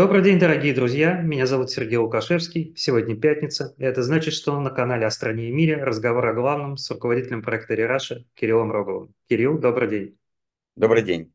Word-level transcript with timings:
Добрый 0.00 0.22
день, 0.22 0.38
дорогие 0.38 0.72
друзья! 0.72 1.20
Меня 1.20 1.44
зовут 1.44 1.70
Сергей 1.70 1.98
Лукашевский. 1.98 2.72
Сегодня 2.74 3.16
пятница. 3.16 3.74
и 3.76 3.84
Это 3.84 4.02
значит, 4.02 4.32
что 4.32 4.58
на 4.58 4.70
канале 4.70 5.04
«О 5.04 5.10
стране 5.10 5.50
и 5.50 5.52
мире» 5.52 5.76
разговор 5.84 6.24
о 6.28 6.32
главном 6.32 6.78
с 6.78 6.90
руководителем 6.90 7.42
проекта 7.42 7.74
«Рераша» 7.74 8.24
Кириллом 8.32 8.72
Роговым. 8.72 9.14
Кирилл, 9.28 9.58
добрый 9.58 9.90
день. 9.90 10.18
Добрый 10.74 11.02
день. 11.02 11.34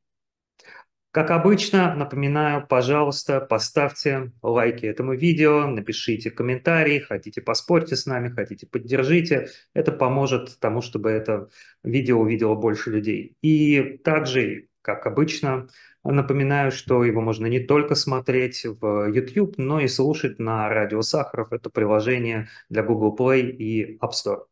Как 1.11 1.29
обычно, 1.29 1.93
напоминаю, 1.93 2.65
пожалуйста, 2.65 3.39
поставьте 3.39 4.31
лайки 4.41 4.87
этому 4.87 5.13
видео, 5.13 5.67
напишите 5.67 6.31
комментарии, 6.31 6.97
хотите 6.97 7.43
поспорьте 7.43 7.95
с 7.95 8.07
нами, 8.07 8.29
хотите 8.29 8.65
поддержите. 8.65 9.49
Это 9.75 9.91
поможет 9.91 10.57
тому, 10.59 10.81
чтобы 10.81 11.11
это 11.11 11.49
видео 11.83 12.19
увидело 12.19 12.55
больше 12.55 12.89
людей. 12.89 13.35
И 13.43 13.99
также, 14.03 14.69
как 14.85 15.07
обычно, 15.07 15.67
напоминаю, 16.03 16.71
что 16.71 17.03
его 17.03 17.19
можно 17.19 17.47
не 17.47 17.59
только 17.59 17.95
смотреть 17.95 18.63
в 18.63 19.07
YouTube, 19.07 19.57
но 19.57 19.79
и 19.79 19.87
слушать 19.87 20.37
на 20.37 20.69
радио 20.69 21.01
Сахаров. 21.01 21.51
Это 21.51 21.71
приложение 21.71 22.49
для 22.69 22.83
Google 22.83 23.15
Play 23.17 23.49
и 23.49 23.97
App 23.97 24.11
Store. 24.11 24.43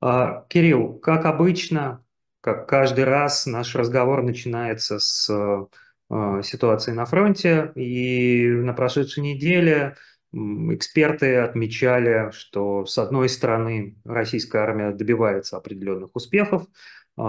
А, 0.00 0.44
Кирилл, 0.48 0.98
как 0.98 1.26
обычно, 1.26 2.04
как 2.40 2.68
каждый 2.68 3.04
раз 3.04 3.46
наш 3.46 3.76
разговор 3.76 4.24
начинается 4.24 4.98
с 4.98 5.30
э, 5.30 6.42
ситуации 6.42 6.90
на 6.90 7.04
фронте, 7.04 7.70
и 7.76 8.48
на 8.48 8.72
прошедшей 8.72 9.22
неделе 9.22 9.94
эксперты 10.32 11.36
отмечали, 11.36 12.30
что 12.32 12.84
с 12.84 12.98
одной 12.98 13.28
стороны 13.28 13.96
российская 14.04 14.58
армия 14.62 14.90
добивается 14.90 15.56
определенных 15.56 16.10
успехов, 16.14 16.66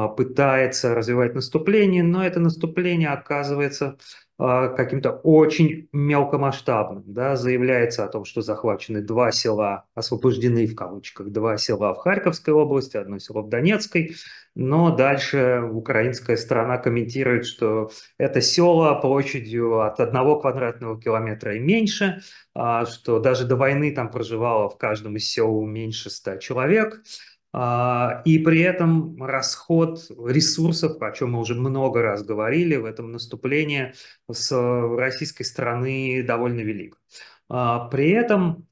пытается 0.08 0.96
развивать 0.96 1.34
наступление, 1.36 2.04
но 2.04 2.26
это 2.26 2.40
наступление 2.40 3.10
оказывается 3.10 3.98
а, 4.44 4.70
каким-то 4.70 5.12
очень 5.12 5.88
мелкомасштабным. 5.92 7.04
Да, 7.06 7.36
заявляется 7.36 8.04
о 8.04 8.08
том, 8.08 8.26
что 8.26 8.42
захвачены 8.42 9.04
два 9.04 9.32
села, 9.32 9.86
освобождены 9.94 10.66
в 10.66 10.74
кавычках, 10.74 11.30
два 11.30 11.58
села 11.58 11.94
в 11.94 12.00
Харьковской 12.00 12.52
области, 12.52 12.98
одно 12.98 13.20
село 13.20 13.44
в 13.44 13.50
Донецкой, 13.50 14.16
но 14.56 14.96
дальше 14.96 15.62
украинская 15.72 16.38
сторона 16.38 16.80
комментирует, 16.80 17.46
что 17.46 17.92
это 18.18 18.42
села 18.42 18.96
площадью 18.96 19.82
от 19.82 20.00
одного 20.00 20.40
квадратного 20.40 21.00
километра 21.00 21.56
и 21.56 21.60
меньше, 21.60 22.22
а, 22.56 22.88
что 22.88 23.20
даже 23.20 23.46
до 23.46 23.56
войны 23.56 23.94
там 23.94 24.10
проживало 24.10 24.70
в 24.70 24.78
каждом 24.80 25.18
из 25.18 25.30
сел 25.30 25.62
меньше 25.68 26.10
ста 26.10 26.38
человек, 26.38 26.96
а, 26.96 27.02
и 27.54 28.40
при 28.40 28.62
этом 28.62 29.22
расход 29.22 30.10
ресурсов, 30.10 31.02
о 31.02 31.12
чем 31.12 31.34
мы 31.34 31.40
уже 31.40 31.54
много 31.54 32.02
раз 32.02 32.24
говорили 32.24 32.78
в 32.78 32.86
этом 32.86 33.12
наступлении, 33.12 33.94
с 34.32 34.56
российской 34.98 35.44
стороны 35.44 36.24
довольно 36.24 36.62
велик. 36.62 36.98
А, 37.50 37.90
при 37.90 38.12
этом 38.12 38.68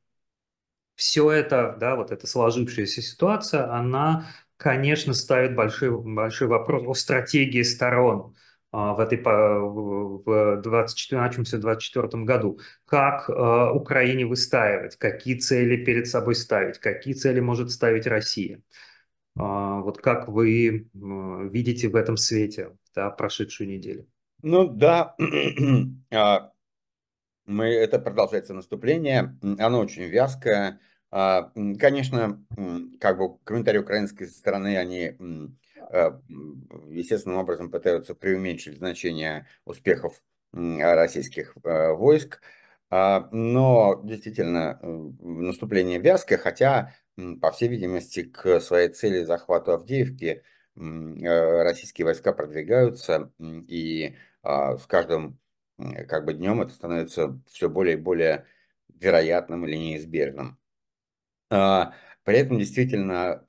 все 0.96 1.32
это, 1.32 1.76
да, 1.80 1.96
вот 1.98 2.12
эта 2.12 2.28
сложившаяся 2.28 3.02
ситуация, 3.02 3.70
она, 3.74 4.28
конечно, 4.56 5.14
ставит 5.14 5.56
большой, 5.56 5.92
большой 5.92 6.48
вопрос 6.48 6.84
о 6.88 6.94
стратегии 6.94 7.64
сторон 7.64 8.34
а, 8.34 8.49
в 8.72 9.00
этой 9.00 9.18
в 9.18 10.62
24, 10.62 11.22
начавшемся 11.22 11.58
24 11.58 12.24
году. 12.24 12.60
Как 12.86 13.30
э, 13.30 13.72
Украине 13.74 14.26
выстаивать, 14.26 14.96
какие 14.98 15.38
цели 15.40 15.84
перед 15.84 16.08
собой 16.08 16.36
ставить, 16.36 16.78
какие 16.78 17.14
цели 17.14 17.40
может 17.40 17.72
ставить 17.72 18.06
Россия. 18.06 18.62
А, 19.40 19.80
вот 19.80 20.00
как 20.00 20.28
вы 20.28 20.90
видите 20.94 21.88
в 21.88 21.96
этом 21.96 22.18
свете 22.18 22.78
да, 22.94 23.10
прошедшую 23.10 23.70
неделю? 23.70 24.08
Ну 24.42 24.68
да, 24.68 25.16
а, 26.14 26.52
мы, 27.46 27.66
это 27.68 28.00
продолжается 28.00 28.54
наступление, 28.54 29.38
оно 29.42 29.80
очень 29.80 30.04
вязкое. 30.04 30.80
А, 31.12 31.52
конечно, 31.80 32.46
как 33.00 33.18
бы 33.18 33.38
комментарии 33.40 33.80
украинской 33.80 34.28
стороны, 34.28 34.78
они 34.78 35.16
естественным 36.90 37.40
образом 37.40 37.72
пытаются 37.72 38.16
преуменьшить 38.16 38.78
значение 38.78 39.48
успехов 39.66 40.22
российских 40.52 41.56
э, 41.64 41.92
войск. 41.94 42.42
А, 42.92 43.30
но 43.32 44.02
действительно 44.04 44.80
наступление 44.82 46.00
вязкое, 46.00 46.40
хотя, 46.40 46.96
по 47.40 47.52
всей 47.52 47.68
видимости, 47.68 48.24
к 48.24 48.60
своей 48.62 48.90
цели 48.90 49.24
захвата 49.24 49.76
Авдеевки 49.76 50.42
э, 50.76 51.64
российские 51.64 52.06
войска 52.06 52.34
продвигаются, 52.34 53.32
и 53.40 54.16
а, 54.42 54.78
с 54.78 54.86
каждым 54.88 55.40
как 56.08 56.26
бы 56.26 56.34
днем 56.34 56.62
это 56.62 56.74
становится 56.74 57.40
все 57.48 57.70
более 57.70 57.96
и 57.96 58.00
более 58.00 58.46
вероятным 58.90 59.66
или 59.66 59.76
неизбежным. 59.78 60.58
При 62.30 62.38
этом 62.38 62.60
действительно, 62.60 63.44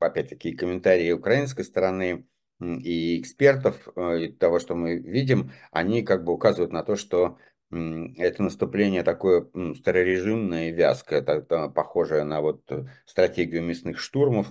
опять-таки, 0.00 0.52
комментарии 0.52 1.12
украинской 1.12 1.62
стороны 1.62 2.26
и 2.60 3.18
экспертов, 3.18 3.88
э, 3.96 4.24
и 4.24 4.32
того, 4.32 4.58
что 4.58 4.74
мы 4.74 4.98
видим, 4.98 5.50
они 5.70 6.02
как 6.02 6.22
бы 6.22 6.34
указывают 6.34 6.74
на 6.74 6.82
то, 6.82 6.96
что 6.96 7.38
это 7.70 8.42
наступление 8.42 9.02
такое 9.02 9.48
старорежимное 9.76 10.72
вязкое, 10.72 11.22
похожее 11.22 12.24
на 12.24 12.42
вот 12.42 12.70
стратегию 13.06 13.62
мясных 13.62 13.98
штурмов 13.98 14.48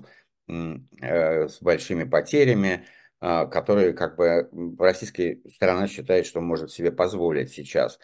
э, 0.47 1.47
с 1.47 1.61
большими 1.61 2.03
потерями, 2.03 2.87
а, 3.21 3.45
которые 3.45 3.93
как 3.93 4.15
бы 4.15 4.49
российская 4.79 5.39
сторона 5.53 5.87
считает, 5.87 6.25
что 6.25 6.41
может 6.41 6.71
себе 6.71 6.91
позволить 6.91 7.51
сейчас. 7.51 7.99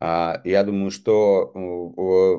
А, 0.00 0.40
я 0.44 0.64
думаю, 0.64 0.90
что 0.90 1.52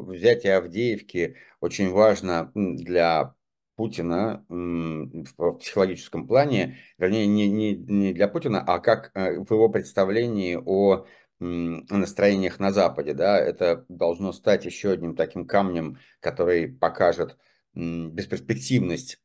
взятие 0.07 0.57
Авдеевки 0.57 1.35
очень 1.59 1.89
важно 1.91 2.51
для 2.55 3.35
Путина 3.75 4.43
в 4.49 5.53
психологическом 5.59 6.27
плане, 6.27 6.77
вернее, 6.97 7.27
не, 7.27 7.49
не, 7.49 7.75
не 7.75 8.13
для 8.13 8.27
Путина, 8.27 8.61
а 8.61 8.79
как 8.79 9.11
э, 9.13 9.39
в 9.39 9.51
его 9.51 9.69
представлении 9.69 10.59
о 10.63 11.05
настроениях 11.41 12.59
на 12.59 12.71
Западе. 12.71 13.13
Да? 13.13 13.39
Это 13.39 13.85
должно 13.89 14.31
стать 14.31 14.65
еще 14.65 14.91
одним 14.91 15.15
таким 15.15 15.47
камнем, 15.47 15.97
который 16.19 16.67
покажет 16.67 17.37
бесперспективность, 17.73 19.19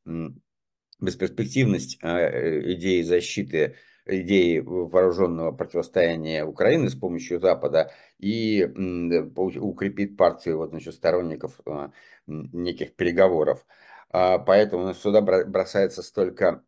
бесперспективность 1.00 1.98
э, 2.02 2.72
идеи 2.72 3.02
защиты 3.02 3.76
идеи 4.06 4.58
вооруженного 4.58 5.52
противостояния 5.52 6.44
Украины 6.44 6.88
с 6.88 6.94
помощью 6.94 7.40
Запада 7.40 7.92
и 8.18 8.64
укрепит 8.64 10.16
партию 10.16 10.58
вот, 10.58 10.70
значит, 10.70 10.94
сторонников 10.94 11.60
а, 11.66 11.90
неких 12.26 12.94
переговоров. 12.94 13.66
А, 14.10 14.38
поэтому 14.38 14.84
нас 14.84 15.00
сюда 15.00 15.20
бросается 15.20 16.02
столько 16.02 16.62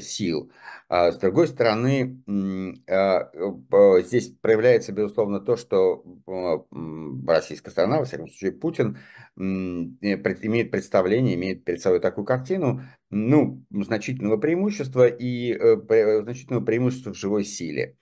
сил. 0.00 0.50
А 0.88 1.12
с 1.12 1.18
другой 1.18 1.48
стороны, 1.48 2.22
здесь 2.26 4.28
проявляется, 4.40 4.92
безусловно, 4.92 5.40
то, 5.40 5.56
что 5.56 6.04
российская 7.26 7.70
сторона, 7.70 7.98
во 7.98 8.04
всяком 8.04 8.28
случае 8.28 8.52
Путин, 8.52 8.98
имеет 9.36 10.70
представление, 10.70 11.34
имеет 11.34 11.64
перед 11.64 11.80
собой 11.80 12.00
такую 12.00 12.24
картину, 12.24 12.82
ну, 13.10 13.64
значительного 13.70 14.38
преимущества 14.38 15.06
и 15.06 15.52
э, 15.52 16.22
значительного 16.22 16.64
преимущества 16.64 17.12
в 17.12 17.18
живой 17.18 17.44
силе 17.44 17.96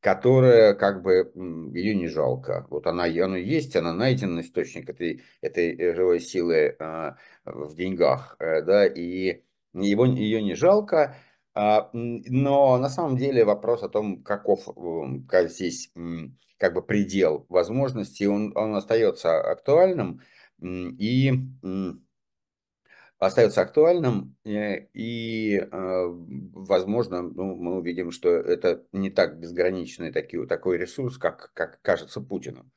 которая 0.00 0.74
как 0.74 1.02
бы 1.02 1.32
ее 1.74 1.94
не 1.94 2.08
жалко. 2.08 2.66
Вот 2.70 2.86
она, 2.86 3.04
она 3.04 3.36
есть, 3.36 3.76
она 3.76 3.92
найден 3.92 4.40
источник 4.40 4.88
этой, 4.88 5.22
этой 5.40 5.94
живой 5.94 6.20
силы 6.20 6.76
э, 6.78 7.12
в 7.44 7.74
деньгах, 7.74 8.36
э, 8.38 8.62
да, 8.62 8.86
и 8.86 9.42
его, 9.74 10.06
ее 10.06 10.42
не 10.42 10.54
жалко. 10.54 11.16
Э, 11.54 11.82
но 11.92 12.78
на 12.78 12.88
самом 12.88 13.16
деле 13.16 13.44
вопрос 13.44 13.82
о 13.82 13.88
том, 13.88 14.22
каков 14.22 14.68
как 15.28 15.50
здесь 15.50 15.92
как 16.58 16.74
бы 16.74 16.82
предел 16.82 17.46
возможностей, 17.48 18.26
он, 18.26 18.52
он 18.56 18.74
остается 18.74 19.40
актуальным. 19.40 20.20
И 20.60 21.32
остается 23.18 23.62
актуальным, 23.62 24.36
э, 24.44 24.86
и, 24.94 25.58
э, 25.58 25.66
возможно, 25.72 27.22
ну, 27.22 27.56
мы 27.56 27.78
увидим, 27.78 28.12
что 28.12 28.30
это 28.30 28.84
не 28.92 29.10
так 29.10 29.38
безграничный 29.38 30.12
такой, 30.12 30.46
такой 30.46 30.78
ресурс, 30.78 31.18
как, 31.18 31.50
как 31.52 31.80
кажется 31.82 32.20
Путину. 32.20 32.70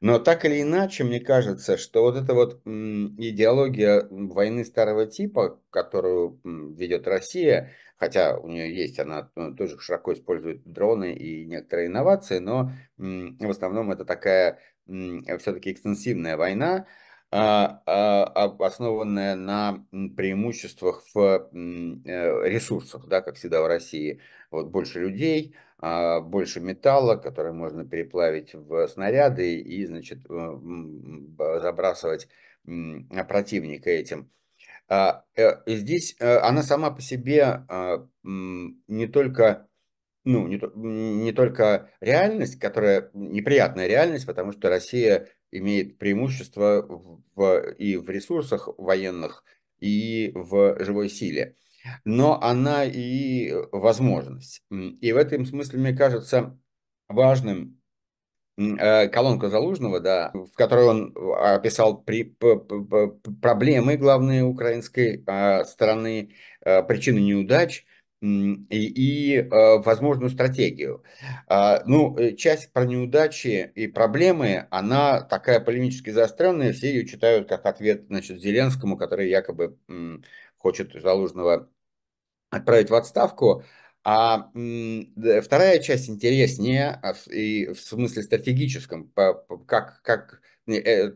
Но 0.00 0.18
так 0.20 0.44
или 0.44 0.62
иначе, 0.62 1.04
мне 1.04 1.20
кажется, 1.20 1.76
что 1.76 2.02
вот 2.02 2.16
эта 2.16 2.32
вот 2.32 2.62
идеология 2.64 4.06
войны 4.10 4.64
старого 4.64 5.06
типа, 5.06 5.60
которую 5.70 6.40
ведет 6.44 7.08
Россия, 7.08 7.72
хотя 7.96 8.38
у 8.38 8.46
нее 8.46 8.72
есть, 8.72 9.00
она 9.00 9.30
тоже 9.56 9.76
широко 9.80 10.12
использует 10.12 10.62
дроны 10.64 11.14
и 11.14 11.44
некоторые 11.46 11.88
инновации, 11.88 12.38
но 12.38 12.70
в 12.96 13.50
основном 13.50 13.90
это 13.90 14.04
такая 14.04 14.60
все-таки 14.86 15.72
экстенсивная 15.72 16.36
война, 16.36 16.86
основанная 17.30 19.36
на 19.36 19.84
преимуществах 20.16 21.04
в 21.14 21.48
э, 21.52 22.48
ресурсах, 22.48 23.06
да, 23.06 23.20
как 23.20 23.36
всегда 23.36 23.62
в 23.62 23.66
России. 23.66 24.20
Вот 24.50 24.68
больше 24.68 25.00
людей, 25.00 25.54
а, 25.80 26.20
больше 26.20 26.60
металла, 26.60 27.16
который 27.16 27.52
можно 27.52 27.84
переплавить 27.84 28.54
в 28.54 28.88
снаряды 28.88 29.60
и, 29.60 29.86
значит, 29.86 30.20
э, 30.28 31.60
забрасывать 31.60 32.28
противника 33.28 33.90
этим. 33.90 34.30
А, 34.88 35.24
э, 35.36 35.62
и 35.66 35.76
здесь 35.76 36.16
она 36.20 36.62
сама 36.62 36.90
по 36.90 37.00
себе 37.00 37.64
а, 37.68 38.06
не 38.22 39.06
только 39.06 39.68
ну, 40.24 40.46
не, 40.46 40.60
не 41.24 41.32
только 41.32 41.90
реальность, 42.00 42.58
которая 42.58 43.08
неприятная 43.14 43.86
реальность, 43.86 44.26
потому 44.26 44.52
что 44.52 44.68
Россия 44.68 45.28
имеет 45.50 45.98
преимущество 45.98 46.84
в, 47.34 47.72
и 47.78 47.96
в 47.96 48.08
ресурсах 48.08 48.68
военных, 48.78 49.44
и 49.80 50.32
в 50.34 50.82
живой 50.84 51.08
силе 51.08 51.56
но 52.04 52.40
она 52.40 52.84
и 52.84 53.52
возможность. 53.72 54.62
И 54.70 55.12
в 55.12 55.16
этом 55.16 55.44
смысле, 55.46 55.80
мне 55.80 55.92
кажется, 55.92 56.58
важным 57.08 57.80
э, 58.56 59.08
колонка 59.08 59.48
Залужного, 59.48 60.00
да, 60.00 60.30
в 60.34 60.52
которой 60.54 60.86
он 60.86 61.14
описал 61.38 62.02
при, 62.02 62.24
проблемы 63.40 63.96
главные 63.96 64.44
украинской 64.44 65.22
а, 65.26 65.64
стороны, 65.64 66.34
э, 66.60 66.82
причины 66.82 67.20
неудач 67.20 67.84
и, 68.20 68.66
и 68.70 69.36
э, 69.36 69.78
возможную 69.78 70.30
стратегию. 70.30 71.04
А, 71.46 71.82
ну, 71.86 72.16
часть 72.36 72.72
про 72.72 72.84
неудачи 72.84 73.70
и 73.74 73.86
проблемы, 73.86 74.66
она 74.70 75.20
такая 75.20 75.60
полемически 75.60 76.10
заостренная, 76.10 76.72
все 76.72 76.88
ее 76.88 77.06
читают 77.06 77.48
как 77.48 77.66
ответ 77.66 78.06
значит, 78.08 78.40
Зеленскому, 78.40 78.96
который 78.96 79.28
якобы 79.28 79.78
хочет 80.56 80.92
Залужного 81.00 81.70
отправить 82.50 82.90
в 82.90 82.94
отставку. 82.94 83.62
А 84.04 84.50
вторая 85.42 85.80
часть 85.80 86.08
интереснее, 86.08 86.98
а 87.02 87.14
и 87.30 87.66
в 87.66 87.80
смысле 87.80 88.22
стратегическом, 88.22 89.12
как, 89.66 90.00
как 90.02 90.40
э, 90.42 90.47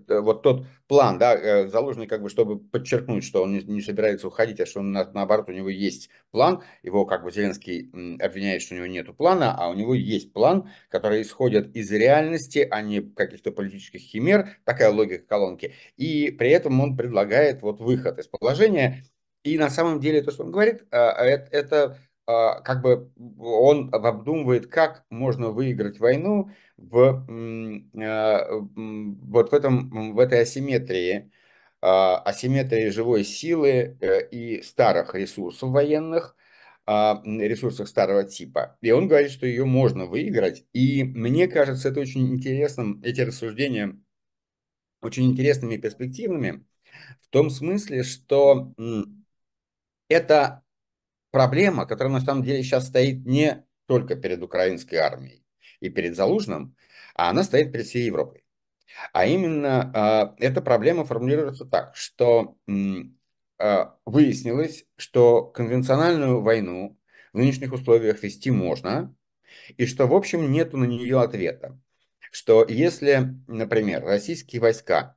вот 0.08 0.42
тот 0.42 0.66
план, 0.88 1.18
да, 1.18 1.34
э, 1.34 1.68
заложенный 1.68 2.06
как 2.06 2.22
бы, 2.22 2.28
чтобы 2.28 2.58
подчеркнуть, 2.58 3.24
что 3.24 3.42
он 3.42 3.52
не, 3.52 3.80
собирается 3.80 4.28
уходить, 4.28 4.60
а 4.60 4.66
что 4.66 4.80
он, 4.80 4.92
наоборот, 4.92 5.48
у 5.48 5.52
него 5.52 5.68
есть 5.68 6.10
план. 6.30 6.62
Его 6.82 7.06
как 7.06 7.24
бы 7.24 7.30
Зеленский 7.30 7.90
обвиняет, 8.20 8.62
что 8.62 8.74
у 8.74 8.76
него 8.78 8.86
нет 8.86 9.16
плана, 9.16 9.54
а 9.56 9.68
у 9.68 9.74
него 9.74 9.94
есть 9.94 10.32
план, 10.32 10.70
который 10.88 11.22
исходит 11.22 11.74
из 11.76 11.90
реальности, 11.90 12.66
а 12.70 12.82
не 12.82 13.00
каких-то 13.00 13.52
политических 13.52 14.00
химер, 14.00 14.50
такая 14.64 14.90
логика 14.90 15.24
колонки. 15.26 15.74
И 15.96 16.30
при 16.30 16.50
этом 16.50 16.80
он 16.80 16.96
предлагает 16.96 17.62
вот 17.62 17.80
выход 17.80 18.18
из 18.18 18.26
положения. 18.26 19.04
И 19.44 19.58
на 19.58 19.70
самом 19.70 19.98
деле 20.00 20.22
то, 20.22 20.30
что 20.30 20.44
он 20.44 20.52
говорит, 20.52 20.84
а, 20.90 21.10
а, 21.12 21.24
это 21.24 21.84
а, 21.84 21.96
как 22.26 22.82
бы 22.82 23.10
он 23.38 23.90
обдумывает, 23.92 24.66
как 24.68 25.04
можно 25.10 25.50
выиграть 25.50 25.98
войну 25.98 26.50
в, 26.76 27.24
вот 27.92 29.50
в, 29.50 29.54
этом, 29.54 30.14
в 30.14 30.18
этой 30.18 30.42
асимметрии, 30.42 31.30
асимметрии 31.80 32.90
живой 32.90 33.24
силы 33.24 33.98
э, 34.00 34.28
и 34.28 34.62
старых 34.62 35.14
ресурсов 35.14 35.70
военных, 35.70 36.36
ресурсах 36.86 37.88
старого 37.88 38.24
типа. 38.24 38.76
И 38.80 38.90
он 38.90 39.08
говорит, 39.08 39.30
что 39.30 39.46
ее 39.46 39.64
можно 39.64 40.06
выиграть. 40.06 40.64
И 40.72 41.04
мне 41.04 41.48
кажется, 41.48 41.88
это 41.88 42.00
очень 42.00 42.32
интересным, 42.32 43.00
эти 43.04 43.20
рассуждения 43.20 43.98
очень 45.02 45.26
интересными 45.30 45.74
и 45.74 45.78
перспективными, 45.78 46.64
в 47.20 47.28
том 47.28 47.50
смысле, 47.50 48.04
что 48.04 48.72
это 50.08 50.61
проблема, 51.32 51.86
которая 51.86 52.12
на 52.12 52.20
самом 52.20 52.44
деле 52.44 52.62
сейчас 52.62 52.86
стоит 52.86 53.26
не 53.26 53.66
только 53.86 54.14
перед 54.14 54.40
украинской 54.42 54.96
армией 54.96 55.44
и 55.80 55.88
перед 55.88 56.14
Залужным, 56.14 56.76
а 57.16 57.30
она 57.30 57.42
стоит 57.42 57.72
перед 57.72 57.86
всей 57.86 58.04
Европой. 58.04 58.44
А 59.12 59.26
именно 59.26 60.36
э, 60.38 60.44
эта 60.44 60.60
проблема 60.60 61.04
формулируется 61.04 61.64
так, 61.64 61.96
что 61.96 62.56
э, 62.68 63.86
выяснилось, 64.04 64.84
что 64.96 65.44
конвенциональную 65.44 66.42
войну 66.42 66.98
в 67.32 67.38
нынешних 67.38 67.72
условиях 67.72 68.22
вести 68.22 68.50
можно, 68.50 69.14
и 69.76 69.86
что, 69.86 70.06
в 70.06 70.14
общем, 70.14 70.52
нету 70.52 70.76
на 70.76 70.84
нее 70.84 71.20
ответа. 71.20 71.80
Что 72.30 72.64
если, 72.66 73.34
например, 73.46 74.04
российские 74.04 74.60
войска 74.60 75.16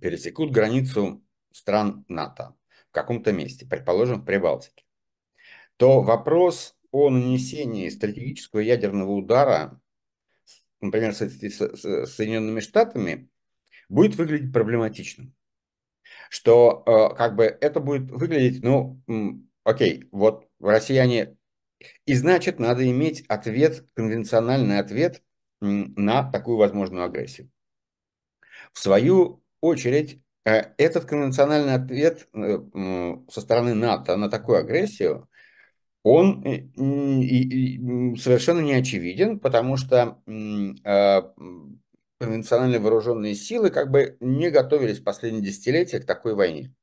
пересекут 0.00 0.52
границу 0.52 1.24
стран 1.52 2.04
НАТО, 2.08 2.54
в 2.88 2.92
каком-то 2.92 3.32
месте, 3.32 3.66
предположим, 3.66 4.20
в 4.20 4.24
Прибалтике, 4.24 4.84
то 5.78 6.02
вопрос 6.02 6.76
о 6.90 7.08
нанесении 7.08 7.88
стратегического 7.88 8.60
ядерного 8.60 9.12
удара, 9.12 9.80
например, 10.80 11.14
с, 11.14 11.18
Соединенными 11.18 12.60
Штатами, 12.60 13.30
будет 13.88 14.16
выглядеть 14.16 14.52
проблематичным. 14.52 15.34
Что 16.30 16.82
э, 16.84 17.16
как 17.16 17.36
бы 17.36 17.44
это 17.44 17.80
будет 17.80 18.10
выглядеть, 18.10 18.62
ну, 18.62 19.00
окей, 19.64 20.08
вот 20.10 20.48
россияне, 20.60 21.36
и 22.04 22.14
значит, 22.14 22.58
надо 22.58 22.88
иметь 22.90 23.24
ответ, 23.28 23.86
конвенциональный 23.94 24.78
ответ 24.78 25.22
на 25.60 26.30
такую 26.30 26.56
возможную 26.56 27.04
агрессию. 27.04 27.50
В 28.72 28.80
свою 28.80 29.42
очередь, 29.60 30.20
Э, 30.48 30.72
этот 30.78 31.04
конвенциональный 31.04 31.74
ответ 31.74 32.26
э, 32.32 33.16
со 33.28 33.40
стороны 33.42 33.74
НАТО 33.74 34.16
на 34.16 34.30
такую 34.30 34.58
агрессию, 34.58 35.27
он 36.08 36.42
совершенно 38.18 38.60
не 38.60 38.72
очевиден, 38.72 39.38
потому 39.38 39.76
что 39.76 40.22
а, 40.84 41.34
конвенциональные 42.18 42.80
вооруженные 42.80 43.34
силы 43.34 43.70
как 43.70 43.90
бы 43.90 44.16
не 44.20 44.50
готовились 44.50 45.00
в 45.00 45.04
последние 45.04 45.44
десятилетия 45.44 46.00
к 46.00 46.06
такой 46.06 46.34
войне, 46.34 46.74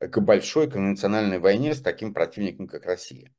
к 0.00 0.20
большой 0.20 0.68
конвенциональной 0.68 1.38
войне 1.38 1.74
с 1.74 1.80
таким 1.80 2.12
противником, 2.12 2.66
как 2.66 2.86
Россия. 2.86 3.32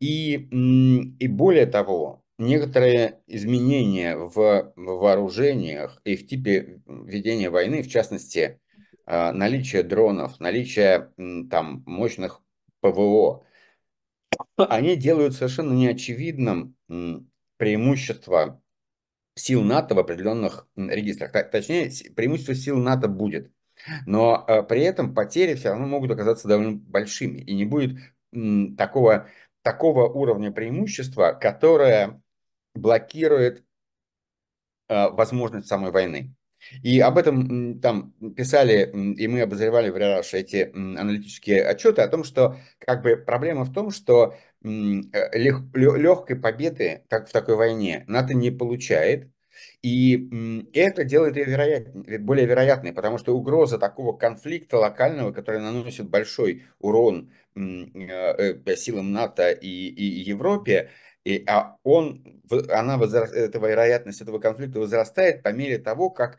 И, 0.00 0.34
и 0.34 1.28
более 1.28 1.66
того, 1.66 2.24
некоторые 2.38 3.20
изменения 3.26 4.16
в 4.16 4.72
вооружениях 4.76 6.00
и 6.04 6.16
в 6.16 6.26
типе 6.26 6.80
ведения 6.86 7.50
войны, 7.50 7.82
в 7.82 7.88
частности, 7.88 8.60
а, 9.04 9.32
наличие 9.32 9.82
дронов, 9.82 10.38
наличие 10.38 11.12
там 11.50 11.82
мощных 11.86 12.40
ПВО, 12.80 13.44
они 14.56 14.96
делают 14.96 15.34
совершенно 15.34 15.72
неочевидным 15.72 16.76
преимущество 17.56 18.60
сил 19.34 19.62
НАТО 19.62 19.94
в 19.94 19.98
определенных 19.98 20.68
регистрах. 20.76 21.32
Точнее, 21.50 21.90
преимущество 22.14 22.54
сил 22.54 22.76
НАТО 22.78 23.08
будет. 23.08 23.50
Но 24.06 24.44
а, 24.46 24.62
при 24.62 24.82
этом 24.82 25.14
потери 25.14 25.54
все 25.54 25.70
равно 25.70 25.86
могут 25.86 26.10
оказаться 26.10 26.48
довольно 26.48 26.76
большими. 26.76 27.38
И 27.38 27.54
не 27.54 27.64
будет 27.64 27.98
такого, 28.76 29.28
такого 29.62 30.08
уровня 30.08 30.52
преимущества, 30.52 31.32
которое 31.32 32.22
блокирует 32.74 33.64
э, 34.88 35.08
возможность 35.10 35.68
самой 35.68 35.90
войны. 35.90 36.34
И 36.82 37.00
об 37.00 37.18
этом 37.18 37.80
там 37.80 38.12
писали, 38.36 38.90
и 39.16 39.28
мы 39.28 39.42
обозревали 39.42 39.90
в 39.90 39.96
Рераш 39.96 40.34
эти 40.34 40.70
аналитические 40.74 41.64
отчеты 41.64 42.02
о 42.02 42.08
том, 42.08 42.24
что 42.24 42.56
как 42.78 43.02
бы 43.02 43.16
проблема 43.16 43.64
в 43.64 43.72
том, 43.72 43.90
что 43.90 44.34
э, 44.62 44.68
лег, 44.68 45.56
легкой 45.74 46.36
победы 46.36 47.04
так, 47.08 47.28
в 47.28 47.32
такой 47.32 47.56
войне 47.56 48.04
НАТО 48.06 48.34
не 48.34 48.50
получает, 48.50 49.28
и 49.82 50.68
это 50.72 51.04
делает 51.04 51.36
ее 51.36 51.44
вероят... 51.44 51.92
более 52.22 52.46
вероятной, 52.46 52.92
потому 52.92 53.18
что 53.18 53.36
угроза 53.36 53.78
такого 53.78 54.16
конфликта 54.16 54.78
локального, 54.78 55.32
который 55.32 55.60
наносит 55.60 56.08
большой 56.08 56.64
урон 56.78 57.32
э, 57.54 58.76
силам 58.76 59.12
НАТО 59.12 59.50
и, 59.50 59.88
и 59.88 60.04
Европе, 60.22 60.90
и, 61.24 61.44
а 61.46 61.76
он, 61.84 62.42
она 62.70 62.96
возра... 62.96 63.26
эта 63.26 63.58
вероятность 63.58 64.20
этого 64.20 64.38
конфликта 64.38 64.80
возрастает 64.80 65.42
по 65.42 65.52
мере 65.52 65.78
того, 65.78 66.10
как 66.10 66.38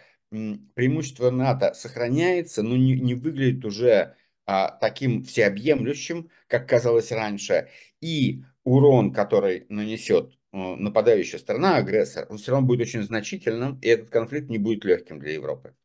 преимущество 0.74 1.30
НАТО 1.30 1.74
сохраняется, 1.74 2.64
но 2.64 2.76
не, 2.76 3.00
не 3.00 3.14
выглядит 3.14 3.64
уже 3.66 4.16
а, 4.46 4.70
таким 4.70 5.24
всеобъемлющим, 5.24 6.30
как 6.48 6.68
казалось 6.68 7.12
раньше, 7.12 7.70
и 8.02 8.44
урон, 8.64 9.14
который 9.14 9.66
нанесет 9.70 10.38
а, 10.52 10.76
нападающая 10.76 11.40
страна, 11.40 11.78
агрессор, 11.78 12.28
он 12.30 12.38
все 12.38 12.52
равно 12.52 12.68
будет 12.68 12.82
очень 12.82 13.04
значительным, 13.04 13.80
и 13.80 13.88
этот 13.88 14.10
конфликт 14.10 14.50
не 14.50 14.58
будет 14.58 14.84
легким 14.86 15.20
для 15.20 15.34
Европы. 15.34 15.76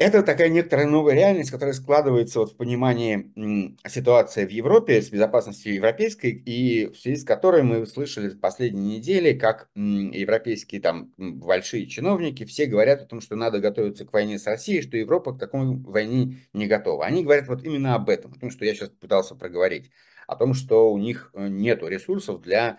Это 0.00 0.22
такая 0.22 0.48
некоторая 0.48 0.86
новая 0.86 1.12
реальность, 1.14 1.50
которая 1.50 1.74
складывается 1.74 2.38
вот 2.38 2.52
в 2.52 2.56
понимании 2.56 3.76
ситуации 3.86 4.46
в 4.46 4.48
Европе 4.48 5.02
с 5.02 5.10
безопасностью 5.10 5.74
европейской, 5.74 6.30
и 6.30 6.86
в 6.86 6.96
связи 6.96 7.20
с 7.20 7.24
которой 7.24 7.62
мы 7.62 7.86
слышали 7.86 8.30
в 8.30 8.40
последние 8.40 8.96
недели, 8.96 9.38
как 9.38 9.68
европейские 9.74 10.80
там 10.80 11.12
большие 11.18 11.86
чиновники 11.86 12.46
все 12.46 12.64
говорят 12.64 13.02
о 13.02 13.04
том, 13.04 13.20
что 13.20 13.36
надо 13.36 13.58
готовиться 13.60 14.06
к 14.06 14.12
войне 14.14 14.38
с 14.38 14.46
Россией, 14.46 14.80
что 14.80 14.96
Европа 14.96 15.34
к 15.34 15.38
такой 15.38 15.76
войне 15.76 16.38
не 16.54 16.66
готова. 16.66 17.04
Они 17.04 17.22
говорят 17.22 17.46
вот 17.48 17.62
именно 17.62 17.94
об 17.94 18.08
этом, 18.08 18.32
о 18.32 18.38
том, 18.38 18.50
что 18.50 18.64
я 18.64 18.74
сейчас 18.74 18.88
пытался 18.88 19.34
проговорить. 19.34 19.90
о 20.30 20.36
том, 20.36 20.54
что 20.54 20.92
у 20.92 20.98
них 20.98 21.32
нет 21.34 21.82
ресурсов 21.82 22.40
для 22.40 22.78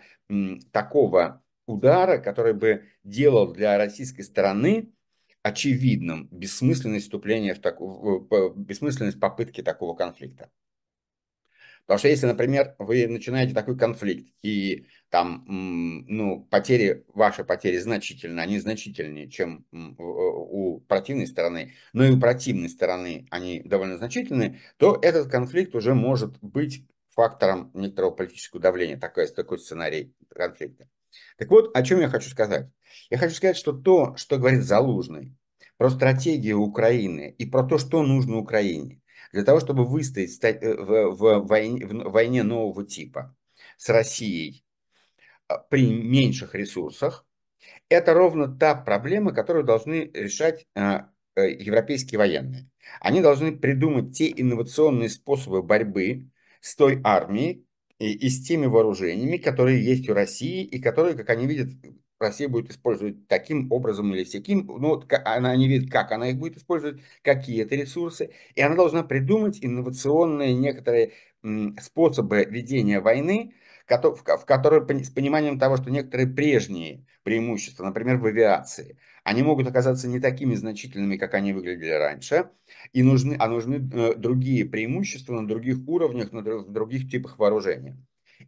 такого 0.71 1.43
удара, 1.67 2.17
который 2.17 2.53
бы 2.53 2.85
делал 3.03 3.51
для 3.51 3.77
российской 3.77 4.21
стороны 4.21 4.93
очевидным 5.43 6.27
бессмысленность 6.31 7.05
вступления 7.05 7.53
в 7.53 7.60
такую, 7.60 8.27
бессмысленность 8.55 9.19
попытки 9.19 9.62
такого 9.62 9.95
конфликта. 9.95 10.51
Потому 11.86 11.98
что 11.98 12.10
если, 12.10 12.27
например, 12.27 12.75
вы 12.77 13.07
начинаете 13.07 13.53
такой 13.53 13.77
конфликт, 13.77 14.31
и 14.43 14.86
там, 15.10 15.43
ну, 16.07 16.43
потери, 16.50 17.03
ваши 17.13 17.43
потери 17.43 17.77
значительны, 17.79 18.39
они 18.39 18.60
значительнее, 18.60 19.29
чем 19.29 19.65
у 19.71 20.79
противной 20.81 21.27
стороны, 21.27 21.74
но 21.91 22.05
и 22.05 22.12
у 22.12 22.19
противной 22.19 22.69
стороны 22.69 23.25
они 23.31 23.62
довольно 23.62 23.98
значительны, 23.98 24.60
то 24.77 24.98
этот 25.01 25.29
конфликт 25.29 25.75
уже 25.75 25.95
может 25.95 26.38
быть 26.41 26.86
фактором 27.10 27.71
некоторого 27.74 28.12
политического 28.12 28.62
давления, 28.62 28.98
такой, 28.98 29.27
такой 29.27 29.60
сценарий 29.60 30.13
конфликта. 30.29 30.88
Так 31.37 31.49
вот, 31.49 31.75
о 31.75 31.83
чем 31.83 31.99
я 31.99 32.09
хочу 32.09 32.29
сказать. 32.29 32.69
Я 33.09 33.17
хочу 33.17 33.35
сказать, 33.35 33.57
что 33.57 33.73
то, 33.73 34.15
что 34.15 34.37
говорит 34.37 34.63
Залужный 34.63 35.35
про 35.77 35.89
стратегию 35.89 36.59
Украины 36.59 37.33
и 37.37 37.45
про 37.45 37.63
то, 37.63 37.77
что 37.77 38.03
нужно 38.03 38.37
Украине, 38.37 39.01
для 39.31 39.43
того, 39.43 39.59
чтобы 39.59 39.85
выстоять 39.85 40.37
э, 40.43 40.75
в, 40.75 41.39
войне, 41.39 41.85
в 41.85 42.11
войне 42.11 42.43
нового 42.43 42.85
типа 42.85 43.35
с 43.77 43.89
Россией 43.89 44.63
а, 45.47 45.57
при 45.57 45.91
меньших 45.91 46.55
ресурсах, 46.55 47.25
это 47.89 48.13
ровно 48.13 48.47
та 48.47 48.75
проблема, 48.75 49.33
которую 49.33 49.65
должны 49.65 50.11
решать 50.13 50.65
а, 50.75 51.09
э, 51.35 51.49
европейские 51.51 52.19
военные. 52.19 52.69
Они 52.99 53.21
должны 53.21 53.57
придумать 53.57 54.15
те 54.15 54.31
инновационные 54.31 55.09
способы 55.09 55.63
борьбы 55.63 56.29
с 56.61 56.75
той 56.75 57.01
армией 57.03 57.65
и, 58.01 58.13
и 58.13 58.29
с 58.29 58.41
теми 58.43 58.65
вооружениями, 58.65 59.38
которые 59.38 59.84
есть 59.86 60.10
у 60.10 60.13
России 60.15 60.63
и 60.63 60.81
которые, 60.81 61.15
как 61.15 61.29
они 61.29 61.46
видят, 61.46 61.70
Россия 62.20 62.50
будет 62.50 62.72
использовать 62.72 63.27
таким 63.27 63.72
образом 63.72 64.12
или 64.13 64.24
всяким, 64.24 64.65
ну, 64.65 65.03
она 65.24 65.55
не 65.55 65.67
видит, 65.67 65.91
как 65.91 66.12
она 66.12 66.29
их 66.29 66.38
будет 66.38 66.58
использовать, 66.58 67.00
какие 67.22 67.62
это 67.63 67.75
ресурсы, 67.75 68.31
и 68.55 68.62
она 68.62 68.75
должна 68.75 69.03
придумать 69.03 69.60
инновационные 69.62 70.55
некоторые 70.55 71.13
способы 71.79 72.46
ведения 72.46 73.01
войны, 73.01 73.53
в 73.88 74.46
которой 74.46 75.03
с 75.03 75.10
пониманием 75.12 75.60
того, 75.60 75.77
что 75.77 75.91
некоторые 75.91 76.27
прежние 76.27 77.05
преимущества, 77.23 77.85
например, 77.85 78.17
в 78.17 78.25
авиации, 78.25 78.97
они 79.23 79.43
могут 79.43 79.67
оказаться 79.67 80.07
не 80.07 80.19
такими 80.19 80.55
значительными, 80.55 81.17
как 81.17 81.33
они 81.33 81.53
выглядели 81.53 81.91
раньше, 81.91 82.49
и 82.93 83.03
нужны, 83.03 83.35
а 83.39 83.47
нужны 83.47 83.75
э, 83.75 84.15
другие 84.15 84.65
преимущества 84.65 85.39
на 85.39 85.47
других 85.47 85.77
уровнях, 85.87 86.31
на 86.31 86.41
других 86.41 87.09
типах 87.09 87.37
вооружения. 87.37 87.97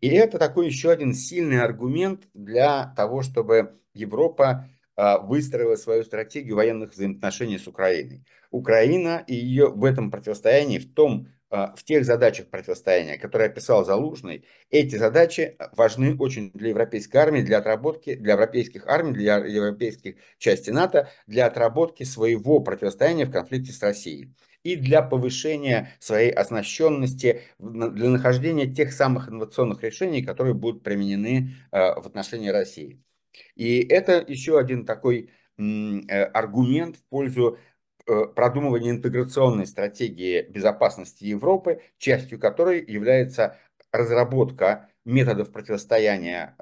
И 0.01 0.07
это 0.07 0.39
такой 0.39 0.67
еще 0.67 0.91
один 0.91 1.13
сильный 1.13 1.61
аргумент 1.61 2.27
для 2.33 2.93
того, 2.95 3.21
чтобы 3.21 3.79
Европа 3.93 4.67
а, 4.95 5.17
выстроила 5.17 5.75
свою 5.75 6.03
стратегию 6.03 6.55
военных 6.55 6.93
взаимоотношений 6.93 7.57
с 7.57 7.67
Украиной. 7.67 8.23
Украина 8.51 9.23
и 9.25 9.33
ее 9.33 9.67
в 9.69 9.83
этом 9.83 10.11
противостоянии, 10.11 10.77
в, 10.77 10.93
том, 10.93 11.27
в 11.53 11.83
тех 11.83 12.03
задачах 12.03 12.47
противостояния, 12.47 13.19
которые 13.19 13.49
описал 13.49 13.85
Залужный, 13.85 14.43
эти 14.71 14.95
задачи 14.95 15.55
важны 15.73 16.17
очень 16.17 16.51
для 16.51 16.69
европейской 16.69 17.17
армии, 17.17 17.41
для 17.41 17.59
отработки, 17.59 18.15
для 18.15 18.33
европейских 18.33 18.87
армий, 18.87 19.13
для 19.13 19.37
европейских 19.37 20.15
частей 20.39 20.71
НАТО, 20.71 21.11
для 21.27 21.45
отработки 21.45 22.03
своего 22.03 22.59
противостояния 22.59 23.25
в 23.25 23.31
конфликте 23.31 23.71
с 23.71 23.83
Россией 23.83 24.33
и 24.63 24.75
для 24.75 25.03
повышения 25.03 25.95
своей 25.99 26.31
оснащенности, 26.31 27.41
для 27.59 28.09
нахождения 28.09 28.65
тех 28.65 28.91
самых 28.91 29.29
инновационных 29.29 29.83
решений, 29.83 30.23
которые 30.23 30.55
будут 30.55 30.81
применены 30.81 31.51
э, 31.71 31.77
в 32.01 32.07
отношении 32.07 32.49
России. 32.49 33.03
И 33.55 33.81
это 33.81 34.23
еще 34.27 34.57
один 34.57 34.85
такой 34.85 35.29
э, 35.57 36.23
аргумент 36.23 36.97
в 36.97 37.03
пользу 37.09 37.59
э, 38.07 38.25
продумывания 38.35 38.91
интеграционной 38.91 39.65
стратегии 39.65 40.43
безопасности 40.43 41.25
Европы, 41.25 41.81
частью 41.97 42.39
которой 42.39 42.83
является 42.85 43.57
разработка 43.91 44.89
методов 45.05 45.51
противостояния 45.51 46.55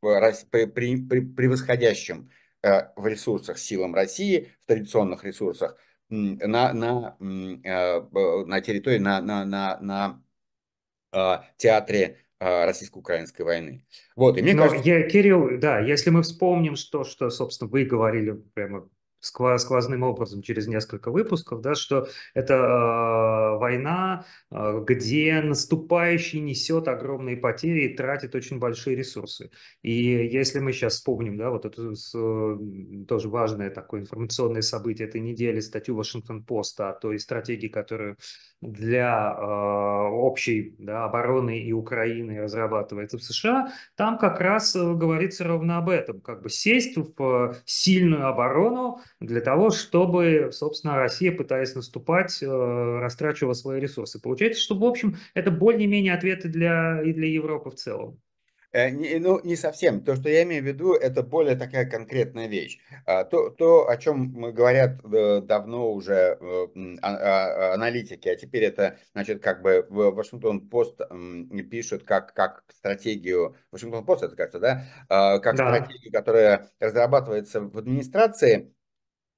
превосходящим 0.00 2.30
в 2.62 3.06
ресурсах 3.06 3.58
силам 3.58 3.94
России, 3.94 4.52
в 4.62 4.66
традиционных 4.66 5.24
ресурсах, 5.24 5.76
на, 6.08 6.72
на, 6.72 7.16
э, 7.20 8.44
на 8.46 8.60
территории, 8.60 8.98
на, 8.98 9.20
на, 9.20 9.44
на, 9.44 9.78
на 9.80 10.22
театре 11.56 12.18
российско-украинской 12.38 13.42
войны. 13.42 13.84
Вот, 14.14 14.38
и 14.38 14.42
мне 14.42 14.54
Но 14.54 14.64
кажется... 14.64 14.88
Я, 14.88 15.08
Кирилл, 15.08 15.58
да, 15.58 15.80
если 15.80 16.10
мы 16.10 16.22
вспомним, 16.22 16.76
что, 16.76 17.02
что, 17.02 17.30
собственно, 17.30 17.70
вы 17.70 17.84
говорили 17.84 18.32
прямо 18.54 18.88
сквозным 19.20 20.02
образом 20.02 20.42
через 20.42 20.66
несколько 20.66 21.10
выпусков, 21.10 21.60
да, 21.60 21.74
что 21.74 22.08
это 22.34 22.54
э, 22.54 23.58
война, 23.58 24.24
э, 24.50 24.82
где 24.86 25.40
наступающий 25.40 26.40
несет 26.40 26.88
огромные 26.88 27.36
потери 27.36 27.86
и 27.86 27.96
тратит 27.96 28.34
очень 28.34 28.58
большие 28.58 28.96
ресурсы. 28.96 29.50
И 29.82 29.92
если 29.92 30.60
мы 30.60 30.72
сейчас 30.72 30.94
вспомним, 30.94 31.36
да, 31.36 31.50
вот 31.50 31.64
это 31.64 31.92
э, 31.92 32.58
тоже 33.08 33.28
важное 33.28 33.70
такое 33.70 34.02
информационное 34.02 34.62
событие 34.62 35.08
этой 35.08 35.20
недели, 35.20 35.60
статью 35.60 35.96
Вашингтон-Поста 35.96 36.90
о 36.90 36.94
той 36.94 37.18
стратегии, 37.18 37.68
которую 37.68 38.16
для 38.60 39.36
э, 39.36 40.08
общей 40.10 40.74
да, 40.78 41.04
обороны 41.04 41.58
и 41.58 41.72
Украины 41.72 42.40
разрабатывается 42.40 43.18
в 43.18 43.22
США, 43.22 43.72
там 43.96 44.18
как 44.18 44.40
раз 44.40 44.74
э, 44.74 44.94
говорится 44.94 45.44
ровно 45.44 45.78
об 45.78 45.88
этом, 45.88 46.20
как 46.20 46.42
бы 46.42 46.50
сесть 46.50 46.96
в 46.96 47.56
сильную 47.64 48.26
оборону 48.26 49.00
для 49.20 49.40
того, 49.40 49.70
чтобы, 49.70 50.50
собственно, 50.52 50.96
Россия, 50.96 51.30
пытаясь 51.30 51.74
наступать, 51.74 52.42
э, 52.42 52.46
растрачивала 52.46 53.52
свои 53.52 53.80
ресурсы. 53.80 54.20
Получается, 54.20 54.60
что, 54.60 54.76
в 54.76 54.84
общем, 54.84 55.16
это 55.34 55.50
более-менее 55.50 56.14
ответы 56.14 56.48
для, 56.48 57.02
и 57.02 57.12
для 57.12 57.28
Европы 57.28 57.70
в 57.70 57.74
целом. 57.76 58.18
Э, 58.78 59.18
ну, 59.18 59.40
не 59.42 59.56
совсем. 59.56 60.02
То, 60.04 60.14
что 60.14 60.28
я 60.28 60.44
имею 60.44 60.62
в 60.62 60.66
виду, 60.66 60.92
это 60.94 61.22
более 61.22 61.56
такая 61.56 61.84
конкретная 61.84 62.46
вещь. 62.46 62.78
А, 63.06 63.24
то, 63.24 63.50
то 63.50 63.88
о 63.88 63.96
чем 63.96 64.32
говорят 64.52 65.00
э, 65.04 65.40
давно 65.40 65.92
уже 65.92 66.38
э, 66.40 66.66
а, 67.02 67.16
а, 67.16 67.74
аналитики, 67.74 68.28
а 68.28 68.36
теперь 68.36 68.64
это, 68.64 68.98
значит, 69.14 69.42
как 69.42 69.62
бы 69.62 69.84
в 69.88 70.10
Вашингтон 70.12 70.68
Пост 70.68 71.00
пишут 71.70 72.04
как, 72.04 72.34
как 72.34 72.62
стратегию, 72.72 73.56
Вашингтон 73.72 74.04
Пост 74.04 74.22
это 74.22 74.36
кажется, 74.36 74.60
да, 74.60 74.84
как 75.40 75.56
да. 75.56 75.74
стратегию, 75.74 76.12
которая 76.12 76.70
разрабатывается 76.78 77.60
в 77.60 77.76
администрации, 77.76 78.72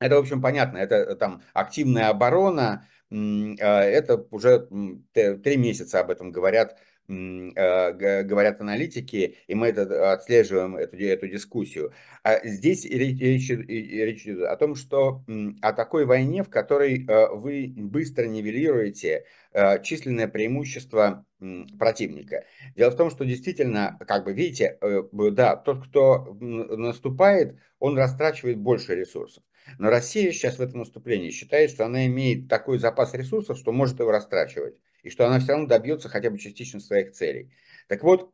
это, 0.00 0.16
в 0.16 0.20
общем, 0.20 0.42
понятно, 0.42 0.78
это 0.78 1.14
там 1.16 1.42
активная 1.52 2.09
оборона, 2.09 2.87
это 3.11 4.26
уже 4.30 4.68
три 5.32 5.56
месяца 5.56 6.00
об 6.00 6.11
этом 6.11 6.30
говорят 6.30 6.78
говорят 7.10 8.60
аналитики, 8.60 9.36
и 9.46 9.54
мы 9.54 9.68
это, 9.68 10.12
отслеживаем 10.12 10.76
эту, 10.76 10.96
эту 10.96 11.28
дискуссию. 11.28 11.92
А 12.22 12.46
здесь 12.46 12.84
речь, 12.84 13.18
речь, 13.50 14.26
идет 14.26 14.44
о 14.44 14.56
том, 14.56 14.74
что 14.76 15.24
о 15.60 15.72
такой 15.72 16.04
войне, 16.04 16.42
в 16.42 16.50
которой 16.50 17.04
э, 17.06 17.28
вы 17.34 17.72
быстро 17.76 18.26
нивелируете 18.26 19.24
э, 19.52 19.82
численное 19.82 20.28
преимущество 20.28 21.24
противника. 21.78 22.44
Дело 22.76 22.90
в 22.90 22.96
том, 22.96 23.10
что 23.10 23.24
действительно, 23.24 23.98
как 24.06 24.24
бы 24.24 24.32
видите, 24.32 24.78
да, 25.12 25.56
тот, 25.56 25.86
кто 25.86 26.36
наступает, 26.38 27.56
он 27.78 27.96
растрачивает 27.96 28.58
больше 28.58 28.94
ресурсов. 28.94 29.42
Но 29.78 29.88
Россия 29.90 30.32
сейчас 30.32 30.58
в 30.58 30.62
этом 30.62 30.80
наступлении 30.80 31.30
считает, 31.30 31.70
что 31.70 31.86
она 31.86 32.06
имеет 32.06 32.48
такой 32.48 32.78
запас 32.78 33.14
ресурсов, 33.14 33.58
что 33.58 33.72
может 33.72 34.00
его 34.00 34.10
растрачивать 34.10 34.76
и 35.02 35.11
что 35.11 35.26
она 35.26 35.38
все 35.38 35.52
равно 35.52 35.66
добьется 35.66 36.09
хотя 36.09 36.30
бы 36.30 36.38
частично 36.38 36.80
своих 36.80 37.12
целей. 37.12 37.50
Так 37.88 38.02
вот, 38.04 38.33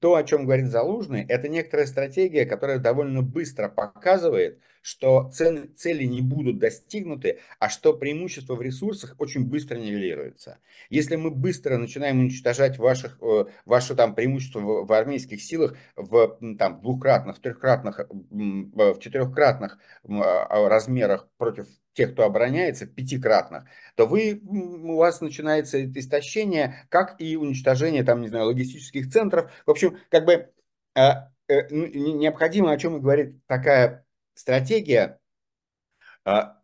то, 0.00 0.14
о 0.14 0.22
чем 0.24 0.44
говорит 0.44 0.66
Залужный, 0.66 1.24
это 1.28 1.48
некоторая 1.48 1.86
стратегия, 1.86 2.46
которая 2.46 2.78
довольно 2.78 3.22
быстро 3.22 3.68
показывает, 3.68 4.60
что 4.84 5.30
цели 5.30 6.04
не 6.04 6.20
будут 6.20 6.58
достигнуты, 6.58 7.40
а 7.58 7.70
что 7.70 7.94
преимущество 7.94 8.54
в 8.54 8.60
ресурсах 8.60 9.14
очень 9.18 9.46
быстро 9.46 9.78
нивелируется. 9.78 10.58
Если 10.90 11.16
мы 11.16 11.30
быстро 11.30 11.78
начинаем 11.78 12.20
уничтожать 12.20 12.76
ваших, 12.76 13.16
э, 13.22 13.46
ваше 13.64 13.94
там 13.94 14.14
преимущество 14.14 14.60
в, 14.60 14.86
в 14.86 14.92
армейских 14.92 15.40
силах 15.40 15.74
в 15.96 16.38
там, 16.58 16.82
двухкратных, 16.82 17.40
трехкратных, 17.40 18.06
в 18.10 18.98
четырехкратных 18.98 19.78
а, 20.06 20.68
размерах 20.68 21.28
против 21.38 21.66
тех, 21.94 22.12
кто 22.12 22.24
обороняется, 22.24 22.86
пятикратных, 22.86 23.64
то 23.96 24.06
вы, 24.06 24.38
у 24.44 24.96
вас 24.96 25.22
начинается 25.22 25.82
истощение, 25.92 26.86
как 26.90 27.18
и 27.18 27.36
уничтожение, 27.36 28.04
там, 28.04 28.20
не 28.20 28.28
знаю, 28.28 28.48
логистических 28.48 29.10
центров. 29.10 29.50
В 29.64 29.70
общем, 29.70 29.96
как 30.10 30.26
бы 30.26 30.50
э, 30.94 31.00
э, 31.48 31.68
необходимо, 31.70 32.70
о 32.70 32.76
чем 32.76 32.98
и 32.98 33.00
говорит 33.00 33.38
такая 33.46 34.03
стратегия, 34.34 35.18
а, 36.24 36.60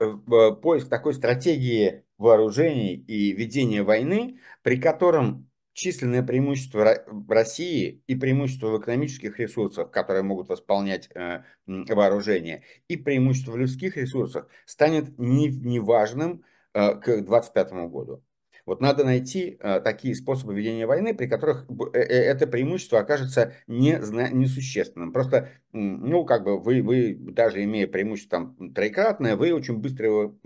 поиск 0.62 0.88
такой 0.88 1.14
стратегии 1.14 2.04
вооружений 2.18 2.94
и 2.94 3.32
ведения 3.32 3.82
войны, 3.82 4.40
при 4.62 4.80
котором 4.80 5.50
численное 5.72 6.22
преимущество 6.22 7.04
России 7.28 8.02
и 8.06 8.14
преимущество 8.14 8.68
в 8.68 8.80
экономических 8.80 9.38
ресурсах, 9.38 9.90
которые 9.90 10.22
могут 10.22 10.48
восполнять 10.48 11.08
э, 11.14 11.42
вооружение, 11.66 12.64
и 12.88 12.96
преимущество 12.96 13.52
в 13.52 13.56
людских 13.56 13.96
ресурсах 13.96 14.48
станет 14.66 15.18
неважным 15.18 16.44
э, 16.74 16.94
к 16.96 17.04
2025 17.04 17.72
году. 17.88 18.22
Вот 18.70 18.80
надо 18.80 19.02
найти 19.02 19.56
э, 19.58 19.80
такие 19.80 20.14
способы 20.14 20.54
ведения 20.54 20.86
войны, 20.86 21.12
при 21.12 21.26
которых 21.26 21.66
э, 21.92 21.98
э, 21.98 22.02
это 22.02 22.46
преимущество 22.46 23.00
окажется 23.00 23.52
не, 23.66 23.98
несущественным. 24.30 25.12
Просто, 25.12 25.48
ну, 25.72 26.24
как 26.24 26.44
бы 26.44 26.56
вы, 26.60 26.80
вы 26.80 27.16
даже 27.18 27.64
имея 27.64 27.88
преимущество 27.88 28.38
там 28.38 28.72
троекратное, 28.72 29.34
вы 29.34 29.52
очень 29.52 29.78
быстро 29.78 30.06
его 30.06 30.38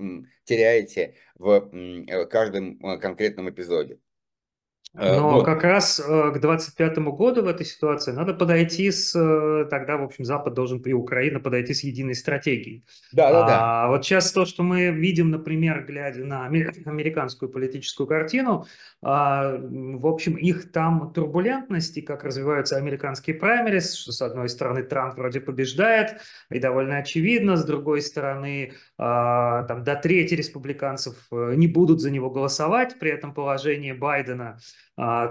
теряете 0.45 1.17
в 1.35 1.69
э, 1.71 2.25
каждом 2.25 2.79
конкретном 2.99 3.51
эпизоде. 3.51 3.99
Э, 4.97 5.17
Но 5.17 5.33
вот. 5.33 5.45
как 5.45 5.65
раз 5.65 6.01
э, 6.01 6.31
к 6.31 6.41
25 6.41 6.99
году 6.99 7.43
в 7.43 7.49
этой 7.49 7.67
ситуации 7.67 8.13
надо 8.13 8.33
подойти 8.33 8.93
с... 8.93 9.13
Э, 9.17 9.67
тогда, 9.69 9.97
в 9.97 10.05
общем, 10.05 10.25
Запад 10.25 10.55
должен 10.55 10.81
при 10.81 10.93
Украине 10.93 11.41
подойти 11.41 11.75
с 11.75 11.83
единой 11.83 12.15
стратегией. 12.15 12.85
Да, 13.13 13.33
да, 13.33 13.47
да. 13.47 13.85
А 13.85 13.89
вот 13.89 14.05
сейчас 14.05 14.31
то, 14.31 14.45
что 14.45 14.63
мы 14.63 14.91
видим, 14.91 15.31
например, 15.31 15.85
глядя 15.85 16.25
на 16.25 16.47
американскую 16.47 17.51
политическую 17.51 18.07
картину, 18.07 18.67
а, 19.03 19.57
в 19.59 20.07
общем, 20.07 20.37
их 20.37 20.71
там 20.71 21.13
турбулентности, 21.13 22.01
как 22.01 22.23
развиваются 22.23 22.77
американские 22.77 23.35
праймерис, 23.35 23.95
что 23.95 24.13
с 24.13 24.23
одной 24.23 24.49
стороны 24.49 24.85
Трамп 24.85 25.17
вроде 25.17 25.41
побеждает, 25.41 26.21
и 26.51 26.61
довольно 26.61 26.99
очевидно, 26.99 27.57
с 27.57 27.65
другой 27.65 28.01
стороны, 28.01 28.75
а, 28.97 29.65
там 29.65 29.83
до 29.83 29.97
трети 29.97 30.35
республиканцев 30.35 31.17
не 31.33 31.67
будут 31.67 32.01
за 32.01 32.13
него 32.13 32.31
голосовать, 32.31 32.97
при 33.01 33.11
этом 33.11 33.35
положение 33.35 33.95
Байдена 33.95 34.59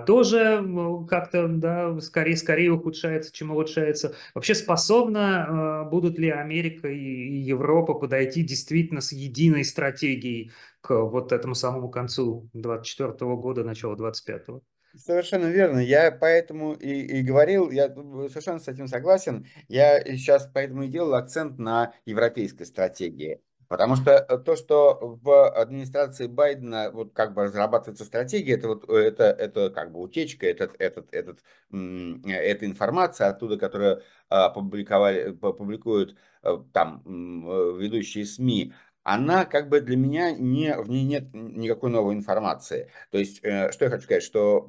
тоже 0.06 0.66
как-то 1.10 1.48
да, 1.48 2.00
скорее, 2.02 2.36
скорее 2.36 2.72
ухудшается, 2.72 3.32
чем 3.32 3.52
улучшается. 3.52 4.14
Вообще 4.34 4.56
способна 4.56 5.46
а, 5.48 5.84
будут 5.86 6.20
ли 6.20 6.30
Америка 6.30 6.90
и 6.90 7.38
Европа 7.38 7.94
подойти 7.94 8.44
действительно 8.44 9.00
с 9.00 9.14
единой 9.14 9.64
стратегией 9.64 10.52
к 10.82 10.94
вот 10.94 11.32
этому 11.32 11.56
самому 11.56 11.90
концу 11.90 12.50
24 12.54 13.14
года, 13.36 13.64
начала 13.64 13.96
25 13.96 14.50
-го? 14.50 14.62
Совершенно 14.96 15.46
верно. 15.46 15.80
Я 15.80 16.12
поэтому 16.12 16.74
и, 16.74 17.20
и 17.20 17.22
говорил, 17.24 17.72
я 17.72 17.88
совершенно 17.88 18.60
с 18.60 18.68
этим 18.68 18.88
согласен. 18.88 19.48
Я 19.68 20.00
сейчас 20.02 20.48
поэтому 20.54 20.84
и 20.84 20.88
делал 20.88 21.16
акцент 21.16 21.58
на 21.58 21.94
европейской 22.06 22.66
стратегии. 22.66 23.42
Потому 23.68 23.96
что 23.96 24.12
э, 24.12 24.38
то, 24.38 24.56
что 24.56 25.18
в 25.24 25.50
администрации 25.50 26.28
Байдена 26.28 26.92
вот 26.92 27.14
как 27.14 27.34
бы 27.34 27.44
разрабатывается 27.44 28.06
стратегия, 28.06 28.54
это 28.54 28.68
вот 28.68 28.90
это, 28.90 29.24
это 29.26 29.70
как 29.70 29.92
бы 29.92 30.02
утечка, 30.02 30.46
этот, 30.48 30.76
этот, 30.80 31.14
этот, 31.14 31.40
эта 31.72 32.66
информация 32.66 33.30
оттуда, 33.30 33.58
которую 33.58 34.02
опубликовали, 34.30 35.32
публикуют 35.32 36.16
э, 36.44 36.58
там 36.72 37.04
э, 37.06 37.78
ведущие 37.80 38.26
СМИ, 38.26 38.74
она 39.04 39.46
как 39.46 39.70
бы 39.70 39.82
для 39.82 39.98
меня 39.98 40.32
не, 40.32 40.76
в 40.76 40.90
ней 40.90 41.04
нет 41.04 41.34
никакой 41.34 41.90
новой 41.90 42.14
информации. 42.16 42.90
То 43.12 43.18
есть, 43.18 43.40
э, 43.44 43.72
что 43.72 43.86
я 43.86 43.92
хочу 43.92 44.04
сказать, 44.04 44.24
что 44.24 44.68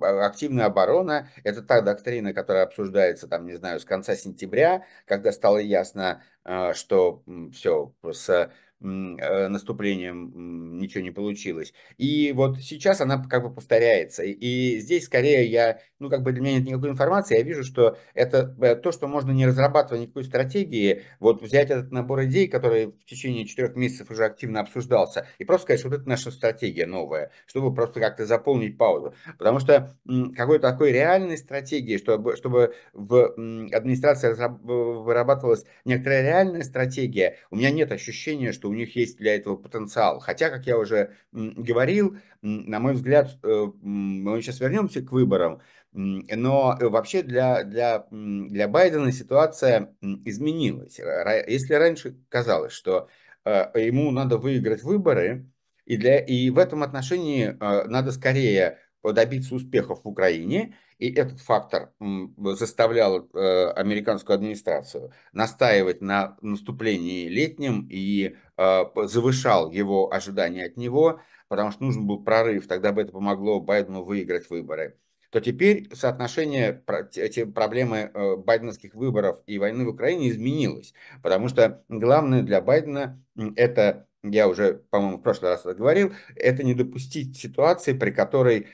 активная 0.00 0.66
оборона– 0.66 1.28
это 1.44 1.62
та 1.62 1.80
доктрина, 1.80 2.32
которая 2.32 2.64
обсуждается, 2.64 3.28
там, 3.28 3.46
не 3.46 3.54
знаю, 3.54 3.80
с 3.80 3.84
конца 3.84 4.16
сентября, 4.16 4.84
когда 5.06 5.32
стало 5.32 5.58
ясно, 5.58 6.22
э, 6.44 6.72
что 6.74 7.22
все, 7.52 7.92
с 8.12 8.50
наступлением 8.84 10.78
ничего 10.78 11.02
не 11.02 11.10
получилось. 11.10 11.72
И 11.96 12.32
вот 12.32 12.58
сейчас 12.58 13.00
она 13.00 13.22
как 13.24 13.42
бы 13.42 13.52
повторяется. 13.52 14.22
И 14.22 14.78
здесь 14.80 15.04
скорее 15.04 15.46
я, 15.46 15.80
ну 15.98 16.10
как 16.10 16.22
бы 16.22 16.32
для 16.32 16.42
меня 16.42 16.58
нет 16.58 16.66
никакой 16.66 16.90
информации, 16.90 17.38
я 17.38 17.42
вижу, 17.42 17.64
что 17.64 17.96
это 18.14 18.54
э, 18.60 18.76
то, 18.76 18.92
что 18.92 19.08
можно 19.08 19.30
не 19.30 19.46
разрабатывать 19.46 20.02
никакой 20.02 20.24
стратегии, 20.24 21.02
вот 21.20 21.42
взять 21.42 21.70
этот 21.70 21.92
набор 21.92 22.24
идей, 22.24 22.48
который 22.48 22.86
в 22.86 23.04
течение 23.06 23.46
четырех 23.46 23.76
месяцев 23.76 24.10
уже 24.10 24.24
активно 24.24 24.60
обсуждался, 24.60 25.26
и 25.38 25.44
просто 25.44 25.64
сказать, 25.64 25.80
что 25.80 25.88
вот 25.88 26.00
это 26.00 26.08
наша 26.08 26.30
стратегия 26.30 26.86
новая, 26.86 27.30
чтобы 27.46 27.74
просто 27.74 28.00
как-то 28.00 28.26
заполнить 28.26 28.76
паузу. 28.76 29.14
Потому 29.38 29.60
что 29.60 29.96
какой-то 30.36 30.70
такой 30.70 30.92
реальной 30.92 31.38
стратегии, 31.38 31.96
чтобы, 31.96 32.36
чтобы 32.36 32.74
в 32.92 33.34
администрации 33.72 34.34
вырабатывалась 34.34 35.64
некоторая 35.84 36.22
реальная 36.22 36.62
стратегия, 36.62 37.38
у 37.50 37.56
меня 37.56 37.70
нет 37.70 37.92
ощущения, 37.92 38.52
что 38.52 38.68
у 38.74 38.76
них 38.76 38.96
есть 38.96 39.18
для 39.18 39.36
этого 39.36 39.56
потенциал. 39.56 40.20
Хотя, 40.20 40.50
как 40.50 40.66
я 40.66 40.76
уже 40.78 41.14
говорил, 41.32 42.18
на 42.42 42.80
мой 42.80 42.94
взгляд, 42.94 43.38
э, 43.42 43.66
мы 43.80 44.42
сейчас 44.42 44.60
вернемся 44.60 45.00
к 45.00 45.12
выборам, 45.12 45.62
но 45.92 46.76
вообще 46.80 47.22
для, 47.22 47.62
для, 47.62 48.06
для 48.10 48.66
Байдена 48.68 49.12
ситуация 49.12 49.94
изменилась. 50.00 50.98
Если 51.46 51.74
раньше 51.74 52.16
казалось, 52.28 52.72
что 52.72 53.08
э, 53.44 53.70
ему 53.76 54.10
надо 54.10 54.38
выиграть 54.38 54.82
выборы, 54.82 55.46
и, 55.84 55.96
для, 55.96 56.18
и 56.18 56.50
в 56.50 56.58
этом 56.58 56.82
отношении 56.82 57.48
э, 57.48 57.88
надо 57.88 58.10
скорее 58.10 58.78
добиться 59.12 59.54
успехов 59.54 60.00
в 60.02 60.08
Украине, 60.08 60.76
и 60.98 61.12
этот 61.12 61.40
фактор 61.40 61.92
заставлял 62.38 63.28
э, 63.32 63.70
американскую 63.72 64.34
администрацию 64.34 65.12
настаивать 65.32 66.00
на 66.00 66.36
наступлении 66.40 67.28
летнем 67.28 67.86
и 67.90 68.36
э, 68.56 68.84
завышал 69.04 69.70
его 69.70 70.12
ожидания 70.12 70.66
от 70.66 70.76
него, 70.76 71.20
потому 71.48 71.72
что 71.72 71.84
нужен 71.84 72.06
был 72.06 72.22
прорыв, 72.22 72.66
тогда 72.66 72.92
бы 72.92 73.02
это 73.02 73.12
помогло 73.12 73.60
Байдену 73.60 74.04
выиграть 74.04 74.48
выборы. 74.50 74.98
То 75.30 75.40
теперь 75.40 75.88
соотношение 75.92 76.84
эти 77.16 77.44
проблемы 77.44 78.10
э, 78.14 78.36
байденовских 78.36 78.94
выборов 78.94 79.42
и 79.46 79.58
войны 79.58 79.84
в 79.84 79.88
Украине 79.88 80.30
изменилось, 80.30 80.94
потому 81.22 81.48
что 81.48 81.82
главное 81.88 82.42
для 82.42 82.60
Байдена 82.60 83.20
это 83.56 84.06
я 84.24 84.48
уже, 84.48 84.82
по-моему, 84.90 85.18
в 85.18 85.22
прошлый 85.22 85.50
раз 85.50 85.60
это 85.60 85.74
говорил, 85.74 86.12
это 86.34 86.62
не 86.62 86.74
допустить 86.74 87.36
ситуации, 87.36 87.92
при 87.92 88.10
которой 88.10 88.68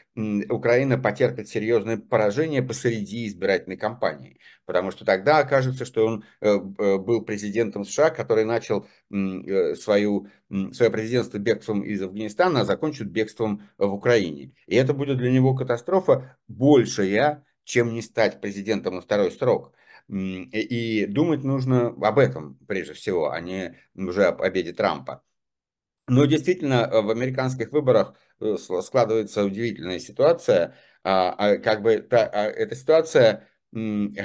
Украина 0.48 0.96
потерпит 0.96 1.48
серьезное 1.48 1.96
поражение 1.96 2.62
посреди 2.62 3.26
избирательной 3.26 3.76
кампании. 3.76 4.38
Потому 4.64 4.92
что 4.92 5.04
тогда 5.04 5.38
окажется, 5.38 5.84
что 5.84 6.06
он 6.06 6.24
э, 6.40 6.48
э, 6.48 6.98
был 6.98 7.22
президентом 7.22 7.84
США, 7.84 8.10
который 8.10 8.44
начал 8.44 8.86
э, 9.10 9.74
свою, 9.74 10.28
свое 10.72 10.90
президентство 10.90 11.38
бегством 11.38 11.82
из 11.82 12.00
Афганистана, 12.00 12.60
а 12.60 12.64
закончит 12.64 13.10
бегством 13.10 13.68
в 13.76 13.92
Украине. 13.92 14.52
И 14.66 14.76
это 14.76 14.94
будет 14.94 15.18
для 15.18 15.32
него 15.32 15.56
катастрофа 15.56 16.36
большая, 16.46 17.44
чем 17.64 17.92
не 17.92 18.02
стать 18.02 18.40
президентом 18.40 18.94
на 18.94 19.00
второй 19.00 19.32
срок. 19.32 19.74
И 20.08 21.06
думать 21.08 21.44
нужно 21.44 21.88
об 21.88 22.18
этом 22.18 22.58
прежде 22.66 22.94
всего, 22.94 23.30
а 23.30 23.40
не 23.40 23.76
уже 23.94 24.24
об 24.26 24.38
победе 24.38 24.72
Трампа. 24.72 25.22
Но 26.10 26.24
действительно, 26.24 26.88
э, 26.90 27.00
в 27.02 27.10
американских 27.10 27.70
выборах 27.70 28.14
э, 28.40 28.56
складывается 28.82 29.44
удивительная 29.44 30.00
ситуация. 30.00 30.74
А, 31.04 31.30
а, 31.38 31.56
как 31.58 31.82
бы 31.82 31.98
та, 31.98 32.26
а, 32.26 32.46
эта 32.46 32.74
ситуация 32.74 33.48
lose-lose, 33.72 34.24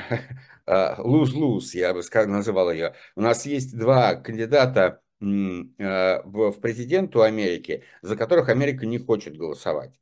я 1.74 1.94
бы 1.94 2.02
сказал, 2.02 2.30
называл 2.30 2.72
ее. 2.72 2.96
У 3.16 3.22
нас 3.22 3.46
есть 3.46 3.78
два 3.78 4.16
кандидата 4.16 5.02
в 5.20 6.52
президенту 6.62 7.22
Америки, 7.22 7.84
за 8.02 8.16
которых 8.18 8.50
Америка 8.50 8.86
не 8.88 8.98
хочет 8.98 9.38
голосовать. 9.38 9.94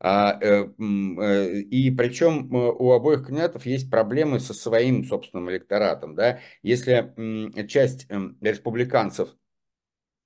Э, 0.00 0.64
и 0.76 1.90
причем 1.90 2.52
у 2.52 2.92
обоих 2.92 3.26
кандидатов 3.26 3.66
есть 3.66 3.90
проблемы 3.90 4.40
со 4.40 4.54
своим 4.54 5.04
собственным 5.04 5.50
электоратом. 5.50 6.14
Да? 6.14 6.40
Если 6.62 7.66
часть 7.66 8.08
республиканцев 8.40 9.34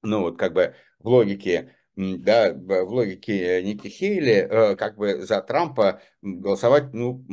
ну 0.03 0.21
вот 0.21 0.38
как 0.38 0.53
бы 0.53 0.75
в 0.99 1.09
логике, 1.09 1.75
да, 1.97 2.53
в 2.55 2.88
логике 2.88 3.62
Ники 3.62 3.88
Хейли, 3.88 4.49
э, 4.51 4.77
как 4.77 4.97
бы 4.97 5.23
за 5.23 5.41
Трампа 5.43 6.01
голосовать, 6.23 6.93
ну, 6.93 7.25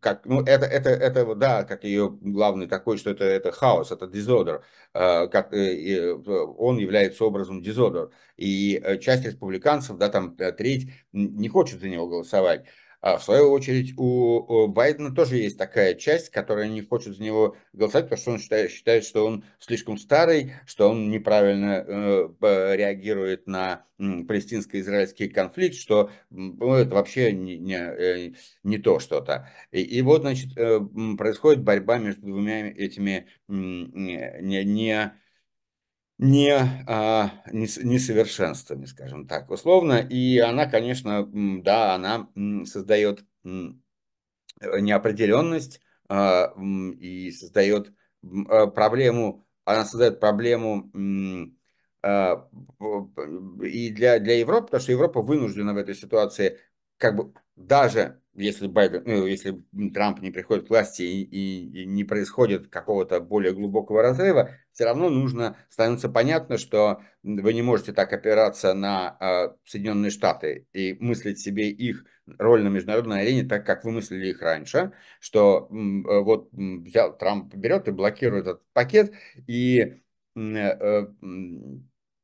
как, 0.00 0.24
ну, 0.26 0.40
это, 0.42 0.66
это, 0.66 0.90
это, 0.90 1.34
да, 1.34 1.64
как 1.64 1.84
ее 1.84 2.10
главный 2.10 2.66
такой, 2.66 2.98
что 2.98 3.10
это, 3.10 3.24
это 3.24 3.52
хаос, 3.52 3.90
это 3.90 4.06
дизодер, 4.06 4.64
э, 4.94 5.28
как, 5.28 5.52
э, 5.52 6.14
он 6.14 6.78
является 6.78 7.24
образом 7.24 7.62
дизодер, 7.62 8.10
и 8.36 8.82
часть 9.00 9.24
республиканцев, 9.24 9.96
да, 9.98 10.08
там 10.08 10.36
треть, 10.36 10.90
не 11.12 11.48
хочет 11.48 11.80
за 11.80 11.88
него 11.88 12.06
голосовать. 12.06 12.66
А 13.00 13.16
в 13.16 13.24
свою 13.24 13.50
очередь 13.50 13.94
у 13.96 14.66
Байдена 14.68 15.10
тоже 15.10 15.36
есть 15.36 15.56
такая 15.56 15.94
часть, 15.94 16.28
которая 16.28 16.68
не 16.68 16.82
хочет 16.82 17.16
за 17.16 17.22
него 17.22 17.56
голосовать, 17.72 18.06
потому 18.06 18.20
что 18.20 18.30
он 18.32 18.38
считает, 18.38 18.70
считает 18.70 19.04
что 19.04 19.26
он 19.26 19.44
слишком 19.58 19.96
старый, 19.96 20.52
что 20.66 20.90
он 20.90 21.10
неправильно 21.10 21.84
э, 21.86 22.76
реагирует 22.76 23.46
на 23.46 23.86
палестинско-израильский 23.98 25.28
конфликт, 25.28 25.76
что 25.76 26.10
ну, 26.30 26.74
это 26.74 26.94
вообще 26.94 27.32
не, 27.32 27.58
не, 27.58 27.76
э, 27.76 28.32
не 28.64 28.78
то 28.78 28.98
что-то. 28.98 29.48
И, 29.72 29.80
и 29.80 30.02
вот, 30.02 30.22
значит, 30.22 30.56
э, 30.56 30.80
происходит 31.16 31.62
борьба 31.62 31.98
между 31.98 32.22
двумя 32.22 32.68
этими 32.68 33.26
не, 33.48 34.64
не 34.64 35.14
не, 36.22 36.52
а, 36.86 37.32
несовершенствами, 37.50 38.84
скажем 38.84 39.26
так, 39.26 39.50
условно. 39.50 39.94
И 39.94 40.38
она, 40.38 40.66
конечно, 40.66 41.26
да, 41.62 41.94
она 41.94 42.28
создает 42.66 43.24
неопределенность 44.54 45.80
а, 46.10 46.52
и 46.98 47.30
создает 47.30 47.94
а, 48.22 48.66
проблему, 48.66 49.46
она 49.64 49.86
создает 49.86 50.20
проблему 50.20 50.90
и 53.62 53.90
для, 53.90 54.18
для 54.18 54.38
Европы, 54.38 54.66
потому 54.66 54.82
что 54.82 54.92
Европа 54.92 55.22
вынуждена 55.22 55.72
в 55.72 55.78
этой 55.78 55.94
ситуации 55.94 56.58
как 56.98 57.16
бы 57.16 57.32
даже 57.56 58.19
если 58.34 58.66
Байден, 58.68 59.02
ну, 59.06 59.26
если 59.26 59.62
Трамп 59.92 60.20
не 60.20 60.30
приходит 60.30 60.66
к 60.66 60.70
власти 60.70 61.02
и, 61.02 61.22
и, 61.22 61.82
и 61.82 61.86
не 61.86 62.04
происходит 62.04 62.68
какого-то 62.68 63.20
более 63.20 63.52
глубокого 63.52 64.02
разрыва, 64.02 64.50
все 64.72 64.84
равно 64.84 65.08
нужно, 65.08 65.56
становится 65.68 66.08
понятно, 66.08 66.56
что 66.56 67.02
вы 67.22 67.52
не 67.52 67.62
можете 67.62 67.92
так 67.92 68.12
опираться 68.12 68.72
на 68.74 69.16
э, 69.20 69.56
Соединенные 69.64 70.10
Штаты 70.10 70.66
и 70.72 70.96
мыслить 71.00 71.40
себе 71.40 71.70
их 71.70 72.04
роль 72.38 72.62
на 72.62 72.68
международной 72.68 73.22
арене 73.22 73.44
так, 73.44 73.66
как 73.66 73.84
вы 73.84 73.92
мыслили 73.92 74.28
их 74.28 74.40
раньше, 74.40 74.92
что 75.18 75.68
э, 75.70 76.20
вот 76.20 76.50
взял, 76.52 77.16
Трамп 77.16 77.54
берет 77.54 77.88
и 77.88 77.92
блокирует 77.92 78.46
этот 78.46 78.62
пакет, 78.72 79.12
и 79.46 80.00
э, 80.36 80.40
э, 80.40 81.06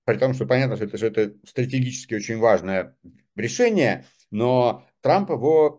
при 0.05 0.19
том, 0.19 0.35
что 0.35 0.47
понятно, 0.47 0.77
что 0.77 0.85
это, 0.85 0.97
что 0.97 1.07
это 1.07 1.35
стратегически 1.45 2.15
очень 2.15 2.39
важное 2.39 2.97
решение, 3.35 4.05
но 4.31 4.87
Трамп 5.07 5.31
его, 5.31 5.79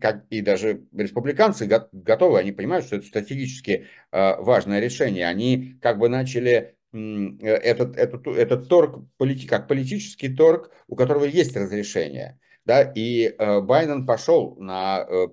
как 0.00 0.26
и 0.30 0.42
даже 0.42 0.84
республиканцы 0.96 1.66
готовы, 1.66 2.38
они 2.38 2.52
понимают, 2.52 2.86
что 2.86 2.94
это 2.94 3.04
стратегически 3.04 3.86
э, 4.12 4.36
важное 4.40 4.78
решение. 4.78 5.26
Они 5.26 5.76
как 5.82 5.98
бы 5.98 6.08
начали 6.08 6.76
этот, 6.92 7.96
этот, 7.96 8.28
этот 8.28 8.68
торг 8.68 9.04
как 9.48 9.66
политический 9.66 10.28
торг, 10.28 10.70
у 10.86 10.94
которого 10.94 11.24
есть 11.24 11.56
разрешение. 11.56 12.38
Да, 12.64 12.82
и 12.82 13.24
э, 13.24 13.60
Байден 13.60 14.06
пошел 14.06 14.54
на 14.60 15.00
э, 15.00 15.26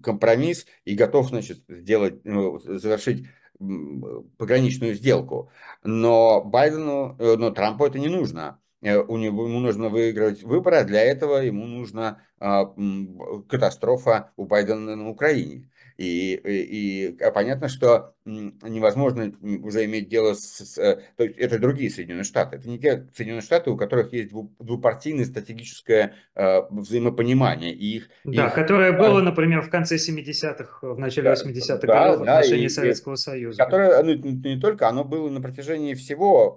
компромисс 0.00 0.66
и 0.84 0.94
готов, 0.94 1.30
значит, 1.30 1.64
сделать, 1.66 2.24
ну, 2.24 2.60
завершить 2.60 3.26
пограничную 4.38 4.94
сделку. 4.94 5.50
Но 5.82 6.44
Байдену, 6.44 7.16
но 7.18 7.50
Трампу 7.50 7.86
это 7.86 7.98
не 7.98 8.08
нужно. 8.08 8.60
Э, 8.82 8.98
у 8.98 9.16
него, 9.16 9.46
ему 9.46 9.60
нужно 9.60 9.88
выиграть 9.88 10.42
выборы, 10.42 10.76
а 10.76 10.84
для 10.84 11.02
этого 11.02 11.36
ему 11.38 11.66
нужна 11.66 12.22
а, 12.38 12.74
катастрофа 13.48 14.32
у 14.36 14.46
Байдена 14.46 14.96
на 14.96 15.08
Украине. 15.10 15.70
И, 15.98 16.34
и, 16.34 17.12
и 17.12 17.22
а 17.22 17.30
понятно, 17.30 17.68
что 17.68 18.14
невозможно 18.24 19.32
уже 19.62 19.84
иметь 19.86 20.08
дело 20.08 20.34
с... 20.34 20.78
Э, 20.78 21.00
то 21.16 21.24
есть 21.24 21.38
это 21.38 21.58
другие 21.58 21.90
Соединенные 21.90 22.24
Штаты. 22.24 22.56
Это 22.56 22.68
не 22.68 22.78
те 22.78 23.06
Соединенные 23.14 23.42
Штаты, 23.42 23.70
у 23.70 23.76
которых 23.76 24.12
есть 24.12 24.30
двупартийное 24.58 25.24
стратегическое 25.24 26.14
э, 26.34 26.60
взаимопонимание. 26.70 27.72
И 27.72 27.96
их, 27.96 28.10
да, 28.24 28.48
их... 28.48 28.54
которое 28.54 28.92
было, 28.92 29.20
например, 29.20 29.62
в 29.62 29.70
конце 29.70 29.96
70-х, 29.96 30.86
в 30.86 30.98
начале 30.98 31.30
80-х 31.30 31.86
да, 31.86 32.04
годов 32.04 32.20
в 32.20 32.24
да, 32.24 32.38
отношении 32.38 32.66
и, 32.66 32.68
Советского 32.68 33.16
Союза. 33.16 33.64
Которое, 33.64 34.02
ну, 34.02 34.14
не 34.14 34.60
только, 34.60 34.88
оно 34.88 35.04
было 35.04 35.28
на 35.28 35.40
протяжении 35.40 35.94
всего 35.94 36.56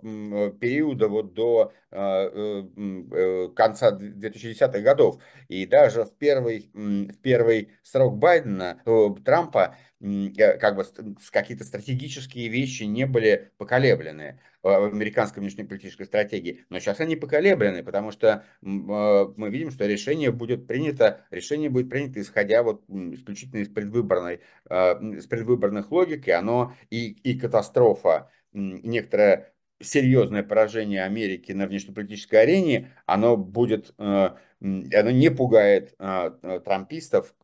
периода 0.60 1.08
вот 1.08 1.34
до 1.34 1.72
э, 1.92 2.64
э, 2.76 3.50
конца 3.56 3.92
2010-х 3.92 4.80
годов. 4.80 5.22
И 5.48 5.66
даже 5.66 6.06
в 6.06 6.14
первый, 6.18 6.70
в 6.74 7.18
первый 7.22 7.70
срок 7.84 8.18
Байдена, 8.18 8.82
Трампа, 9.24 9.76
э, 9.76 9.93
как 10.38 10.76
бы 10.76 10.84
какие-то 11.32 11.64
стратегические 11.64 12.50
вещи 12.50 12.84
не 12.84 13.06
были 13.06 13.52
поколеблены 13.58 14.40
в 14.62 14.86
американской 14.86 15.42
внешнеполитической 15.42 16.06
стратегии. 16.06 16.66
Но 16.70 16.80
сейчас 16.80 17.00
они 17.00 17.16
поколеблены, 17.16 17.84
потому 17.84 18.12
что 18.12 18.28
э, 18.28 18.66
мы 18.66 19.50
видим, 19.50 19.72
что 19.72 19.86
решение 19.86 20.32
будет 20.32 20.68
принято, 20.68 21.26
решение 21.32 21.70
будет 21.70 21.90
принято 21.90 22.22
исходя 22.22 22.64
вот 22.64 22.84
исключительно 22.90 23.60
из 23.60 23.70
предвыборной, 23.70 24.42
э, 24.70 24.76
из 25.18 25.26
предвыборных 25.28 25.92
логик, 25.92 26.28
и 26.28 26.32
оно 26.32 26.74
и, 26.90 27.12
и 27.12 27.38
катастрофа 27.38 28.30
некоторая 28.54 29.53
серьезное 29.84 30.44
поражение 30.44 31.04
Америки 31.04 31.52
на 31.52 31.68
внешнеполитической 31.68 32.42
арене, 32.42 32.92
оно 33.06 33.38
будет, 33.38 33.94
э, 33.98 34.30
оно 34.60 35.12
не 35.12 35.30
пугает 35.30 35.94
э, 36.00 36.32
э, 36.42 36.60
трампистов, 36.64 37.36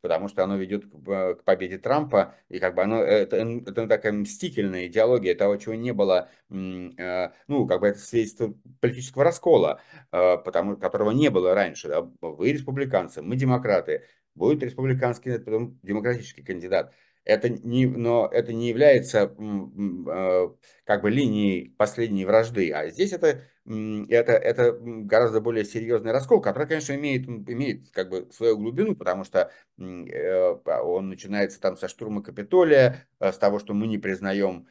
потому 0.00 0.28
что 0.28 0.44
оно 0.44 0.56
ведет 0.56 0.84
к 0.86 1.42
победе 1.44 1.78
Трампа, 1.78 2.34
и 2.48 2.58
как 2.58 2.74
бы 2.74 2.82
оно, 2.82 3.02
это, 3.02 3.36
это 3.36 3.86
такая 3.86 4.12
мстительная 4.12 4.86
идеология 4.86 5.34
того, 5.34 5.56
чего 5.56 5.74
не 5.74 5.92
было, 5.92 6.28
ну, 6.48 7.66
как 7.66 7.80
бы 7.80 7.88
это 7.88 7.98
свидетельство 7.98 8.54
политического 8.80 9.24
раскола, 9.24 9.80
потому, 10.10 10.76
которого 10.76 11.10
не 11.10 11.30
было 11.30 11.54
раньше. 11.54 11.92
Вы 12.20 12.52
республиканцы, 12.52 13.22
мы 13.22 13.36
демократы, 13.36 14.04
будет 14.34 14.62
республиканский, 14.62 15.38
потом 15.38 15.78
демократический 15.82 16.42
кандидат 16.42 16.92
это 17.24 17.48
не, 17.48 17.86
но 17.86 18.28
это 18.30 18.52
не 18.52 18.68
является 18.68 19.34
э, 19.38 20.48
как 20.84 21.02
бы 21.02 21.10
линией 21.10 21.74
последней 21.76 22.24
вражды, 22.24 22.70
а 22.72 22.88
здесь 22.88 23.12
это, 23.12 23.42
это, 23.64 24.32
это 24.32 24.72
гораздо 24.80 25.40
более 25.40 25.64
серьезный 25.64 26.10
раскол, 26.10 26.40
который, 26.40 26.66
конечно, 26.66 26.94
имеет, 26.94 27.28
имеет 27.28 27.90
как 27.90 28.10
бы 28.10 28.28
свою 28.32 28.58
глубину, 28.58 28.96
потому 28.96 29.24
что 29.24 29.52
э, 29.78 30.56
он 30.66 31.08
начинается 31.08 31.60
там 31.60 31.76
со 31.76 31.88
штурма 31.88 32.22
Капитолия, 32.22 33.06
э, 33.20 33.32
с 33.32 33.38
того, 33.38 33.60
что 33.60 33.72
мы 33.72 33.86
не 33.86 33.98
признаем, 33.98 34.66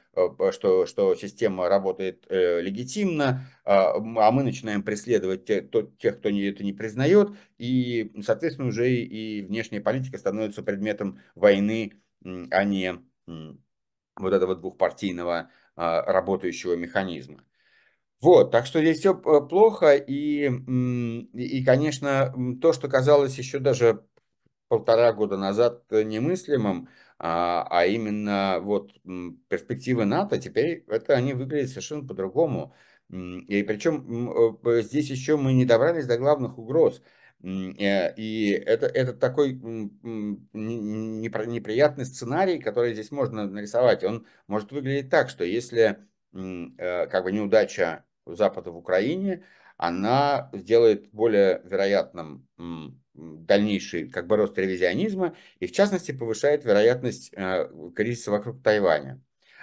что, 0.51 0.85
что 0.85 1.15
система 1.15 1.69
работает 1.69 2.25
легитимно, 2.29 3.47
а, 3.63 3.93
а 3.95 4.31
мы 4.31 4.43
начинаем 4.43 4.83
преследовать 4.83 5.45
тех 5.45 5.69
кто 5.69 5.79
это 5.79 6.63
не 6.63 6.73
признает, 6.73 7.29
и, 7.57 8.11
соответственно, 8.21 8.67
уже 8.67 8.91
и 8.91 9.41
внешняя 9.41 9.79
политика 9.79 10.17
становится 10.17 10.63
предметом 10.63 11.19
войны 11.35 12.00
а 12.23 12.63
не 12.63 12.99
вот 14.15 14.33
этого 14.33 14.55
двухпартийного 14.55 15.49
а, 15.75 16.01
работающего 16.01 16.75
механизма. 16.75 17.43
Вот, 18.21 18.51
так 18.51 18.67
что 18.67 18.81
здесь 18.81 18.99
все 18.99 19.13
э, 19.13 19.47
плохо, 19.47 19.95
и, 19.95 20.47
и, 21.33 21.65
конечно, 21.65 22.31
то, 22.61 22.71
что 22.71 22.87
казалось 22.87 23.37
еще 23.37 23.57
даже 23.57 24.05
полтора 24.67 25.11
года 25.11 25.37
назад 25.37 25.89
немыслимым, 25.89 26.87
а, 27.17 27.65
а 27.69 27.85
именно 27.85 28.59
вот 28.61 28.93
перспективы 29.47 30.05
НАТО, 30.05 30.37
теперь 30.39 30.83
это 30.87 31.15
они 31.15 31.33
выглядят 31.33 31.69
совершенно 31.69 32.07
по-другому. 32.07 32.75
И 33.09 33.63
причем 33.63 34.31
э, 34.63 34.81
здесь 34.83 35.09
еще 35.09 35.35
мы 35.35 35.53
не 35.53 35.65
добрались 35.65 36.05
до 36.05 36.17
главных 36.17 36.57
угроз– 36.59 37.01
Э, 37.11 37.20
и 37.43 38.63
это, 38.65 38.85
это 38.85 39.13
такой 39.13 39.53
неприятный 40.53 42.05
сценарий, 42.05 42.59
который 42.59 42.93
здесь 42.93 43.11
можно 43.11 43.47
нарисовать. 43.47 44.03
Он 44.03 44.27
может 44.47 44.71
выглядеть 44.71 45.09
так, 45.09 45.29
что 45.29 45.43
если 45.43 45.97
э, 46.33 47.07
как 47.07 47.23
бы 47.23 47.31
неудача 47.31 48.05
Запада 48.25 48.71
в 48.71 48.77
Украине, 48.77 49.43
она 49.77 50.51
сделает 50.53 51.09
более 51.11 51.61
вероятным 51.63 52.47
дальнейший 53.13 54.09
как 54.09 54.27
бы 54.27 54.37
рост 54.37 54.57
ревизионизма 54.57 55.35
и 55.59 55.67
в 55.67 55.71
частности 55.71 56.11
повышает 56.11 56.63
вероятность 56.65 57.33
э, 57.33 57.69
кризиса 57.95 58.31
вокруг 58.31 58.61
Тайваня. 58.63 59.21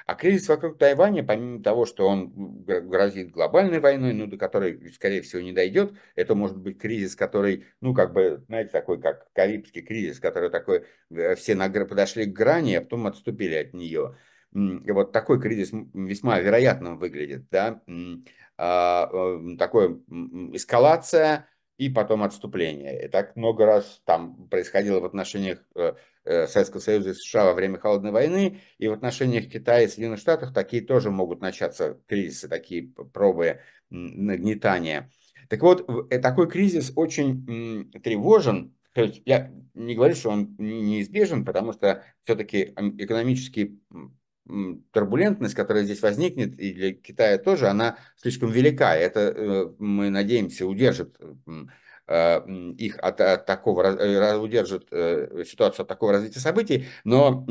А 0.09 0.14
кризис 0.14 0.49
вокруг 0.49 0.79
Тайваня, 0.79 1.23
помимо 1.23 1.62
того, 1.62 1.85
что 1.85 2.09
он 2.09 2.33
грозит 2.64 3.31
глобальной 3.31 3.79
войной, 3.79 4.14
ну, 4.14 4.27
до 4.27 4.38
которой, 4.38 4.90
скорее 4.90 5.21
всего, 5.21 5.42
не 5.42 5.53
дойдет, 5.53 5.92
это 6.14 6.35
может 6.35 6.57
быть 6.57 6.79
кризис, 6.79 7.14
который, 7.14 7.66
ну, 7.83 7.92
как 7.92 8.14
бы, 8.14 8.42
знаете, 8.49 8.71
такой, 8.71 9.03
как 9.03 9.31
Карибский 9.35 9.83
кризис, 9.83 10.18
который 10.18 10.49
такой, 10.49 10.87
э, 11.11 11.35
все 11.35 11.55
подошли 11.55 12.25
к 12.25 12.33
грани, 12.33 12.77
а 12.77 12.81
потом 12.81 13.07
отступили 13.07 13.55
от 13.57 13.75
нее. 13.75 14.16
И 14.55 14.90
вот 14.92 15.12
такой 15.12 15.42
кризис 15.42 15.73
весьма 15.92 16.40
вероятным 16.40 16.97
выглядит, 16.97 17.44
да, 17.51 17.83
а, 18.57 19.11
э, 19.12 19.57
такой 19.59 20.03
эскалация, 20.55 21.47
и 21.79 21.88
потом 21.88 22.25
отступление. 22.25 23.05
И 23.05 23.09
так 23.09 23.37
много 23.37 23.64
раз 23.64 24.03
там 24.05 24.49
происходило 24.49 25.01
в 25.01 25.05
отношениях 25.05 25.62
э, 25.77 25.94
Советского 26.46 26.80
Союза 26.80 27.10
и 27.10 27.14
США 27.14 27.46
во 27.46 27.54
время 27.54 27.78
Холодной 27.78 28.10
войны, 28.10 28.60
и 28.78 28.88
в 28.88 28.92
отношениях 28.92 29.48
Китая 29.48 29.82
и 29.82 29.88
Соединенных 29.88 30.20
Штатов 30.20 30.52
такие 30.52 30.82
тоже 30.82 31.10
могут 31.10 31.40
начаться 31.40 31.98
кризисы, 32.06 32.48
такие 32.48 32.88
пробы 33.12 33.60
нагнетания. 33.90 35.10
Так 35.48 35.62
вот, 35.62 35.88
э, 36.10 36.18
такой 36.18 36.48
кризис 36.48 36.92
очень 36.94 37.90
тревожен. 38.02 38.74
Я 39.24 39.52
не 39.74 39.94
говорю, 39.94 40.14
что 40.14 40.30
он 40.30 40.56
неизбежен, 40.58 41.44
потому 41.44 41.72
что 41.72 42.04
все-таки 42.24 42.74
экономический 42.98 43.80
турбулентность, 44.92 45.54
которая 45.54 45.84
здесь 45.84 46.02
возникнет, 46.02 46.58
и 46.58 46.72
для 46.72 46.94
Китая 46.94 47.38
тоже, 47.38 47.68
она 47.68 47.98
слишком 48.16 48.50
велика. 48.50 48.96
Это, 48.96 49.20
э, 49.20 49.72
мы 49.78 50.10
надеемся, 50.10 50.66
удержит 50.66 51.16
э, 51.20 51.34
их 52.09 52.99
от, 52.99 53.21
от 53.21 53.47
такого, 53.47 53.83
э, 53.83 54.37
удержит 54.38 54.88
ситуацию 55.47 55.83
от 55.83 55.88
такого 55.88 56.12
развития 56.12 56.40
событий. 56.40 56.87
Но 57.05 57.47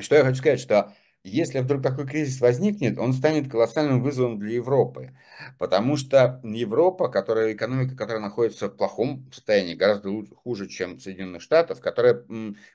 что 0.00 0.14
я 0.14 0.24
хочу 0.24 0.36
сказать, 0.38 0.60
что 0.60 0.92
если 1.26 1.58
вдруг 1.58 1.82
такой 1.82 2.06
кризис 2.06 2.40
возникнет, 2.40 2.98
он 2.98 3.12
станет 3.12 3.50
колоссальным 3.50 4.00
вызовом 4.00 4.38
для 4.38 4.54
Европы. 4.54 5.16
Потому 5.58 5.96
что 5.96 6.40
Европа, 6.44 7.08
которая, 7.08 7.52
экономика, 7.52 7.96
которая 7.96 8.22
находится 8.22 8.68
в 8.68 8.76
плохом 8.76 9.28
состоянии, 9.32 9.74
гораздо 9.74 10.10
хуже, 10.36 10.68
чем 10.68 11.00
Соединенных 11.00 11.42
Штатов, 11.42 11.80
которая 11.80 12.24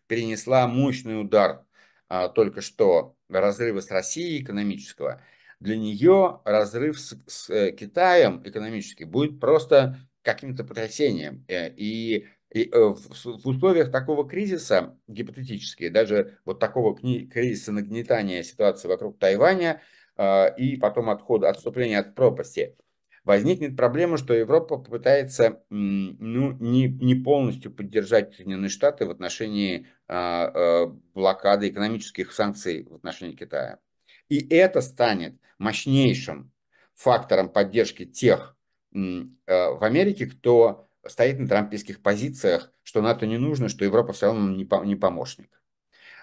перенесла 0.08 0.68
мощный 0.68 1.22
удар 1.22 1.64
а, 2.10 2.28
только 2.28 2.60
что 2.60 3.16
разрыва 3.30 3.80
с 3.80 3.90
Россией 3.90 4.44
экономического, 4.44 5.22
для 5.62 5.78
нее 5.78 6.42
разрыв 6.44 7.00
с, 7.00 7.16
с 7.28 7.50
э, 7.50 7.72
Китаем 7.72 8.42
экономический 8.44 9.06
будет 9.06 9.40
просто 9.40 9.98
каким-то 10.22 10.64
потрясением. 10.64 11.46
Э, 11.48 11.70
и 11.70 12.28
и 12.54 12.70
э, 12.70 12.78
в 12.78 13.48
условиях 13.48 13.92
такого 13.92 14.28
кризиса, 14.28 14.98
гипотетически, 15.08 15.88
даже 15.88 16.38
вот 16.44 16.60
такого 16.60 16.98
кризиса 16.98 17.72
нагнетания 17.72 18.44
ситуации 18.44 18.90
вокруг 18.90 19.18
Тайваня 19.20 19.82
а, 20.18 20.48
и 20.48 20.76
потом 20.76 21.10
отхода, 21.10 21.50
отступления 21.50 22.00
от 22.00 22.14
пропасти, 22.14 22.76
возникнет 23.24 23.78
проблема, 23.78 24.18
что 24.18 24.34
Европа 24.34 24.78
попытается 24.78 25.64
ну, 25.70 26.52
не, 26.60 26.90
не 26.90 27.16
полностью 27.16 27.72
поддержать 27.72 28.36
Соединенные 28.36 28.70
Штаты 28.70 29.06
в 29.06 29.12
отношении 29.12 29.88
а, 30.08 30.52
а, 30.54 30.88
блокады 31.14 31.70
экономических 31.70 32.34
санкций 32.34 32.84
в 32.84 32.96
отношении 32.96 33.36
Китая. 33.36 33.80
И 34.28 34.46
это 34.54 34.82
станет 34.82 35.36
мощнейшим 35.58 36.52
фактором 36.96 37.50
поддержки 37.50 38.06
тех 38.06 38.58
в 38.92 39.84
Америке, 39.84 40.26
кто 40.26 40.88
стоит 41.08 41.40
на 41.40 41.48
трампийских 41.48 42.02
позициях, 42.02 42.72
что 42.84 43.02
НАТО 43.02 43.26
не 43.26 43.38
нужно, 43.38 43.70
что 43.70 43.86
Европа 43.86 44.14
все 44.14 44.28
равно 44.28 44.56
не, 44.56 44.96
помощник. 44.96 45.62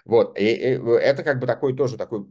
Вот, 0.04 0.38
и, 0.38 0.44
и 0.44 0.78
это 0.78 1.22
как 1.22 1.38
бы 1.38 1.46
такой 1.46 1.76
тоже 1.76 1.98
такой 1.98 2.24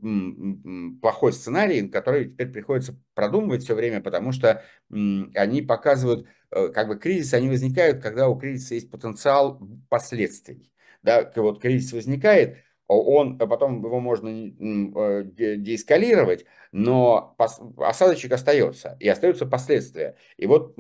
плохой 1.00 1.34
сценарий, 1.34 1.88
который 1.90 2.26
теперь 2.26 2.50
приходится 2.50 3.00
продумывать 3.14 3.64
все 3.64 3.76
время, 3.76 4.02
потому 4.02 4.32
что 4.32 4.64
они 4.90 5.62
показывают, 5.62 6.28
э, 6.52 6.70
как 6.70 6.88
бы 6.88 6.98
кризисы, 6.98 7.36
они 7.36 7.50
возникают, 7.50 8.02
когда 8.02 8.30
у 8.30 8.40
кризиса 8.40 8.74
есть 8.74 8.90
потенциал 8.90 9.62
последствий. 9.90 10.72
Да, 11.04 11.32
вот 11.36 11.62
кризис 11.62 11.94
возникает, 11.94 12.58
он, 12.96 13.38
а 13.40 13.48
потом 13.48 13.84
его 13.84 14.00
можно 14.00 14.30
э, 14.30 15.24
деэскалировать, 15.58 16.46
но 16.72 17.36
осадочек 17.78 18.32
остается, 18.32 18.98
и 19.00 19.08
остаются 19.08 19.46
последствия. 19.46 20.16
И 20.38 20.46
вот 20.48 20.76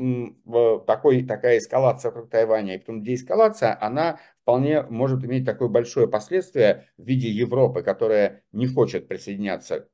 такой, 0.86 1.24
такая 1.24 1.58
эскалация 1.58 2.12
вокруг 2.12 2.30
Тайваня 2.30 2.76
и 2.76 2.78
потом 2.78 3.04
деэскалация, 3.04 3.78
она 3.80 4.20
вполне 4.41 4.84
может 4.84 5.26
иметь 5.26 5.46
такое 5.46 5.67
большое 5.67 6.08
последствие 6.08 6.88
в 6.98 7.04
виде 7.04 7.30
Европы, 7.30 7.84
которая 7.84 8.43
не 8.54 8.67
хочет 8.67 9.08
присоединяться, 9.10 9.89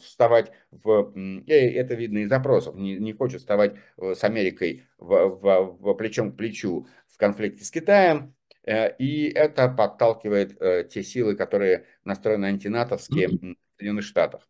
вставать 0.00 0.52
в, 0.70 1.12
это 1.46 1.94
видно 1.94 2.18
из 2.18 2.30
запросов, 2.30 2.76
не, 2.76 2.96
не 2.96 3.12
хочет 3.12 3.40
вставать 3.40 3.74
э, 3.98 4.14
с 4.14 4.24
Америкой 4.24 4.84
в, 4.98 5.28
в, 5.28 5.76
в 5.80 5.94
плечом 5.94 6.32
к 6.32 6.36
плечу 6.36 6.86
в 7.06 7.18
конфликте 7.18 7.64
с 7.64 7.70
Китаем, 7.70 8.34
Э, 8.41 8.41
и 8.66 9.32
это 9.34 9.68
подталкивает 9.68 10.60
э, 10.60 10.84
те 10.84 11.02
силы, 11.02 11.34
которые 11.34 11.86
настроены 12.04 12.46
антинатовские 12.46 13.28
в 13.28 13.56
Соединенных 13.76 14.04
Штатах. 14.04 14.48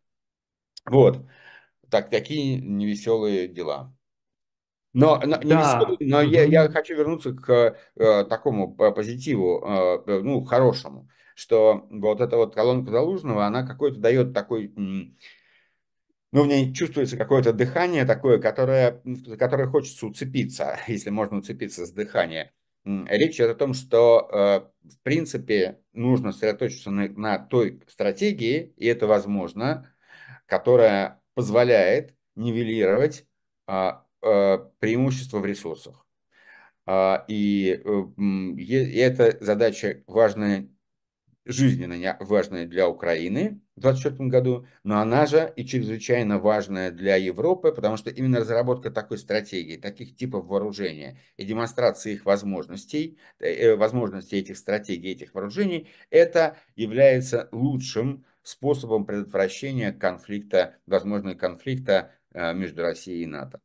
Вот. 0.85 1.25
Так, 1.89 2.09
такие 2.09 2.59
невеселые 2.59 3.47
дела. 3.47 3.95
Но, 4.93 5.19
но, 5.25 5.37
да. 5.37 5.87
но 5.99 6.21
я, 6.21 6.43
я 6.43 6.69
хочу 6.69 6.95
вернуться 6.95 7.33
к 7.33 7.75
э, 7.95 8.25
такому 8.25 8.75
позитиву, 8.75 10.03
э, 10.05 10.19
ну, 10.21 10.43
хорошему, 10.43 11.09
что 11.35 11.87
вот 11.89 12.21
эта 12.21 12.37
вот 12.37 12.53
колонка 12.53 12.91
Залужного, 12.91 13.47
она 13.47 13.65
какой-то 13.65 13.99
дает 13.99 14.35
такой, 14.35 14.71
ну, 14.75 16.43
в 16.43 16.47
ней 16.47 16.71
чувствуется 16.73 17.17
какое-то 17.17 17.53
дыхание 17.53 18.05
такое, 18.05 18.37
которое, 18.37 19.01
которое 19.39 19.67
хочется 19.67 20.05
уцепиться, 20.05 20.77
если 20.87 21.09
можно 21.09 21.37
уцепиться 21.37 21.87
с 21.87 21.91
дыхания. 21.91 22.53
Речь 22.85 23.35
идет 23.35 23.51
о 23.51 23.55
том, 23.55 23.73
что, 23.73 24.29
э, 24.31 24.89
в 24.89 24.99
принципе, 25.03 25.79
нужно 25.93 26.33
сосредоточиться 26.33 26.91
на, 26.91 27.07
на 27.09 27.39
той 27.39 27.81
стратегии, 27.87 28.73
и 28.75 28.87
это 28.87 29.07
возможно, 29.07 29.93
которая 30.47 31.21
позволяет 31.33 32.13
нивелировать 32.35 33.25
а, 33.67 34.05
а, 34.21 34.57
преимущество 34.79 35.39
в 35.39 35.45
ресурсах. 35.45 36.05
А, 36.85 37.23
и, 37.29 37.81
э, 37.83 38.03
и 38.57 38.97
эта 38.97 39.37
задача 39.43 40.03
важная 40.05 40.67
жизненно 41.45 42.17
важная 42.19 42.65
для 42.65 42.87
Украины 42.87 43.61
в 43.75 43.81
2024 43.81 44.29
году, 44.29 44.67
но 44.83 44.99
она 44.99 45.25
же 45.25 45.51
и 45.55 45.65
чрезвычайно 45.65 46.39
важная 46.39 46.91
для 46.91 47.15
Европы, 47.15 47.71
потому 47.71 47.97
что 47.97 48.09
именно 48.09 48.39
разработка 48.39 48.91
такой 48.91 49.17
стратегии, 49.17 49.77
таких 49.77 50.15
типов 50.15 50.45
вооружения 50.45 51.19
и 51.37 51.43
демонстрация 51.43 52.13
их 52.13 52.25
возможностей, 52.25 53.17
э, 53.39 53.47
э, 53.47 53.75
возможностей 53.75 54.37
этих 54.37 54.57
стратегий, 54.57 55.11
этих 55.11 55.33
вооружений, 55.33 55.89
это 56.09 56.57
является 56.75 57.49
лучшим 57.51 58.25
способом 58.43 59.05
предотвращения 59.05 59.91
конфликта, 59.91 60.75
возможного 60.85 61.35
конфликта 61.35 62.11
э, 62.33 62.53
между 62.53 62.81
Россией 62.83 63.23
и 63.23 63.27
НАТО. 63.27 63.59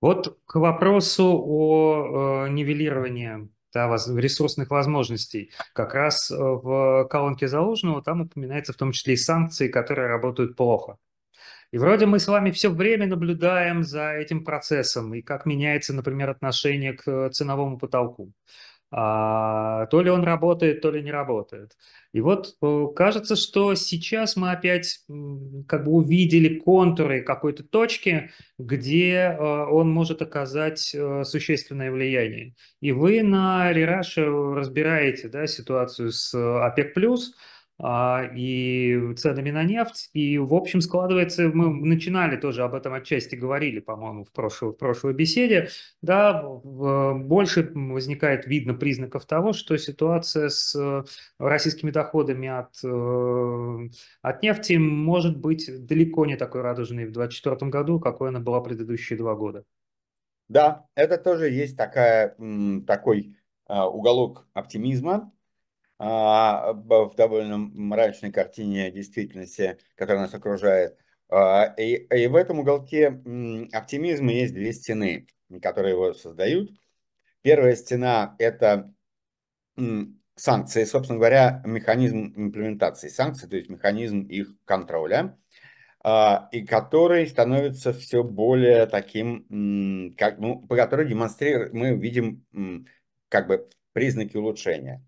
Вот 0.00 0.38
к 0.46 0.56
вопросу 0.60 1.42
о 1.44 2.46
нивелировании 2.46 3.48
да, 3.78 3.96
ресурсных 4.18 4.70
возможностей. 4.70 5.52
Как 5.72 5.94
раз 5.94 6.30
э, 6.30 6.34
в 6.36 7.06
колонке 7.08 7.46
заложенного 7.46 8.02
там 8.02 8.22
упоминается 8.22 8.72
в 8.72 8.76
том 8.76 8.92
числе 8.92 9.14
и 9.14 9.16
санкции, 9.16 9.68
которые 9.68 10.08
работают 10.08 10.56
плохо. 10.56 10.96
И 11.70 11.78
вроде 11.78 12.06
мы 12.06 12.18
с 12.18 12.26
вами 12.26 12.50
все 12.50 12.70
время 12.70 13.06
наблюдаем 13.06 13.84
за 13.84 14.12
этим 14.12 14.42
процессом 14.42 15.14
и 15.14 15.20
как 15.20 15.46
меняется, 15.46 15.92
например, 15.94 16.30
отношение 16.30 16.94
к 16.94 17.06
э, 17.06 17.30
ценовому 17.30 17.78
потолку. 17.78 18.32
А, 18.90 19.84
то 19.86 20.00
ли 20.00 20.10
он 20.10 20.24
работает, 20.24 20.80
то 20.80 20.90
ли 20.90 21.02
не 21.02 21.12
работает. 21.12 21.76
И 22.14 22.22
вот 22.22 22.56
э, 22.62 22.86
кажется, 22.96 23.36
что 23.36 23.74
сейчас 23.74 24.34
мы 24.34 24.50
опять 24.50 25.04
как 25.66 25.84
бы 25.84 25.92
увидели 25.92 26.58
контуры 26.58 27.22
какой-то 27.22 27.64
точки, 27.64 28.30
где 28.58 29.12
э, 29.12 29.36
он 29.38 29.90
может 29.90 30.22
оказать 30.22 30.94
э, 30.94 31.24
существенное 31.24 31.92
влияние. 31.92 32.54
И 32.80 32.92
вы 32.92 33.22
на 33.22 33.70
Рераше 33.74 34.24
разбираете 34.24 35.28
да, 35.28 35.46
ситуацию 35.46 36.10
с 36.10 36.34
ОПЕК+, 36.34 36.94
и 37.80 39.14
ценами 39.16 39.50
на 39.50 39.62
нефть. 39.62 40.10
И, 40.12 40.36
в 40.38 40.52
общем, 40.54 40.80
складывается, 40.80 41.48
мы 41.48 41.70
начинали 41.86 42.36
тоже 42.36 42.64
об 42.64 42.74
этом 42.74 42.94
отчасти 42.94 43.36
говорили, 43.36 43.78
по-моему, 43.78 44.24
в 44.24 44.32
прошлой, 44.32 44.70
в 44.70 44.76
прошлой 44.76 45.14
беседе, 45.14 45.68
да, 46.02 46.42
больше 46.42 47.70
возникает, 47.72 48.46
видно, 48.46 48.74
признаков 48.74 49.26
того, 49.26 49.52
что 49.52 49.76
ситуация 49.76 50.48
с 50.48 50.74
э, 50.74 51.04
российскими 51.38 51.90
доходами 51.90 52.48
от, 52.48 52.74
э, 52.82 53.90
от 54.22 54.42
нефти 54.42 54.72
может 54.74 55.38
быть 55.38 55.70
далеко 55.86 56.26
не 56.26 56.36
такой 56.36 56.62
радужной 56.62 57.06
в 57.06 57.12
2024 57.12 57.70
году, 57.70 58.00
какой 58.00 58.30
она 58.30 58.40
была 58.40 58.60
предыдущие 58.60 59.18
два 59.18 59.34
года. 59.34 59.64
Да, 60.48 60.86
это 60.94 61.18
тоже 61.18 61.50
есть 61.50 61.76
такая, 61.76 62.34
такой 62.86 63.36
а, 63.66 63.88
уголок 63.88 64.46
оптимизма, 64.54 65.14
а, 65.14 65.30
в 65.98 67.12
довольно 67.16 67.58
мрачной 67.58 68.30
картине 68.30 68.90
действительности, 68.90 69.78
которая 69.96 70.22
нас 70.22 70.34
окружает. 70.34 70.96
А, 71.28 71.74
и, 71.76 71.94
и 71.94 72.26
в 72.28 72.36
этом 72.36 72.60
уголке 72.60 73.08
оптимизма 73.72 74.32
есть 74.32 74.54
две 74.54 74.72
стены, 74.72 75.26
которые 75.60 75.94
его 75.94 76.14
создают. 76.14 76.70
Первая 77.42 77.74
стена– 77.76 78.36
это 78.38 78.92
санкции, 80.36 80.84
собственно 80.84 81.18
говоря, 81.18 81.62
механизм 81.64 82.32
имплементации 82.36 83.08
санкций, 83.08 83.48
то 83.48 83.56
есть 83.56 83.68
механизм 83.68 84.22
их 84.22 84.54
контроля, 84.64 85.36
а, 86.02 86.48
и 86.52 86.64
который 86.64 87.26
становится 87.26 87.92
все 87.92 88.22
более 88.22 88.86
таким, 88.86 90.14
как, 90.16 90.38
ну, 90.38 90.60
по 90.66 90.76
которой 90.76 91.08
демонстрирует, 91.08 91.72
мы 91.72 91.96
видим 91.96 92.46
как 93.28 93.48
бы 93.48 93.68
признаки 93.92 94.36
улучшения. 94.36 95.04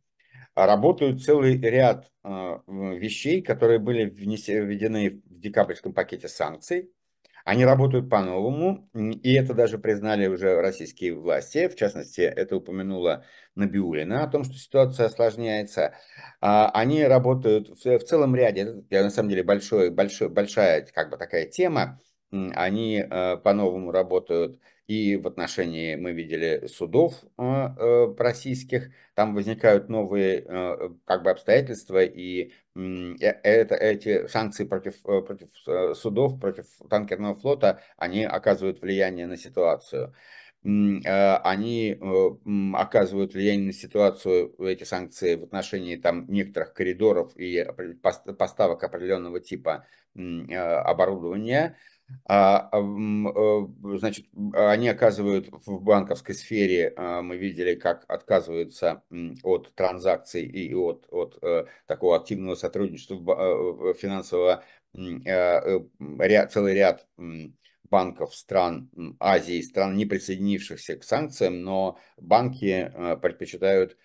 А 0.60 0.66
работают 0.66 1.24
целый 1.24 1.58
ряд 1.58 2.12
а, 2.22 2.60
вещей, 2.68 3.40
которые 3.40 3.78
были 3.78 4.04
введены 4.04 5.08
в 5.08 5.40
декабрьском 5.40 5.94
пакете 5.94 6.28
санкций. 6.28 6.92
Они 7.46 7.64
работают 7.64 8.10
по-новому, 8.10 8.86
и 8.92 9.32
это 9.32 9.54
даже 9.54 9.78
признали 9.78 10.26
уже 10.26 10.60
российские 10.60 11.14
власти. 11.14 11.66
В 11.68 11.76
частности, 11.76 12.20
это 12.20 12.56
упомянула 12.56 13.24
Набиулина 13.54 14.22
о 14.22 14.26
том, 14.26 14.44
что 14.44 14.52
ситуация 14.52 15.06
осложняется. 15.06 15.94
А, 16.42 16.68
они 16.74 17.04
работают 17.04 17.70
в 17.70 18.00
целом 18.00 18.36
ряде, 18.36 18.84
это 18.90 19.04
на 19.04 19.10
самом 19.10 19.30
деле 19.30 19.42
большой, 19.42 19.88
большой, 19.88 20.28
большая 20.28 20.86
как 20.92 21.08
бы 21.08 21.16
такая 21.16 21.46
тема. 21.46 21.98
Они 22.30 23.02
по-новому 23.08 23.92
работают 23.92 24.60
и 24.90 25.16
в 25.16 25.26
отношении, 25.28 25.94
мы 25.94 26.12
видели, 26.12 26.66
судов 26.66 27.14
российских, 27.36 28.90
там 29.14 29.34
возникают 29.34 29.88
новые 29.88 30.42
как 31.04 31.22
бы 31.22 31.30
обстоятельства, 31.30 32.02
и 32.02 32.52
это, 32.74 33.74
эти 33.76 34.26
санкции 34.26 34.64
против, 34.64 35.00
против 35.02 35.48
судов, 35.96 36.40
против 36.40 36.66
танкерного 36.88 37.36
флота, 37.36 37.80
они 37.98 38.24
оказывают 38.24 38.80
влияние 38.80 39.26
на 39.26 39.36
ситуацию. 39.36 40.14
Э, 40.62 41.36
они 41.36 41.96
э, 41.98 42.76
оказывают 42.76 43.32
влияние 43.32 43.68
на 43.68 43.72
ситуацию, 43.72 44.54
эти 44.58 44.84
санкции 44.84 45.36
в 45.36 45.44
отношении 45.44 45.96
там 45.96 46.26
некоторых 46.28 46.74
коридоров 46.74 47.34
и 47.36 47.66
поставок 48.38 48.84
определенного 48.84 49.40
типа 49.40 49.86
э, 50.14 50.20
оборудования. 50.54 51.78
А, 52.26 52.70
значит, 53.98 54.26
они 54.52 54.88
оказывают 54.88 55.48
в 55.50 55.82
банковской 55.82 56.34
сфере, 56.34 56.94
мы 56.96 57.36
видели, 57.36 57.74
как 57.74 58.04
отказываются 58.08 59.02
от 59.42 59.74
транзакций 59.74 60.44
и 60.44 60.74
от, 60.74 61.06
от 61.10 61.40
такого 61.86 62.16
активного 62.16 62.54
сотрудничества 62.54 63.94
финансового, 63.94 64.62
целый 64.94 66.74
ряд 66.74 67.06
банков 67.90 68.34
стран 68.34 68.88
Азии, 69.18 69.60
стран, 69.60 69.96
не 69.96 70.06
присоединившихся 70.06 70.96
к 70.96 71.04
санкциям, 71.04 71.62
но 71.62 71.98
банки 72.16 72.90
э, 72.92 73.16
предпочитают 73.16 73.96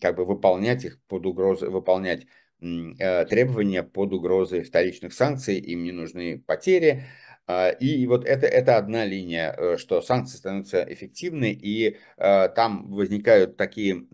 как 0.00 0.16
бы 0.16 0.24
выполнять 0.24 0.84
их 0.84 1.00
под 1.08 1.26
угрозой, 1.26 1.70
выполнять 1.70 2.26
э, 2.60 3.24
требования 3.26 3.82
под 3.82 4.12
угрозой 4.12 4.62
вторичных 4.62 5.12
санкций, 5.12 5.58
им 5.58 5.82
не 5.82 5.92
нужны 5.92 6.38
потери. 6.38 7.04
А, 7.50 7.70
и 7.70 8.06
вот 8.06 8.24
это, 8.24 8.46
это 8.46 8.76
одна 8.76 9.04
линия, 9.04 9.54
э, 9.56 9.76
что 9.76 10.02
санкции 10.02 10.36
становятся 10.38 10.86
эффективны, 10.88 11.52
и 11.52 11.98
там 12.16 12.90
возникают 12.92 13.56
такие 13.56 14.06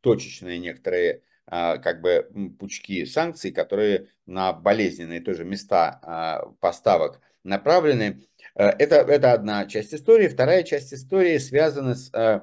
точечные 0.00 0.58
некоторые 0.58 1.22
а, 1.48 1.78
как 1.78 2.00
бы 2.00 2.28
пучки 2.58 3.04
санкций, 3.04 3.52
которые 3.52 4.08
на 4.26 4.52
болезненные 4.52 5.20
тоже 5.20 5.44
места 5.44 6.00
а, 6.02 6.46
поставок 6.60 7.20
направлены. 7.44 8.26
Э, 8.56 8.70
это, 8.70 8.96
это 8.96 9.32
одна 9.32 9.66
часть 9.66 9.94
истории. 9.94 10.28
Вторая 10.28 10.64
часть 10.64 10.92
истории 10.92 11.38
связана 11.38 11.94
с 11.94 12.10
э, 12.12 12.40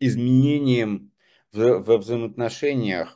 изменением 0.00 1.12
во 1.52 1.98
взаимоотношениях 1.98 3.08
а, 3.08 3.15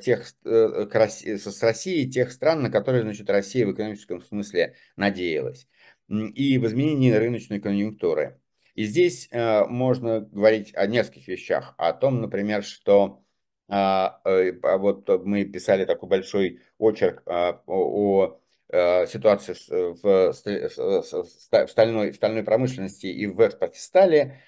тех, 0.00 0.26
э, 0.44 1.38
с 1.38 1.62
Россией 1.62 2.10
тех 2.10 2.30
стран, 2.30 2.62
на 2.62 2.70
которые 2.70 3.02
значит, 3.02 3.28
Россия 3.30 3.66
в 3.66 3.72
экономическом 3.72 4.22
смысле 4.22 4.74
надеялась, 4.96 5.66
и 6.08 6.58
в 6.58 6.66
изменении 6.66 7.10
рыночной 7.12 7.60
конъюнктуры. 7.60 8.38
И 8.74 8.84
здесь 8.84 9.28
можно 9.32 10.20
говорить 10.20 10.72
о 10.74 10.86
нескольких 10.86 11.28
вещах. 11.28 11.74
О 11.76 11.92
том, 11.92 12.22
например, 12.22 12.64
что 12.64 13.22
а, 13.68 14.20
вот 14.24 15.08
мы 15.26 15.44
писали 15.44 15.84
такой 15.84 16.08
большой 16.08 16.60
очерк 16.78 17.22
о 17.26 18.40
Э, 18.74 19.06
ситуация 19.06 19.54
в, 19.68 20.32
в, 20.32 21.66
стальной, 21.68 22.10
в 22.10 22.16
стальной 22.16 22.42
промышленности 22.42 23.06
и 23.06 23.26
в 23.26 23.38
экспорте 23.42 23.78
стали, 23.78 24.40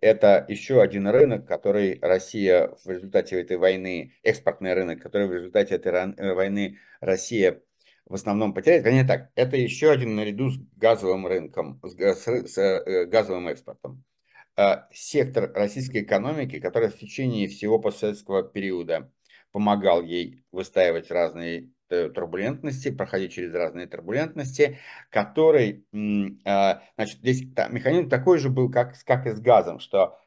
это 0.00 0.44
еще 0.48 0.82
один 0.82 1.08
рынок, 1.08 1.46
который 1.46 1.98
Россия 2.02 2.74
в 2.84 2.90
результате 2.90 3.40
этой 3.40 3.56
войны, 3.56 4.12
экспортный 4.22 4.74
рынок, 4.74 5.02
который 5.02 5.26
в 5.26 5.32
результате 5.32 5.76
этой 5.76 5.92
э, 5.92 6.34
войны 6.34 6.78
Россия 7.00 7.62
в 8.06 8.14
основном 8.14 8.54
потеряет. 8.54 8.84
Вернее 8.84 9.04
так, 9.04 9.30
это 9.34 9.56
еще 9.56 9.90
один 9.90 10.14
наряду 10.16 10.50
с 10.50 10.58
газовым 10.76 11.26
рынком, 11.26 11.80
с, 11.82 11.94
с 11.94 12.58
э, 12.58 13.06
газовым 13.06 13.48
экспортом. 13.48 14.04
Сектор 14.92 15.52
российской 15.52 16.02
экономики, 16.02 16.60
который 16.60 16.88
в 16.88 16.96
течение 16.96 17.48
всего 17.48 17.80
постсоветского 17.80 18.44
периода 18.44 19.10
помогал 19.50 20.02
ей 20.02 20.44
выстаивать 20.52 21.10
разные 21.10 21.70
турбулентности, 21.88 22.90
проходить 22.90 23.32
через 23.32 23.54
разные 23.54 23.86
турбулентности, 23.86 24.78
который, 25.10 25.84
а, 26.44 26.82
значит, 26.96 27.18
здесь 27.18 27.42
механизм 27.70 28.08
такой 28.08 28.38
же 28.38 28.50
был, 28.50 28.70
как, 28.70 28.94
как 29.04 29.26
и 29.26 29.32
с 29.32 29.40
газом, 29.40 29.80
что 29.80 30.18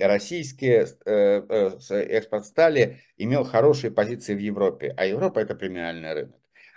российский 0.00 0.66
э, 0.68 0.86
э, 1.04 1.78
экспорт 1.90 2.44
стали 2.44 3.00
имел 3.16 3.44
хорошие 3.44 3.90
позиции 3.90 4.34
в 4.34 4.38
Европе, 4.38 4.94
а 4.96 5.06
Европа 5.06 5.38
это 5.38 5.54
премиальный 5.54 6.12
рынок. 6.12 6.36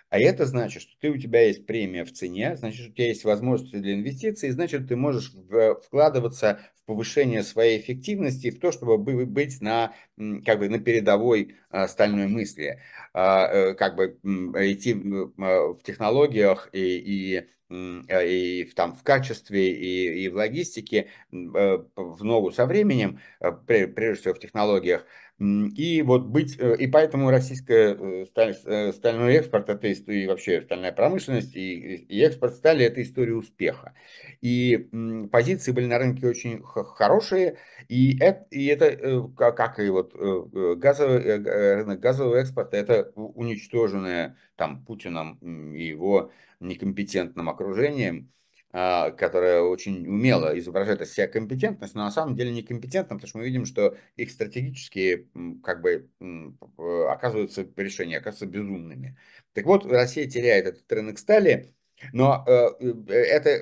А 0.10 0.20
это 0.20 0.46
значит, 0.46 0.84
что 0.84 0.94
ты, 1.02 1.10
у 1.10 1.18
тебя 1.18 1.42
есть 1.42 1.66
премия 1.66 2.06
в 2.06 2.14
цене, 2.14 2.56
значит, 2.56 2.90
у 2.90 2.94
тебя 2.94 3.08
есть 3.08 3.26
возможности 3.26 3.76
для 3.76 3.96
инвестиций, 3.96 4.52
значит, 4.52 4.88
ты 4.88 4.96
можешь 4.96 5.34
вкладываться 5.84 6.62
повышение 6.86 7.44
своей 7.44 7.80
эффективности, 7.80 8.52
в 8.52 8.60
то, 8.60 8.72
чтобы 8.72 8.98
быть 8.98 9.62
на, 9.62 9.94
как 10.46 10.60
бы, 10.60 10.70
на 10.70 10.80
передовой 10.80 11.56
а, 11.70 11.88
стальной 11.88 12.28
мысли, 12.28 12.82
а, 13.14 13.48
э, 13.48 13.74
как 13.74 13.96
бы 13.96 14.18
идти 14.24 14.94
а, 15.38 15.74
в 15.74 15.84
технологиях 15.84 16.70
и, 16.72 17.40
и 17.40 17.48
и 17.68 18.72
там, 18.76 18.94
в 18.94 19.02
качестве, 19.02 19.72
и, 19.72 20.26
и 20.26 20.30
в 20.30 20.36
логистике 20.36 21.10
э, 21.32 21.78
в 21.96 22.24
ногу 22.24 22.52
со 22.52 22.68
временем, 22.68 23.20
прежде 23.66 24.22
всего 24.22 24.34
в 24.36 24.40
технологиях, 24.40 25.04
и 25.38 26.02
вот 26.02 26.28
быть, 26.28 26.58
э, 26.58 26.78
и 26.78 26.88
поэтому 26.88 27.30
российская 27.30 27.94
э, 27.94 28.26
сталь, 28.26 28.56
э, 28.64 28.94
стальной 28.94 29.34
экспорт, 29.34 29.70
это 29.70 29.88
и 29.88 30.28
вообще 30.28 30.62
стальная 30.62 30.94
промышленность, 30.94 31.58
и, 31.58 31.96
и 31.96 32.22
экспорт 32.22 32.56
стали, 32.56 32.86
это 32.86 33.02
история 33.02 33.34
успеха. 33.34 33.94
И 34.40 34.90
позиции 35.32 35.74
были 35.74 35.88
на 35.88 35.98
рынке 35.98 36.28
очень 36.28 36.64
хорошие, 36.64 37.58
и 37.90 38.18
это, 38.18 38.46
и 38.50 38.66
это 38.68 39.30
как 39.36 39.80
и 39.80 39.90
вот 39.90 40.14
газовый, 40.78 41.22
рынок 41.22 42.00
газового 42.00 42.38
экспорта, 42.38 42.78
это 42.78 43.12
уничтоженное 43.16 44.38
там 44.56 44.86
Путиным 44.86 45.74
и 45.74 45.84
его 45.84 46.32
некомпетентным 46.62 47.50
окружением, 47.50 48.32
которая 48.76 49.62
очень 49.62 50.06
умело 50.06 50.58
изображает 50.60 51.00
из 51.00 51.14
себя 51.14 51.30
компетентность, 51.30 51.96
но 51.96 52.04
на 52.04 52.12
самом 52.12 52.36
деле 52.36 52.52
некомпетентна, 52.52 53.16
потому 53.16 53.30
что 53.30 53.38
мы 53.38 53.46
видим, 53.46 53.66
что 53.66 53.96
их 54.18 54.30
стратегические 54.30 55.28
как 55.64 55.82
бы 55.82 56.10
оказываются 57.10 57.66
решения, 57.78 58.18
оказываются 58.18 58.48
безумными. 58.48 59.18
Так 59.54 59.66
вот, 59.66 59.86
Россия 59.86 60.28
теряет 60.30 60.66
этот 60.66 60.92
рынок 60.92 61.20
стали, 61.20 61.74
но 62.14 62.44
э, 62.48 62.70
э, 63.08 63.14
это, 63.14 63.62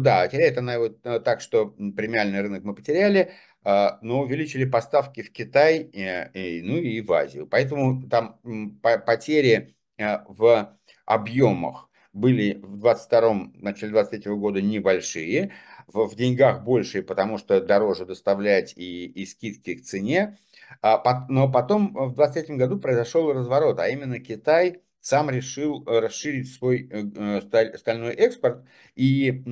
да, 0.00 0.28
теряет 0.28 0.58
она 0.58 0.74
его 0.74 0.94
э, 1.02 1.20
так, 1.20 1.40
что 1.40 1.68
премиальный 1.68 2.40
рынок 2.40 2.64
мы 2.64 2.74
потеряли, 2.74 3.32
а, 3.64 3.98
но 4.02 4.22
увеличили 4.22 4.64
поставки 4.64 5.22
в 5.22 5.32
Китай, 5.32 5.88
ну 6.34 6.76
и 6.76 7.00
в 7.00 7.12
Азию. 7.12 7.46
Поэтому 7.46 8.08
там 8.08 8.40
потери 8.72 9.76
в 9.98 10.76
объемах 11.06 11.88
были 12.12 12.60
в 12.62 12.78
22 12.78 13.52
начале 13.54 13.92
23 13.92 14.32
года 14.34 14.60
небольшие, 14.60 15.52
в, 15.86 16.06
в 16.06 16.14
деньгах 16.14 16.62
большие, 16.64 17.02
потому 17.02 17.38
что 17.38 17.60
дороже 17.60 18.04
доставлять 18.04 18.74
и, 18.76 19.06
и 19.06 19.26
скидки 19.26 19.74
к 19.76 19.82
цене. 19.82 20.38
А, 20.80 21.26
но 21.28 21.50
потом 21.50 21.94
в 21.94 22.14
23 22.14 22.56
году 22.56 22.78
произошел 22.78 23.32
разворот, 23.32 23.78
а 23.78 23.88
именно 23.88 24.18
Китай 24.20 24.82
сам 25.00 25.30
решил 25.30 25.84
э, 25.84 25.98
расширить 25.98 26.52
свой 26.54 26.88
э, 26.88 27.02
э, 27.16 27.40
сталь, 27.42 27.76
стальной 27.76 28.14
экспорт 28.14 28.64
и 28.94 29.42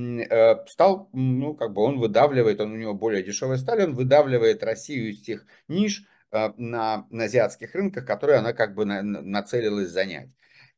стал, 0.68 1.10
ну, 1.12 1.54
как 1.54 1.72
бы 1.72 1.82
он 1.82 1.98
выдавливает, 1.98 2.60
он 2.60 2.72
у 2.72 2.76
него 2.76 2.94
более 2.94 3.22
дешевая 3.22 3.58
сталь, 3.58 3.82
он 3.82 3.94
выдавливает 3.94 4.62
Россию 4.62 5.10
из 5.10 5.22
тех 5.22 5.44
ниш 5.66 6.04
на, 6.30 7.06
на 7.10 7.24
азиатских 7.24 7.74
рынках, 7.74 8.06
которые 8.06 8.38
она 8.38 8.52
как 8.52 8.76
бы 8.76 8.84
на, 8.84 9.02
нацелилась 9.02 9.88
занять 9.88 10.28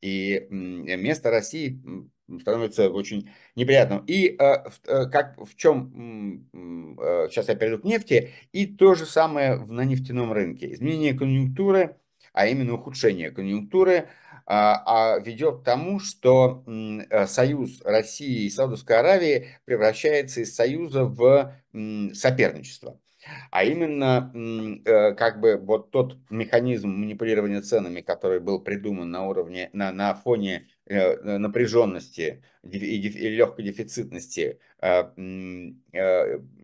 и 0.03 0.47
место 0.51 1.31
России 1.31 1.81
становится 2.41 2.91
очень 2.91 3.31
неприятным. 3.57 4.05
И 4.07 4.37
э, 4.39 4.65
э, 4.87 5.07
как 5.07 5.39
в 5.39 5.57
чем, 5.57 6.47
э, 6.53 7.29
сейчас 7.31 7.49
я 7.49 7.55
перейду 7.55 7.79
к 7.79 7.85
нефти, 7.85 8.31
и 8.53 8.67
то 8.67 8.95
же 8.95 9.07
самое 9.07 9.57
на 9.57 9.85
нефтяном 9.85 10.33
рынке. 10.33 10.73
Изменение 10.73 11.15
конъюнктуры, 11.15 11.97
а 12.33 12.47
именно 12.47 12.75
ухудшение 12.75 13.31
конъюнктуры, 13.31 14.09
а, 14.47 15.15
а 15.15 15.19
ведет 15.21 15.61
к 15.61 15.65
тому, 15.65 16.01
что 16.01 16.65
союз 17.27 17.81
России 17.83 18.47
и 18.47 18.51
Саудовской 18.51 18.99
Аравии 18.99 19.49
превращается 19.65 20.41
из 20.41 20.55
союза 20.55 21.05
в 21.05 21.55
соперничество. 22.15 22.99
А 23.51 23.65
именно, 23.65 24.33
э, 24.85 25.15
как 25.15 25.41
бы 25.41 25.57
вот 25.57 25.91
тот 25.91 26.17
механизм 26.31 26.89
манипулирования 26.89 27.61
ценами, 27.61 28.01
который 28.01 28.41
был 28.41 28.61
придуман 28.61 29.11
на 29.11 29.27
уровне, 29.27 29.71
на, 29.73 29.93
на 29.93 30.15
фоне 30.15 30.69
э, 30.87 31.39
напряженности 31.39 32.43
и 32.63 33.29
легкой 33.29 33.65
дефицитности 33.67 34.59
э, 34.81 35.05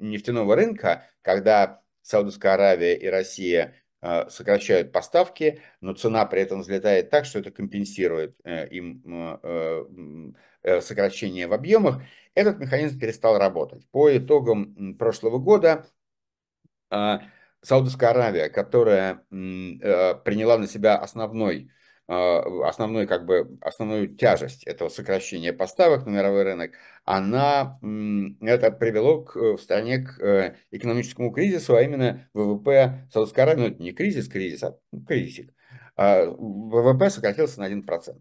нефтяного 0.01 0.57
рынка, 0.57 1.05
когда 1.23 1.83
Саудовская 2.03 2.55
Аравия 2.55 2.97
и 2.97 3.07
Россия 3.07 3.75
сокращают 4.29 4.93
поставки, 4.93 5.61
но 5.81 5.93
цена 5.93 6.25
при 6.25 6.41
этом 6.41 6.61
взлетает 6.61 7.11
так, 7.11 7.25
что 7.25 7.41
это 7.41 7.51
компенсирует 7.51 8.37
им 8.45 10.33
сокращение 10.81 11.49
в 11.49 11.53
объемах. 11.53 12.01
этот 12.35 12.61
механизм 12.61 13.01
перестал 13.01 13.39
работать. 13.39 13.89
По 13.91 14.17
итогам 14.17 14.95
прошлого 14.95 15.39
года 15.39 15.89
Саудовская 16.91 18.11
Аравия, 18.11 18.49
которая 18.49 19.23
приняла 19.31 20.59
на 20.59 20.67
себя 20.67 20.97
основной 20.97 21.71
основной, 22.09 23.07
как 23.07 23.27
бы, 23.27 23.59
основную 23.61 24.09
тяжесть 24.09 24.65
этого 24.65 24.89
сокращения 24.89 25.53
поставок 25.53 26.07
на 26.07 26.11
мировой 26.11 26.43
рынок, 26.43 26.73
она, 27.05 27.79
это 28.41 28.71
привело 28.71 29.23
к, 29.23 29.37
в 29.37 29.59
стране 29.59 29.99
к 29.99 30.19
э, 30.19 30.57
экономическому 30.71 31.31
кризису, 31.31 31.77
а 31.77 31.83
именно 31.83 32.27
ВВП 32.33 33.07
Саудовской 33.13 33.45
Аравии, 33.45 33.61
ну 33.61 33.67
это 33.67 33.83
не 33.83 33.93
кризис, 33.93 34.27
кризис, 34.27 34.63
а 34.63 34.79
ну, 34.91 35.05
кризисик, 35.05 35.53
а 35.97 36.25
ВВП 36.25 37.11
сократился 37.11 37.61
на 37.61 37.69
1%. 37.69 38.17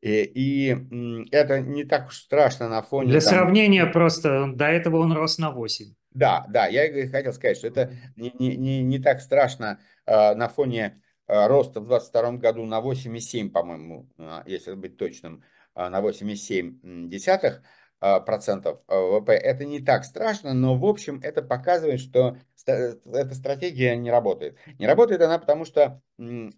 И, 0.00 0.22
и 0.24 1.28
это 1.30 1.60
не 1.60 1.84
так 1.84 2.08
уж 2.08 2.16
страшно 2.16 2.68
на 2.70 2.80
фоне... 2.82 3.10
Для 3.10 3.20
там... 3.20 3.28
сравнения 3.28 3.84
просто, 3.84 4.50
до 4.54 4.66
этого 4.68 4.96
он 4.96 5.12
рос 5.12 5.36
на 5.36 5.50
8. 5.50 5.92
Да, 6.14 6.44
да, 6.48 6.66
я 6.66 7.08
хотел 7.08 7.32
сказать, 7.32 7.56
что 7.56 7.68
это 7.68 7.92
не, 8.16 8.32
не, 8.38 8.56
не, 8.56 8.82
не 8.82 8.98
так 8.98 9.20
страшно 9.20 9.80
э, 10.06 10.34
на 10.34 10.48
фоне 10.48 11.02
э, 11.26 11.46
роста 11.46 11.80
в 11.80 11.88
2022 11.88 12.32
году 12.38 12.64
на 12.64 12.80
8,7, 12.80 13.50
по-моему, 13.50 14.08
э, 14.18 14.42
если 14.46 14.74
быть 14.74 14.96
точным, 14.96 15.42
э, 15.74 15.88
на 15.88 16.00
8,7 16.00 17.60
э, 18.00 18.20
процентов 18.20 18.80
ВВП. 18.88 19.32
Это 19.32 19.64
не 19.64 19.80
так 19.80 20.04
страшно, 20.04 20.54
но 20.54 20.76
в 20.76 20.84
общем 20.84 21.20
это 21.22 21.40
показывает, 21.40 22.00
что 22.00 22.36
эта 22.66 23.34
стратегия 23.34 23.96
не 23.96 24.10
работает. 24.10 24.58
Не 24.78 24.86
работает 24.86 25.22
она 25.22 25.38
потому, 25.38 25.64
что 25.64 26.02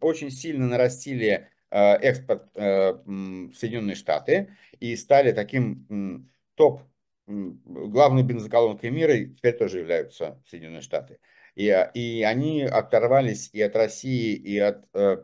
очень 0.00 0.30
сильно 0.30 0.66
нарастили 0.66 1.48
Э, 1.74 1.96
экспорт 1.96 2.44
э, 2.55 2.92
в 2.92 3.52
Соединенные 3.55 3.96
Штаты 3.96 4.57
и 4.78 4.94
стали 4.94 5.32
таким 5.32 6.30
топ, 6.55 6.82
главной 7.27 8.22
бензоколонкой 8.22 8.91
мира, 8.91 9.16
теперь 9.16 9.57
тоже 9.57 9.79
являются 9.79 10.43
Соединенные 10.47 10.83
Штаты. 10.83 11.18
И, 11.55 11.66
и 11.95 12.22
они 12.22 12.62
оторвались 12.62 13.51
и 13.53 13.62
от 13.62 13.77
России, 13.77 14.35
и 14.35 14.59
от 14.59 14.85
э, 14.93 15.18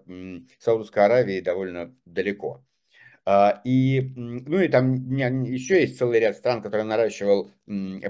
Саудовской 0.59 1.05
Аравии 1.05 1.41
довольно 1.41 1.95
далеко. 2.05 2.65
А, 3.27 3.61
и, 3.65 4.13
ну 4.17 4.61
и 4.61 4.69
там 4.69 4.95
еще 5.45 5.81
есть 5.81 5.99
целый 5.99 6.21
ряд 6.21 6.37
стран, 6.37 6.63
которые 6.63 6.85
наращивал 6.85 7.51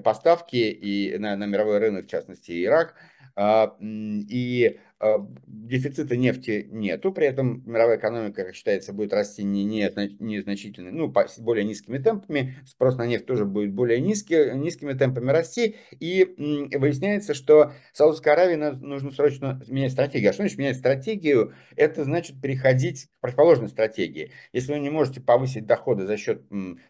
поставки 0.04 0.56
и 0.56 1.18
на, 1.18 1.36
на 1.36 1.46
мировой 1.46 1.78
рынок, 1.78 2.06
в 2.06 2.10
частности 2.10 2.64
Ирак. 2.64 2.94
А, 3.36 3.76
и 3.80 4.78
а, 4.78 4.89
дефицита 5.00 6.16
нефти 6.16 6.68
нету, 6.70 7.12
при 7.12 7.26
этом 7.26 7.62
мировая 7.64 7.96
экономика, 7.96 8.44
как 8.44 8.54
считается, 8.54 8.92
будет 8.92 9.12
расти 9.12 9.42
не, 9.42 9.64
не, 9.64 9.90
незначительно, 10.18 10.90
ну, 10.90 11.10
по 11.10 11.26
более 11.38 11.64
низкими 11.64 11.98
темпами, 11.98 12.56
спрос 12.66 12.96
на 12.96 13.06
нефть 13.06 13.24
тоже 13.24 13.44
будет 13.46 13.72
более 13.72 14.00
низкий, 14.00 14.52
низкими 14.54 14.92
темпами 14.92 15.30
расти, 15.30 15.76
и 15.98 16.34
выясняется, 16.76 17.34
что 17.34 17.72
Саудовской 17.94 18.32
Аравии 18.32 18.56
нужно 18.56 19.10
срочно 19.10 19.62
менять 19.68 19.92
стратегию. 19.92 20.30
А 20.30 20.32
что 20.32 20.42
значит 20.42 20.58
менять 20.58 20.76
стратегию? 20.76 21.54
Это 21.76 22.04
значит 22.04 22.40
переходить 22.40 23.06
к 23.06 23.20
противоположной 23.20 23.68
стратегии. 23.68 24.32
Если 24.52 24.72
вы 24.72 24.80
не 24.80 24.90
можете 24.90 25.20
повысить 25.20 25.66
доходы 25.66 26.06
за 26.06 26.16
счет 26.16 26.42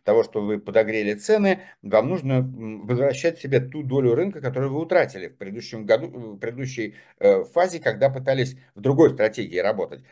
того, 0.05 0.25
что 0.25 0.41
вы 0.41 0.59
подогрели 0.59 1.15
цены, 1.15 1.61
вам 1.83 2.09
нужно 2.09 2.43
возвращать 2.85 3.39
себе 3.39 3.61
ту 3.61 3.83
долю 3.83 4.15
рынка, 4.15 4.41
которую 4.41 4.73
вы 4.73 4.81
утратили 4.81 5.29
в 5.29 5.37
предыдущем 5.37 5.87
году, 5.87 6.09
в 6.09 6.39
предыдущей 6.39 6.95
э, 7.19 7.45
фазе, 7.45 7.79
когда 7.79 8.00
когда 8.01 8.09
пытались 8.09 8.57
в 8.75 8.81
другой 8.81 9.11
стратегии 9.11 9.59
работать. 9.59 10.03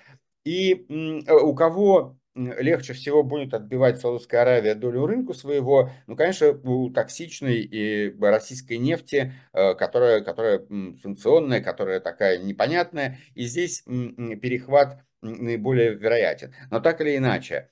И 0.44 0.86
э, 0.88 1.32
у 1.32 1.54
кого 1.54 2.18
легче 2.34 2.92
всего 2.92 3.22
будет 3.24 3.54
отбивать 3.54 3.98
Саудовская 3.98 4.42
Аравия 4.42 4.74
долю 4.74 5.06
рынка 5.06 5.32
своего, 5.32 5.90
ну, 6.06 6.14
конечно, 6.14 6.48
у 6.52 6.90
токсичной 6.90 7.62
и 7.62 8.14
российской 8.20 8.76
нефти, 8.78 9.32
э, 9.52 9.74
которая, 9.74 10.20
которая 10.20 10.60
санкционная, 11.02 11.60
которая 11.60 12.00
такая 12.00 12.38
непонятная, 12.38 13.18
и 13.34 13.44
здесь 13.44 13.82
перехват 13.82 15.02
наиболее 15.22 15.94
вероятен. 15.94 16.54
Но 16.70 16.80
так 16.80 17.00
или 17.00 17.16
иначе, 17.16 17.70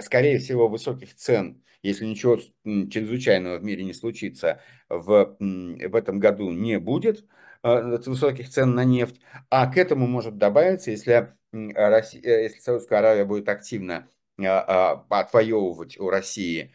скорее 0.00 0.38
всего, 0.38 0.68
высоких 0.68 1.14
цен, 1.14 1.62
если 1.82 2.06
ничего 2.06 2.38
чрезвычайного 2.64 3.58
в 3.58 3.64
мире 3.64 3.84
не 3.84 3.92
случится, 3.92 4.60
в, 4.88 5.36
в 5.38 5.94
этом 5.94 6.18
году 6.18 6.50
не 6.50 6.78
будет. 6.78 7.24
Э, 7.62 7.98
высоких 8.06 8.48
цен 8.48 8.74
на 8.74 8.84
нефть, 8.84 9.20
а 9.50 9.66
к 9.66 9.76
этому 9.76 10.06
может 10.06 10.38
добавиться, 10.38 10.90
если, 10.90 11.34
Россия, 11.52 12.22
э, 12.22 12.42
если 12.44 12.58
Саудовская 12.58 13.00
Аравия 13.00 13.26
будет 13.26 13.50
активно 13.50 14.08
э, 14.38 14.46
отвоевывать 14.46 15.98
у 16.00 16.08
России 16.08 16.72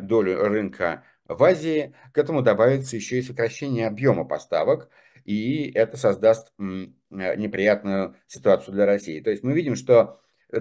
долю 0.00 0.42
рынка 0.42 1.04
в 1.26 1.42
Азии, 1.42 1.94
к 2.12 2.18
этому 2.18 2.42
добавится 2.42 2.96
еще 2.96 3.18
и 3.18 3.22
сокращение 3.22 3.86
объема 3.86 4.24
поставок, 4.24 4.90
и 5.24 5.70
это 5.74 5.98
создаст 5.98 6.52
неприятную 7.10 8.16
ситуацию 8.26 8.72
для 8.72 8.86
России. 8.86 9.20
То 9.20 9.30
есть 9.30 9.42
мы 9.42 9.52
видим, 9.52 9.76
что 9.76 10.20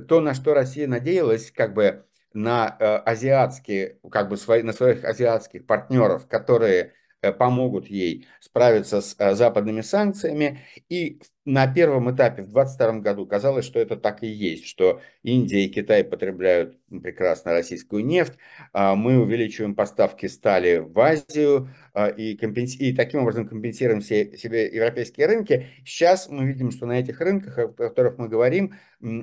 то, 0.10 0.20
на 0.20 0.34
что 0.34 0.54
Россия 0.54 0.88
надеялась, 0.88 1.50
как 1.52 1.74
бы 1.74 2.06
на 2.34 2.68
азиатские, 2.68 4.00
как 4.12 4.28
бы 4.28 4.36
свои, 4.36 4.64
на 4.64 4.74
своих 4.74 5.06
азиатских 5.06 5.66
партнеров, 5.66 6.28
которые 6.28 6.94
помогут 7.32 7.88
ей 7.88 8.28
справиться 8.40 9.02
с 9.02 9.16
э, 9.18 9.36
западными 9.36 9.82
санкциями. 9.82 10.62
И 10.90 11.20
на 11.46 11.68
первом 11.68 12.14
этапе 12.14 12.42
в 12.42 12.52
2022 12.52 13.02
году 13.02 13.28
казалось, 13.28 13.66
что 13.66 13.80
это 13.80 13.96
так 13.96 14.24
и 14.24 14.28
есть, 14.28 14.66
что 14.66 15.00
Индия 15.22 15.66
и 15.66 15.70
Китай 15.70 16.04
потребляют 16.04 16.76
прекрасно 16.90 17.52
российскую 17.52 18.04
нефть, 18.04 18.34
а 18.74 18.96
мы 18.96 19.20
увеличиваем 19.20 19.76
поставки 19.76 20.26
стали 20.26 20.78
в 20.78 21.00
Азию 21.00 21.70
а, 21.94 22.08
и, 22.08 22.36
компенси... 22.36 22.78
и 22.78 22.96
таким 22.96 23.22
образом 23.22 23.48
компенсируем 23.48 24.02
себе 24.02 24.66
европейские 24.74 25.28
рынки. 25.28 25.68
Сейчас 25.86 26.30
мы 26.30 26.46
видим, 26.46 26.72
что 26.72 26.88
на 26.88 27.00
этих 27.00 27.22
рынках, 27.22 27.58
о 27.60 27.68
которых 27.68 28.18
мы 28.18 28.28
говорим, 28.28 28.74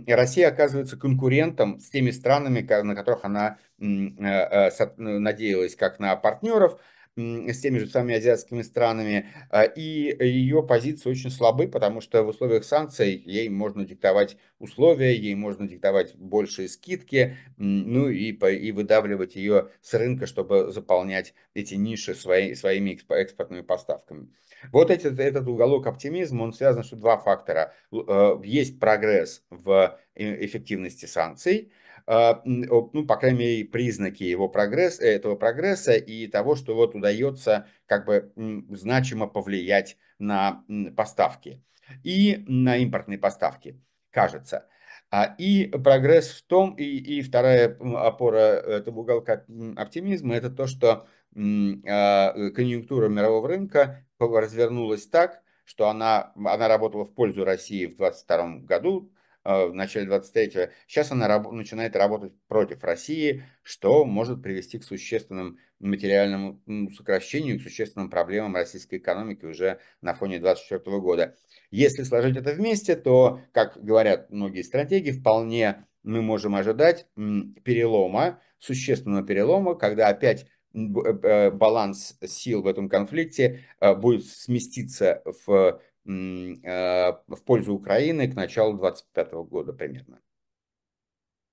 Россия 0.06 0.48
оказывается 0.48 0.96
конкурентом 0.96 1.80
с 1.80 1.90
теми 1.90 2.12
странами, 2.12 2.60
на 2.60 2.94
которых 2.94 3.24
она 3.24 3.58
э, 3.80 4.70
надеялась 4.96 5.74
как 5.74 5.98
на 5.98 6.14
партнеров, 6.14 6.78
с 7.16 7.60
теми 7.60 7.78
же 7.78 7.86
самыми 7.88 8.16
азиатскими 8.16 8.62
странами, 8.62 9.28
а, 9.50 9.64
и 9.64 10.16
ее 10.26 10.62
позиции 10.62 11.10
очень 11.10 11.30
слабы, 11.30 11.68
потому 11.68 12.00
что 12.00 12.22
в 12.22 12.28
условиях 12.28 12.64
санкций 12.64 13.22
ей 13.26 13.48
можно 13.50 13.84
диктовать 13.84 14.36
условия, 14.58 15.14
ей 15.14 15.34
можно 15.34 15.68
диктовать 15.68 16.14
большие 16.16 16.68
скидки, 16.68 17.36
ну 17.58 18.08
и, 18.08 18.32
и 18.32 18.72
выдавливать 18.72 19.36
ее 19.36 19.68
с 19.82 19.92
рынка, 19.94 20.26
чтобы 20.26 20.72
заполнять 20.72 21.34
эти 21.54 21.74
ниши 21.74 22.14
свои, 22.14 22.54
своими 22.54 22.98
экспортными 23.10 23.60
поставками. 23.62 24.28
Вот 24.70 24.90
этот, 24.90 25.18
этот 25.18 25.48
уголок 25.48 25.86
оптимизма, 25.86 26.44
он 26.44 26.52
связан, 26.52 26.84
что 26.84 26.96
два 26.96 27.18
фактора. 27.18 27.74
Э, 27.92 28.36
есть 28.44 28.78
прогресс 28.78 29.42
в 29.50 29.98
эффективности 30.14 31.06
санкций, 31.06 31.72
а, 32.06 32.42
ну, 32.44 33.06
по 33.06 33.16
крайней 33.16 33.38
мере, 33.38 33.64
признаки 33.64 34.24
его 34.24 34.48
прогресса, 34.48 35.04
этого 35.04 35.36
прогресса 35.36 35.92
и 35.92 36.26
того, 36.26 36.56
что 36.56 36.74
вот 36.74 36.94
удается 36.94 37.66
как 37.86 38.06
бы 38.06 38.32
значимо 38.70 39.26
повлиять 39.26 39.96
на 40.18 40.64
поставки 40.96 41.62
и 42.02 42.44
на 42.46 42.76
импортные 42.78 43.18
поставки, 43.18 43.80
кажется. 44.10 44.68
А, 45.10 45.34
и 45.38 45.66
прогресс 45.66 46.30
в 46.30 46.42
том, 46.46 46.74
и, 46.74 46.84
и 46.84 47.22
вторая 47.22 47.76
опора 47.96 48.38
этого 48.38 49.00
уголка 49.00 49.44
оптимизма, 49.76 50.34
это 50.34 50.50
то, 50.50 50.66
что 50.66 51.06
а, 51.36 52.50
конъюнктура 52.54 53.08
мирового 53.08 53.48
рынка 53.48 54.04
развернулась 54.18 55.06
так, 55.06 55.42
что 55.64 55.88
она, 55.88 56.32
она 56.36 56.68
работала 56.68 57.04
в 57.04 57.14
пользу 57.14 57.44
России 57.44 57.86
в 57.86 57.96
2022 57.96 58.66
году, 58.66 59.12
Э, 59.12 59.21
в 59.44 59.72
начале 59.72 60.06
23-го. 60.06 60.72
Сейчас 60.86 61.10
она 61.10 61.28
раб 61.28 61.50
начинает 61.50 61.96
работать 61.96 62.32
против 62.48 62.84
России, 62.84 63.44
что 63.62 64.04
может 64.04 64.42
привести 64.42 64.78
к 64.78 64.84
существенным 64.84 65.58
материальному 65.80 66.60
сокращению, 66.96 67.58
к 67.58 67.62
существенным 67.62 68.08
проблемам 68.08 68.54
российской 68.54 68.98
экономики 68.98 69.44
уже 69.44 69.80
на 70.00 70.14
фоне 70.14 70.38
24 70.38 71.00
года. 71.00 71.36
Если 71.70 72.02
сложить 72.04 72.36
это 72.36 72.52
вместе, 72.52 72.96
то, 72.96 73.40
как 73.52 73.82
говорят 73.82 74.30
многие 74.30 74.62
стратеги, 74.62 75.10
вполне 75.10 75.86
мы 76.02 76.22
можем 76.22 76.54
ожидать 76.54 77.06
перелома, 77.16 78.40
существенного 78.58 79.26
перелома, 79.26 79.74
когда 79.74 80.08
опять 80.08 80.46
э, 80.72 80.78
э, 80.78 81.50
баланс 81.50 82.16
сил 82.24 82.62
в 82.62 82.66
этом 82.66 82.88
конфликте 82.88 83.64
будет 83.80 84.24
сместиться 84.26 85.22
в 85.46 85.48
Э, 85.48 85.78
в 86.04 87.42
пользу 87.44 87.74
Украины 87.74 88.30
к 88.30 88.34
началу 88.34 88.76
2025 88.76 89.32
года 89.48 89.72
примерно. 89.72 90.20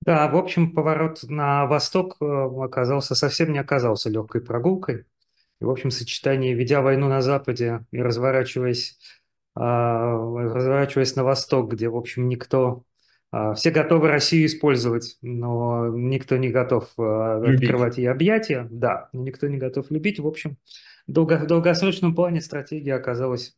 Да, 0.01 0.27
в 0.29 0.37
общем, 0.37 0.71
поворот 0.73 1.23
на 1.23 1.65
восток 1.65 2.17
э, 2.21 2.25
оказался 2.25 3.15
совсем 3.15 3.51
не 3.51 3.59
оказался 3.59 4.09
легкой 4.09 4.41
прогулкой. 4.41 5.05
И, 5.61 5.65
в 5.65 5.69
общем, 5.69 5.91
сочетание, 5.91 6.53
ведя 6.53 6.81
войну 6.81 7.09
на 7.09 7.21
Западе 7.21 7.85
и 7.91 8.01
разворачиваясь, 8.01 8.97
а, 9.55 10.13
разворачиваясь 10.15 11.15
на 11.17 11.25
восток, 11.25 11.73
где, 11.73 11.89
в 11.89 11.97
общем, 11.97 12.29
никто 12.29 12.83
все 13.55 13.69
готовы 13.69 14.07
Россию 14.07 14.47
использовать, 14.47 15.17
но 15.21 15.87
никто 15.89 16.37
не 16.37 16.49
готов 16.49 16.89
Любить. 16.97 17.61
открывать 17.61 17.99
ей 17.99 18.07
объятия. 18.09 18.67
Да, 18.71 19.09
никто 19.13 19.47
не 19.47 19.57
готов 19.57 19.91
любить. 19.91 20.19
В 20.19 20.25
общем, 20.25 20.57
долго, 21.05 21.37
в 21.37 21.45
долгосрочном 21.45 22.15
плане 22.15 22.41
стратегия 22.41 22.95
оказалась 22.95 23.55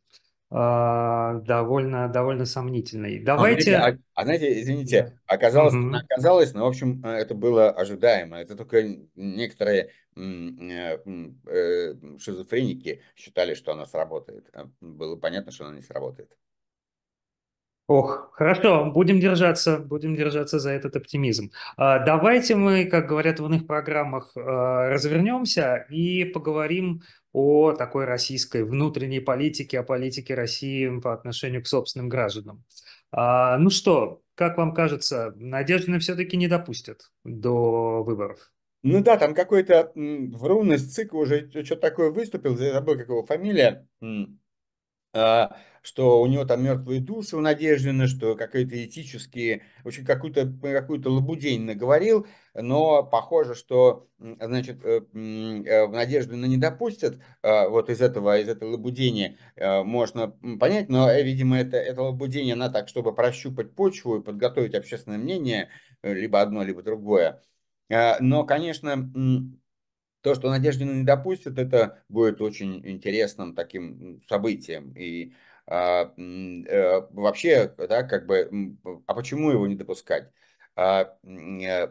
а, 0.54 1.34
довольно, 1.40 2.08
довольно 2.08 2.44
сомнительной. 2.44 3.18
А 3.26 3.38
знаете, 3.38 3.72
Давайте... 3.72 3.76
а, 3.76 3.98
а 4.14 4.24
знаете, 4.24 4.60
извините, 4.60 5.18
оказалось, 5.26 5.72
Мгм. 5.72 5.94
оказалось, 5.94 6.52
но, 6.52 6.64
в 6.64 6.68
общем, 6.68 7.02
э, 7.04 7.08
это 7.08 7.34
было 7.34 7.70
ожидаемо. 7.70 8.36
Это 8.36 8.54
только 8.54 8.82
некоторые 9.16 9.88
э, 10.14 10.98
э, 11.46 11.94
шизофреники 12.18 13.00
считали, 13.16 13.54
что 13.54 13.72
она 13.72 13.86
сработает. 13.86 14.50
Было 14.82 15.16
понятно, 15.16 15.52
что 15.52 15.64
она 15.64 15.76
не 15.76 15.82
сработает. 15.82 16.30
Ох, 17.94 18.30
хорошо, 18.32 18.90
будем 18.90 19.20
держаться, 19.20 19.76
будем 19.76 20.16
держаться 20.16 20.58
за 20.58 20.70
этот 20.70 20.96
оптимизм. 20.96 21.50
А, 21.76 21.98
Давайте 21.98 22.54
мы, 22.56 22.86
как 22.86 23.06
говорят 23.06 23.38
в 23.38 23.44
иных 23.44 23.66
программах, 23.66 24.32
а, 24.34 24.88
развернемся 24.88 25.86
и 25.90 26.24
поговорим 26.24 27.02
о 27.34 27.72
такой 27.72 28.06
российской 28.06 28.64
внутренней 28.64 29.20
политике, 29.20 29.78
о 29.78 29.82
политике 29.82 30.34
России 30.34 31.00
по 31.00 31.12
отношению 31.12 31.62
к 31.62 31.66
собственным 31.66 32.08
гражданам. 32.08 32.64
А, 33.10 33.58
Ну 33.58 33.68
что, 33.68 34.22
как 34.36 34.56
вам 34.56 34.72
кажется, 34.72 35.34
Надеждина 35.36 35.98
все-таки 35.98 36.38
не 36.38 36.48
допустят 36.48 37.10
до 37.24 38.02
выборов? 38.02 38.38
Ну 38.82 39.02
да, 39.02 39.18
там 39.18 39.34
какой-то 39.34 39.92
м, 39.94 40.30
врун 40.32 40.72
из 40.72 40.90
ЦИКа 40.94 41.14
уже 41.14 41.50
что-то 41.50 41.76
такое 41.76 42.10
выступил, 42.10 42.56
я 42.58 42.72
забыл, 42.72 42.96
как 42.96 43.08
его 43.08 43.26
фамилия. 43.26 43.86
А, 45.14 45.56
что 45.82 46.22
у 46.22 46.26
него 46.26 46.44
там 46.44 46.62
мертвые 46.62 47.00
души 47.00 47.36
у 47.36 47.40
Надеждина, 47.40 48.06
что 48.06 48.36
какие-то 48.36 48.82
этические, 48.84 49.62
общем, 49.84 50.04
какую-то 50.06 50.50
какую 50.62 51.02
лабудень 51.10 51.64
наговорил, 51.64 52.26
но 52.54 53.02
похоже, 53.02 53.54
что, 53.54 54.08
значит, 54.18 54.78
э, 54.84 55.00
э, 55.12 55.86
Надеждина 55.88 56.46
не 56.46 56.56
допустят, 56.56 57.18
а, 57.42 57.68
вот 57.68 57.90
из 57.90 58.00
этого, 58.00 58.38
из 58.38 58.48
этой 58.48 58.68
лабудени 58.70 59.38
э, 59.56 59.82
можно 59.82 60.28
понять, 60.60 60.88
но, 60.88 61.10
э, 61.10 61.22
видимо, 61.22 61.58
это, 61.58 61.76
это 61.76 62.02
лабудень, 62.02 62.52
она 62.52 62.70
так, 62.70 62.88
чтобы 62.88 63.14
прощупать 63.14 63.74
почву 63.74 64.16
и 64.18 64.22
подготовить 64.22 64.74
общественное 64.74 65.18
мнение, 65.18 65.68
либо 66.02 66.40
одно, 66.40 66.62
либо 66.62 66.82
другое. 66.82 67.42
А, 67.90 68.18
Но, 68.20 68.44
конечно, 68.44 69.10
то, 70.22 70.34
что 70.34 70.50
Надеждина 70.50 70.92
не 70.92 71.04
допустит, 71.04 71.58
это 71.58 71.98
будет 72.08 72.40
очень 72.40 72.80
интересным 72.88 73.54
таким 73.54 74.22
событием. 74.28 74.92
И 74.96 75.34
а, 75.66 76.12
э, 76.16 77.00
вообще, 77.10 77.72
да, 77.76 78.02
как 78.02 78.26
бы, 78.26 78.76
а 79.06 79.14
почему 79.14 79.50
его 79.50 79.66
не 79.66 79.74
допускать? 79.74 80.30
А, 80.76 81.14
э, 81.24 81.88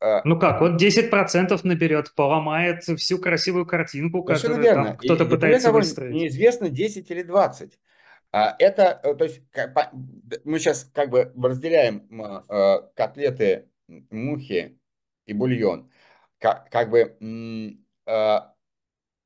а, 0.00 0.22
Ну 0.24 0.38
как, 0.38 0.60
вот 0.60 0.80
10% 0.80 1.62
наберет, 1.64 2.14
поломает 2.14 2.84
всю 2.84 3.18
красивую 3.18 3.66
картинку, 3.66 4.22
которую 4.22 4.56
там 4.56 4.62
верно. 4.64 4.96
кто-то 4.96 5.24
И, 5.24 5.26
и 5.26 5.30
пытается 5.30 5.68
того, 5.68 5.78
выстроить. 5.78 6.14
неизвестно 6.14 6.68
10 6.70 7.10
или 7.10 7.22
20. 7.22 7.78
А, 8.32 8.56
Это, 8.58 9.00
э, 9.02 9.14
то 9.14 9.24
есть, 9.24 9.42
мы 10.44 10.58
сейчас 10.58 10.90
как 10.92 11.10
бы 11.10 11.32
разделяем 11.40 12.08
котлеты, 12.94 13.68
мухи 14.10 14.78
и 15.26 15.32
бульон. 15.32 15.90
Как, 16.38 16.70
как 16.70 16.90
бы 16.90 17.16
э, 17.20 18.40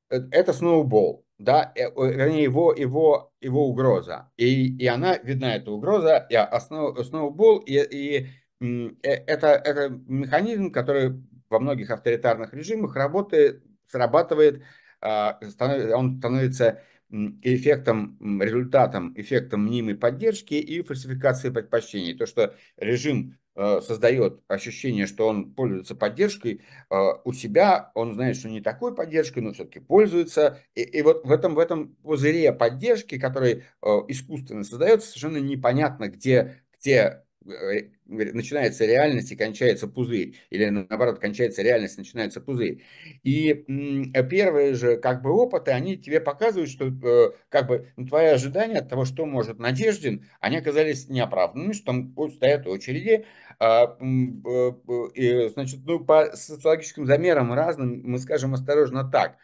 э, 0.09 0.17
это 0.31 0.53
сноубол, 0.53 1.25
да, 1.37 1.71
э, 1.75 1.89
вернее, 1.95 2.43
его, 2.43 2.73
его, 2.73 3.33
его 3.41 3.67
угроза. 3.67 4.31
И, 4.37 4.77
и 4.77 4.87
она 4.87 5.17
видна, 5.17 5.55
эта 5.55 5.71
угроза, 5.71 6.27
и 6.29 6.35
основ, 6.35 6.97
сноубол, 7.05 7.59
и, 7.59 7.73
и 7.73 8.27
э, 8.61 8.95
это, 9.03 9.47
это 9.47 9.89
механизм, 9.89 10.71
который 10.71 11.23
во 11.49 11.59
многих 11.59 11.89
авторитарных 11.89 12.53
режимах 12.53 12.95
работает, 12.95 13.63
срабатывает, 13.87 14.63
а, 15.01 15.39
он 15.95 16.17
становится 16.17 16.81
эффектом, 17.09 18.41
результатом, 18.41 19.13
эффектом 19.15 19.65
мнимой 19.65 19.95
поддержки 19.95 20.53
и 20.53 20.83
фальсификации 20.83 21.49
предпочтений. 21.49 22.13
То, 22.15 22.25
что 22.27 22.55
режим 22.77 23.37
э, 23.48 23.48
создает 23.81 24.41
ощущение, 24.47 25.05
что 25.05 25.27
он 25.27 25.53
пользуется 25.53 25.95
поддержкой, 25.95 26.61
э, 26.89 26.95
у 27.23 27.33
себя, 27.33 27.91
он 27.93 28.13
знает, 28.13 28.37
что 28.37 28.49
не 28.49 28.61
такой 28.61 28.95
поддержкой, 28.95 29.39
но 29.39 29.53
все-таки 29.53 29.79
пользуется. 29.79 30.59
И, 30.75 30.81
и 30.81 31.01
вот 31.01 31.25
в 31.25 31.31
этом, 31.31 31.55
в 31.55 31.59
этом 31.59 31.95
пузыре 32.03 32.53
поддержки, 32.53 33.19
который 33.19 33.63
э, 33.81 33.87
искусственно 34.07 34.63
создается, 34.63 35.09
совершенно 35.09 35.37
непонятно, 35.37 36.07
где, 36.07 36.63
где 36.79 36.93
э, 36.95 37.23
начинается 37.45 38.85
реальность 38.85 39.31
и 39.31 39.35
кончается 39.35 39.87
пузырь, 39.87 40.35
или 40.49 40.65
наоборот, 40.69 41.19
кончается 41.19 41.61
реальность, 41.61 41.97
начинается 41.97 42.41
пузырь. 42.41 42.83
И 43.23 43.63
м, 43.67 44.11
первые 44.29 44.73
же 44.73 44.97
как 44.97 45.21
бы 45.21 45.31
опыты, 45.31 45.71
они 45.71 45.97
тебе 45.97 46.19
показывают, 46.19 46.69
что 46.69 46.87
э, 46.87 47.31
как 47.49 47.67
бы 47.67 47.87
ну, 47.95 48.05
твои 48.07 48.27
ожидания 48.27 48.79
от 48.79 48.89
того, 48.89 49.05
что 49.05 49.25
может 49.25 49.59
Надеждин, 49.59 50.25
они 50.39 50.57
оказались 50.57 51.07
неоправданными, 51.09 51.73
что 51.73 51.85
там 51.85 52.13
стоят 52.31 52.67
очереди, 52.67 53.25
а, 53.59 53.97
э, 53.99 54.05
э, 54.05 54.71
и, 55.15 55.49
значит, 55.49 55.79
ну, 55.85 55.99
по 56.03 56.35
социологическим 56.35 57.05
замерам 57.05 57.53
разным 57.53 58.01
мы 58.03 58.19
скажем 58.19 58.53
осторожно 58.53 59.09
так, 59.09 59.37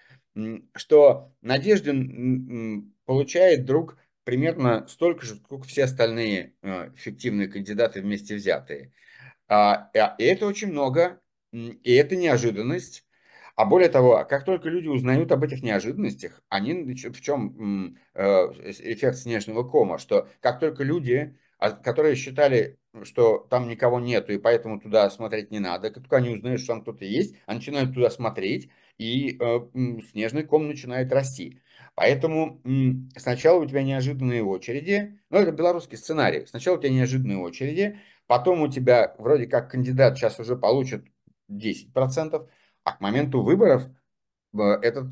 что 0.75 1.31
Надеждин 1.41 2.93
получает 3.05 3.61
вдруг 3.61 3.97
примерно 4.25 4.87
столько 4.89 5.25
же, 5.25 5.35
сколько 5.37 5.67
все 5.67 5.85
остальные 5.85 6.55
э, 6.63 6.91
фиктивные 6.97 7.47
кандидаты 7.47 8.01
вместе 8.01 8.35
взятые. 8.35 8.91
А, 9.47 9.89
э, 9.93 9.99
И 10.19 10.23
это 10.25 10.47
очень 10.47 10.71
много, 10.71 11.21
и 11.53 11.93
это 11.93 12.15
неожиданность. 12.17 13.05
А 13.55 13.65
более 13.65 13.89
того, 13.89 14.25
как 14.29 14.43
только 14.43 14.67
люди 14.69 14.87
узнают 14.87 15.31
об 15.31 15.43
этих 15.43 15.63
неожиданностях, 15.63 16.41
они 16.49 16.73
в 16.93 17.21
чем 17.21 17.97
э, 18.13 18.21
эффект 18.23 19.17
снежного 19.19 19.63
кома, 19.63 19.97
что 19.97 20.27
как 20.41 20.59
только 20.59 20.83
люди, 20.83 21.37
а, 21.57 21.71
которые 21.71 22.15
считали, 22.15 22.79
что 23.03 23.47
там 23.49 23.69
никого 23.69 23.99
нету, 24.01 24.33
и 24.33 24.37
поэтому 24.37 24.81
туда 24.81 25.09
смотреть 25.09 25.51
не 25.51 25.59
надо, 25.59 25.89
как 25.89 26.03
только 26.03 26.17
они 26.17 26.31
узнают, 26.31 26.59
что 26.61 26.73
там 26.73 26.81
кто-то 26.81 27.05
есть, 27.05 27.35
они 27.45 27.59
начинают 27.59 27.93
туда 27.93 28.09
смотреть, 28.09 28.69
и 28.97 29.37
снежный 30.11 30.43
ком 30.43 30.67
начинает 30.67 31.11
расти. 31.13 31.61
Поэтому 31.95 32.61
сначала 33.17 33.61
у 33.61 33.65
тебя 33.65 33.83
неожиданные 33.83 34.43
очереди, 34.43 35.19
ну 35.29 35.39
это 35.39 35.51
белорусский 35.51 35.97
сценарий, 35.97 36.45
сначала 36.45 36.77
у 36.77 36.79
тебя 36.79 36.91
неожиданные 36.91 37.37
очереди, 37.37 37.99
Потом 38.27 38.61
у 38.61 38.67
тебя 38.67 39.15
вроде 39.19 39.45
как 39.45 39.69
кандидат 39.71 40.17
сейчас 40.17 40.39
уже 40.39 40.55
получит 40.57 41.05
10%, 41.47 42.49
а 42.83 42.93
к 42.93 42.99
моменту 43.01 43.43
выборов 43.43 43.83
э, 44.53 44.61
этот 44.81 45.07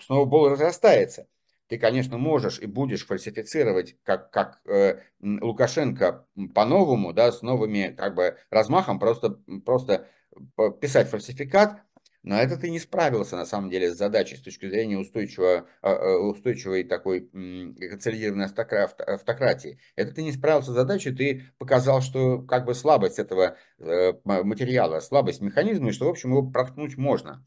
сноубол 0.00 0.48
разрастается. 0.48 1.28
Ты, 1.66 1.78
конечно, 1.78 2.18
можешь 2.18 2.60
и 2.60 2.66
будешь 2.66 3.06
фальсифицировать, 3.06 3.96
как, 4.02 4.30
как 4.30 4.60
э, 4.66 5.00
Лукашенко 5.20 6.26
по-новому, 6.54 7.12
да, 7.12 7.32
с 7.32 7.42
новыми 7.42 7.94
как 7.96 8.14
бы 8.14 8.36
размахом, 8.50 8.98
просто, 8.98 9.38
просто 9.64 10.08
п- 10.56 10.72
писать 10.72 11.08
фальсификат, 11.08 11.82
но 12.24 12.40
это 12.40 12.56
ты 12.56 12.70
не 12.70 12.80
справился, 12.80 13.36
на 13.36 13.44
самом 13.44 13.70
деле, 13.70 13.92
с 13.92 13.98
задачей 13.98 14.36
с 14.36 14.40
точки 14.40 14.66
зрения 14.66 14.98
устойчивого, 14.98 15.68
а, 15.82 15.92
а, 15.92 16.16
устойчивой 16.18 16.82
такой 16.82 17.28
консолидированной 17.28 18.46
автокра- 18.46 18.84
авто- 18.84 19.04
автократии. 19.04 19.78
Это 19.94 20.12
ты 20.12 20.22
не 20.22 20.32
справился 20.32 20.72
с 20.72 20.74
задачей, 20.74 21.14
ты 21.14 21.44
показал, 21.58 22.00
что 22.00 22.40
как 22.40 22.64
бы 22.64 22.74
слабость 22.74 23.18
этого 23.18 23.58
э, 23.78 24.14
материала, 24.24 25.00
слабость 25.00 25.42
механизма, 25.42 25.90
и 25.90 25.92
что, 25.92 26.06
в 26.06 26.10
общем, 26.10 26.30
его 26.30 26.50
проткнуть 26.50 26.96
можно 26.96 27.46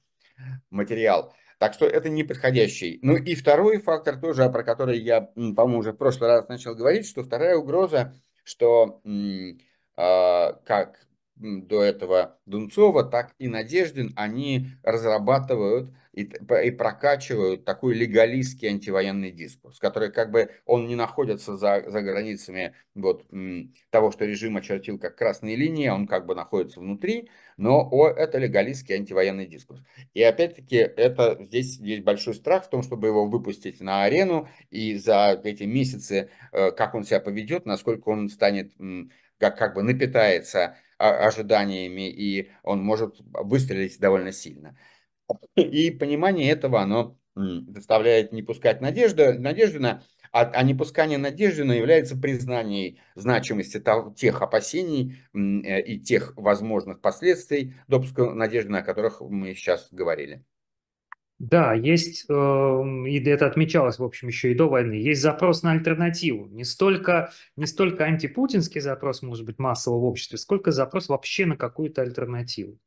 материал. 0.70 1.34
Так 1.58 1.74
что 1.74 1.88
это 1.88 2.10
неподходящий. 2.10 3.00
Ну 3.02 3.16
и 3.16 3.34
второй 3.34 3.80
фактор 3.80 4.20
тоже, 4.20 4.48
про 4.50 4.64
который 4.64 5.00
я, 5.00 5.22
по-моему, 5.22 5.80
уже 5.80 5.92
в 5.92 5.98
прошлый 5.98 6.30
раз 6.30 6.48
начал 6.50 6.76
говорить, 6.76 7.08
что 7.08 7.24
вторая 7.24 7.58
угроза, 7.58 8.14
что 8.44 9.02
а, 9.96 10.54
как 10.66 11.08
до 11.40 11.84
этого 11.84 12.38
Дунцова, 12.46 13.04
так 13.04 13.34
и 13.38 13.48
Надеждин, 13.48 14.14
они 14.16 14.68
разрабатывают 14.84 15.92
и, 16.18 16.24
и 16.24 16.72
прокачивают 16.72 17.64
такой 17.64 17.94
легалистский 17.94 18.70
антивоенный 18.70 19.30
дискурс, 19.32 19.78
который 19.78 20.12
как 20.12 20.32
бы 20.32 20.50
он 20.66 20.88
не 20.88 20.96
находится 20.96 21.58
за, 21.58 21.84
за 21.88 22.02
границами 22.02 22.74
вот, 22.96 23.24
того, 23.92 24.12
что 24.12 24.26
режим 24.26 24.58
очертил 24.58 24.98
как 24.98 25.16
красные 25.16 25.56
линии, 25.56 25.90
он 25.90 26.08
как 26.08 26.26
бы 26.26 26.34
находится 26.34 26.80
внутри, 26.80 27.30
но 27.56 27.88
о, 27.92 28.08
это 28.08 28.40
легалистский 28.40 28.96
антивоенный 28.96 29.46
дискурс. 29.46 29.82
И 30.16 30.24
опять-таки 30.24 30.78
это, 30.78 31.38
здесь 31.40 31.78
есть 31.78 32.04
большой 32.04 32.34
страх 32.34 32.66
в 32.66 32.70
том, 32.72 32.82
чтобы 32.82 33.08
его 33.08 33.28
выпустить 33.28 33.80
на 33.80 34.04
арену, 34.04 34.50
и 34.72 34.96
за 34.96 35.40
эти 35.44 35.64
месяцы, 35.64 36.32
э, 36.52 36.72
как 36.72 36.96
он 36.96 37.04
себя 37.04 37.20
поведет, 37.20 37.68
насколько 37.68 38.10
он 38.10 38.30
станет, 38.30 38.72
как, 39.38 39.56
как 39.56 39.76
бы 39.76 39.84
напитается 39.84 40.78
ожиданиями, 40.98 42.10
и 42.10 42.52
он 42.64 42.84
может 42.84 43.18
выстрелить 43.20 44.00
довольно 44.00 44.32
сильно. 44.32 44.78
И 45.56 45.92
понимание 45.92 46.52
этого, 46.52 46.82
оно 46.82 47.18
заставляет 47.36 48.32
не 48.32 48.42
пускать 48.42 48.82
надежды, 48.82 49.34
Надеждина, 49.34 50.04
а, 50.32 50.42
а 50.42 50.64
не 50.64 50.74
пускание 50.74 51.18
надежды, 51.18 51.64
но 51.64 51.74
является 51.74 52.18
признанием 52.18 52.98
значимости 53.16 53.84
тех 54.16 54.42
опасений 54.42 55.18
э, 55.34 55.82
и 55.82 56.00
тех 56.00 56.34
возможных 56.36 57.02
последствий 57.02 57.76
допуска 57.88 58.34
надежды, 58.34 58.76
о 58.76 58.82
которых 58.82 59.22
мы 59.22 59.54
сейчас 59.54 59.88
говорили. 59.92 60.44
Да, 61.40 61.74
есть, 61.74 62.26
эм, 62.30 63.06
и 63.06 63.20
это 63.20 63.46
отмечалось, 63.46 64.00
в 64.00 64.04
общем, 64.04 64.28
еще 64.28 64.52
и 64.52 64.56
до 64.56 64.68
войны, 64.68 64.94
есть 64.94 65.22
запрос 65.22 65.62
на 65.62 65.72
альтернативу. 65.74 66.48
Не 66.48 66.64
столько, 66.64 67.32
не 67.56 67.68
столько 67.68 68.06
антипутинский 68.06 68.82
запрос, 68.82 69.22
может 69.22 69.46
быть, 69.46 69.60
массового 69.60 70.00
в 70.00 70.04
обществе, 70.06 70.40
сколько 70.40 70.72
запрос 70.72 71.10
вообще 71.10 71.46
на 71.46 71.56
какую-то 71.56 72.02
альтернативу. 72.02 72.80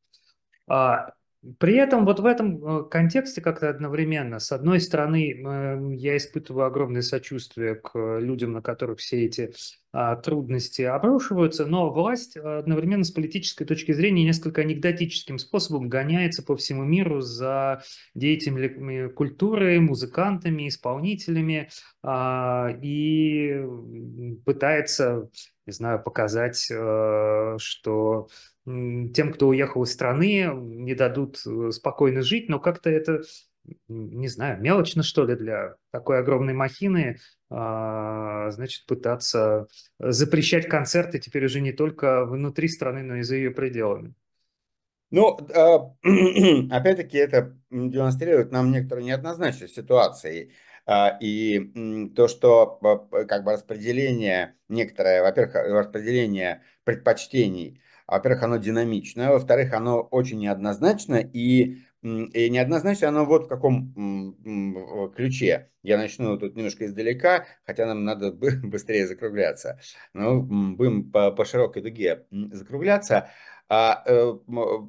А, 0.69 1.13
при 1.59 1.77
этом 1.77 2.05
вот 2.05 2.21
в 2.21 2.27
этом 2.27 2.65
э, 2.65 2.89
контексте 2.89 3.41
как-то 3.41 3.71
одновременно, 3.71 4.41
с 4.41 4.53
одной 4.53 4.81
стороны, 4.81 5.95
я 5.97 6.17
испытываю 6.17 6.67
огромное 6.67 7.03
сочувствие 7.03 7.77
к 7.77 8.19
людям, 8.19 8.53
на 8.53 8.61
которых 8.61 8.99
все 8.99 9.25
эти 9.25 9.53
а, 9.93 10.15
трудности 10.17 10.83
обрушиваются, 10.83 11.67
но 11.67 11.91
власть 11.91 12.37
одновременно 12.37 13.03
с 13.03 13.11
политической 13.11 13.65
точки 13.65 13.91
зрения 13.91 14.25
несколько 14.25 14.61
анекдотическим 14.61 15.39
способом 15.39 15.89
гоняется 15.89 16.45
по 16.45 16.57
всему 16.57 16.85
миру 16.85 17.21
за 17.21 17.83
деятелями 18.15 19.09
культуры, 19.09 19.81
музыкантами, 19.81 20.69
исполнителями 20.69 21.71
а, 22.05 22.69
и 22.83 23.65
пытается, 24.45 25.29
не 25.67 25.73
знаю, 25.73 26.01
показать, 26.03 26.69
э, 26.71 27.57
что 27.59 28.29
тем, 29.13 29.33
кто 29.33 29.49
уехал 29.49 29.83
из 29.85 29.93
страны, 29.93 30.51
не 30.55 30.95
дадут 30.95 31.41
э, 31.47 31.71
спокойно 31.73 32.23
жить, 32.23 32.49
но 32.49 32.59
как-то 32.59 32.91
это 32.91 33.23
не 33.89 34.29
знаю, 34.29 34.61
мелочно, 34.61 35.03
что 35.03 35.25
ли, 35.25 35.37
для 35.37 35.75
такой 35.91 36.19
огромной 36.19 36.55
махины, 36.55 37.19
а, 37.51 38.51
значит, 38.51 38.87
пытаться 38.87 39.67
запрещать 39.99 40.69
концерты 40.69 41.19
теперь 41.19 41.45
уже 41.45 41.61
не 41.61 41.73
только 41.73 42.25
внутри 42.25 42.69
страны, 42.69 43.03
но 43.03 43.17
и 43.17 43.23
за 43.23 43.37
ее 43.37 43.51
пределами. 43.51 44.15
Ну, 45.11 45.39
а, 45.55 45.95
опять-таки, 46.71 47.19
это 47.19 47.57
демонстрирует 47.71 48.53
нам 48.53 48.71
некоторую 48.71 49.05
неоднозначность 49.05 49.75
ситуации. 49.75 50.53
А, 50.87 51.19
и 51.21 52.11
то, 52.17 52.29
что 52.29 52.79
как 53.29 53.45
бы 53.45 53.53
распределение 53.53 54.57
некоторое, 54.69 55.23
во-первых, 55.23 55.55
распределение 55.55 56.63
предпочтений, 56.85 57.81
во-первых, 58.11 58.43
оно 58.43 58.57
динамичное, 58.57 59.31
во-вторых, 59.31 59.73
оно 59.73 60.01
очень 60.01 60.39
неоднозначно, 60.39 61.17
и 61.17 61.79
и 62.03 62.49
неоднозначно 62.49 63.09
оно 63.09 63.27
вот 63.27 63.45
в 63.45 63.49
каком 63.49 65.13
ключе. 65.15 65.71
Я 65.83 65.99
начну 65.99 66.39
тут 66.39 66.57
немножко 66.57 66.87
издалека, 66.87 67.45
хотя 67.67 67.87
нам 67.87 68.05
надо 68.05 68.33
быстрее 68.63 69.07
закругляться. 69.07 69.79
Но 70.15 70.41
будем 70.41 71.11
по, 71.11 71.31
по 71.31 71.45
широкой 71.45 71.83
дуге 71.83 72.25
закругляться. 72.31 73.31
А, 73.69 74.03
э, 74.07 74.33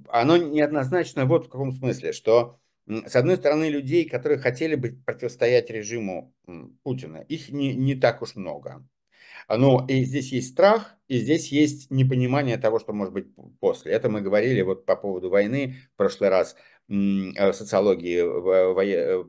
оно 0.08 0.38
неоднозначно 0.38 1.26
вот 1.26 1.48
в 1.48 1.50
каком 1.50 1.72
смысле, 1.74 2.14
что 2.14 2.60
с 2.88 3.16
одной 3.16 3.38
стороны, 3.38 3.70
людей, 3.70 4.10
которые 4.10 4.40
хотели 4.40 4.76
бы 4.76 5.00
противостоять 5.06 5.70
режиму 5.70 6.34
Путина, 6.84 7.18
их 7.18 7.50
не, 7.50 7.76
не 7.76 7.96
так 7.96 8.22
уж 8.22 8.36
много. 8.36 8.86
Но 9.58 9.86
и 9.88 10.04
здесь 10.04 10.32
есть 10.32 10.52
страх, 10.52 10.96
и 11.08 11.18
здесь 11.18 11.52
есть 11.52 11.92
непонимание 11.92 12.58
того, 12.58 12.80
что 12.80 12.94
может 12.94 13.14
быть 13.14 13.28
после. 13.60 13.92
Это 13.92 14.10
мы 14.10 14.22
говорили 14.22 14.62
вот 14.62 14.86
по 14.86 14.96
поводу 14.96 15.30
войны 15.30 15.76
в 15.94 15.98
прошлый 15.98 16.30
раз. 16.30 16.56
Э, 16.92 17.54
социологии 17.54 18.18
э, 18.18 19.24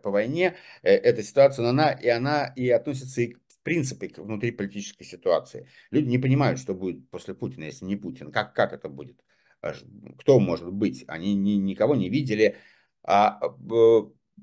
по 0.00 0.10
войне, 0.10 0.56
э, 0.82 0.92
эта 0.94 1.22
ситуация, 1.22 1.62
но 1.62 1.70
она 1.70 1.92
и 1.92 2.08
она 2.08 2.52
и 2.54 2.68
относится 2.68 3.22
и 3.22 3.32
в 3.32 3.62
принципе 3.62 4.08
к 4.08 4.18
внутриполитической 4.18 5.04
ситуации. 5.04 5.68
Люди 5.90 6.08
не 6.08 6.18
понимают, 6.18 6.58
что 6.60 6.74
будет 6.74 7.08
после 7.08 7.34
Путина, 7.34 7.64
если 7.64 7.86
не 7.86 7.96
Путин. 7.96 8.30
Как, 8.30 8.54
как 8.54 8.74
это 8.74 8.90
будет? 8.90 9.22
Кто 10.18 10.38
может 10.38 10.70
быть? 10.70 11.04
Они 11.08 11.34
ни, 11.34 11.52
никого 11.52 11.96
не 11.96 12.10
видели. 12.10 12.56
А, 13.02 13.40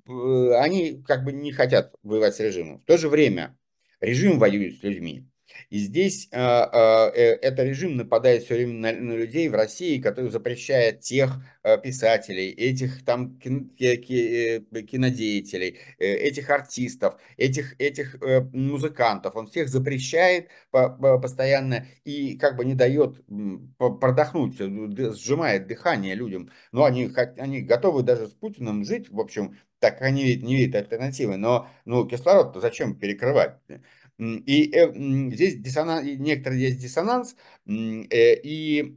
они 0.08 1.04
как 1.04 1.24
бы 1.24 1.34
не 1.34 1.52
хотят 1.52 1.94
воевать 2.02 2.36
с 2.36 2.40
режимом. 2.40 2.80
В 2.80 2.86
то 2.86 2.98
же 2.98 3.10
время 3.10 3.56
режим 4.02 4.40
воюет 4.40 4.80
с 4.80 4.84
людьми. 4.84 5.30
И 5.70 5.80
здесь 5.80 6.28
э, 6.32 6.40
э, 6.40 7.10
этот 7.42 7.66
режим 7.66 7.98
нападает 7.98 8.44
все 8.44 8.56
время 8.56 8.74
на, 8.74 8.92
на 8.92 9.14
людей 9.14 9.48
в 9.50 9.56
России, 9.56 10.02
который 10.02 10.32
запрещает 10.32 11.02
тех 11.02 11.32
э, 11.64 11.78
писателей, 11.78 12.50
этих 12.52 13.04
там 13.06 13.38
кин, 13.40 13.70
кинодеятелей, 13.70 15.80
этих 16.00 16.50
артистов, 16.50 17.18
этих, 17.38 17.76
этих 17.80 18.18
музыкантов. 18.54 19.36
Он 19.36 19.48
всех 19.48 19.70
запрещает 19.70 20.50
по, 20.72 20.90
по, 20.90 21.20
постоянно 21.20 21.86
и 22.04 22.38
как 22.38 22.58
бы 22.58 22.66
не 22.66 22.76
дает 22.76 23.22
продохнуть, 23.78 24.58
сжимает 24.58 25.68
дыхание 25.68 26.16
людям. 26.16 26.50
Но 26.72 26.86
они, 26.86 27.12
они 27.38 27.62
готовы 27.62 28.04
даже 28.04 28.28
с 28.28 28.32
Путиным 28.32 28.84
жить, 28.84 29.10
в 29.10 29.20
общем, 29.20 29.58
так 29.80 30.02
они 30.02 30.36
не 30.38 30.56
видят 30.56 30.76
альтернативы. 30.76 31.38
Но 31.38 31.68
ну, 31.86 32.08
кислород-то 32.08 32.60
зачем 32.60 32.96
перекрывать? 32.96 33.58
И 34.18 34.72
э, 34.74 34.94
здесь 35.34 35.58
диссонанс, 35.58 36.06
некоторый 36.06 36.60
есть 36.60 36.80
диссонанс, 36.80 37.36
э, 37.66 37.72
и 37.72 38.96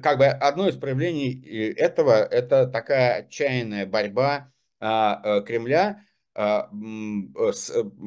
как 0.00 0.18
бы 0.18 0.26
одно 0.26 0.68
из 0.68 0.76
проявлений 0.76 1.42
э, 1.44 1.72
этого– 1.72 2.12
это 2.30 2.66
такая 2.66 3.22
отчаянная 3.22 3.86
борьба 3.86 4.52
а, 4.78 5.40
Кремля, 5.42 6.04
а, 6.34 6.70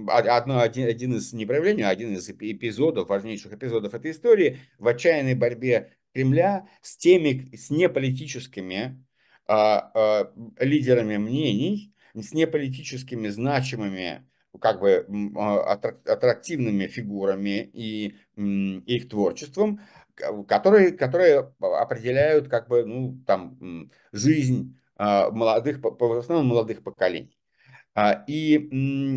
одно, 0.07 0.59
один, 0.59 0.87
один 0.87 1.15
из 1.15 1.31
не 1.31 1.45
проявлений, 1.45 1.83
а 1.83 1.89
один 1.89 2.13
из 2.13 2.29
эпизодов, 2.29 3.09
важнейших 3.09 3.53
эпизодов 3.53 3.93
этой 3.93 4.11
истории, 4.11 4.59
в 4.79 4.87
отчаянной 4.87 5.35
борьбе 5.35 5.93
Кремля 6.13 6.67
с 6.81 6.97
теми, 6.97 7.55
с 7.55 7.69
неполитическими 7.69 9.05
а, 9.47 10.31
лидерами 10.59 11.17
мнений, 11.17 11.93
с 12.13 12.33
неполитическими 12.33 13.27
значимыми 13.27 14.25
как 14.59 14.79
бы 14.79 15.05
а, 15.37 15.73
аттрактивными 15.73 16.87
фигурами 16.87 17.69
и 17.73 18.15
их 18.35 19.09
творчеством, 19.09 19.79
которые, 20.47 20.91
которые 20.91 21.53
определяют 21.59 22.47
как 22.47 22.67
бы, 22.67 22.85
ну, 22.85 23.21
там, 23.25 23.89
жизнь 24.11 24.77
а, 24.97 25.29
молодых, 25.31 25.79
в 25.81 26.17
основном 26.17 26.47
молодых 26.47 26.83
поколений. 26.83 27.37
А, 27.97 28.25
и 28.27 28.57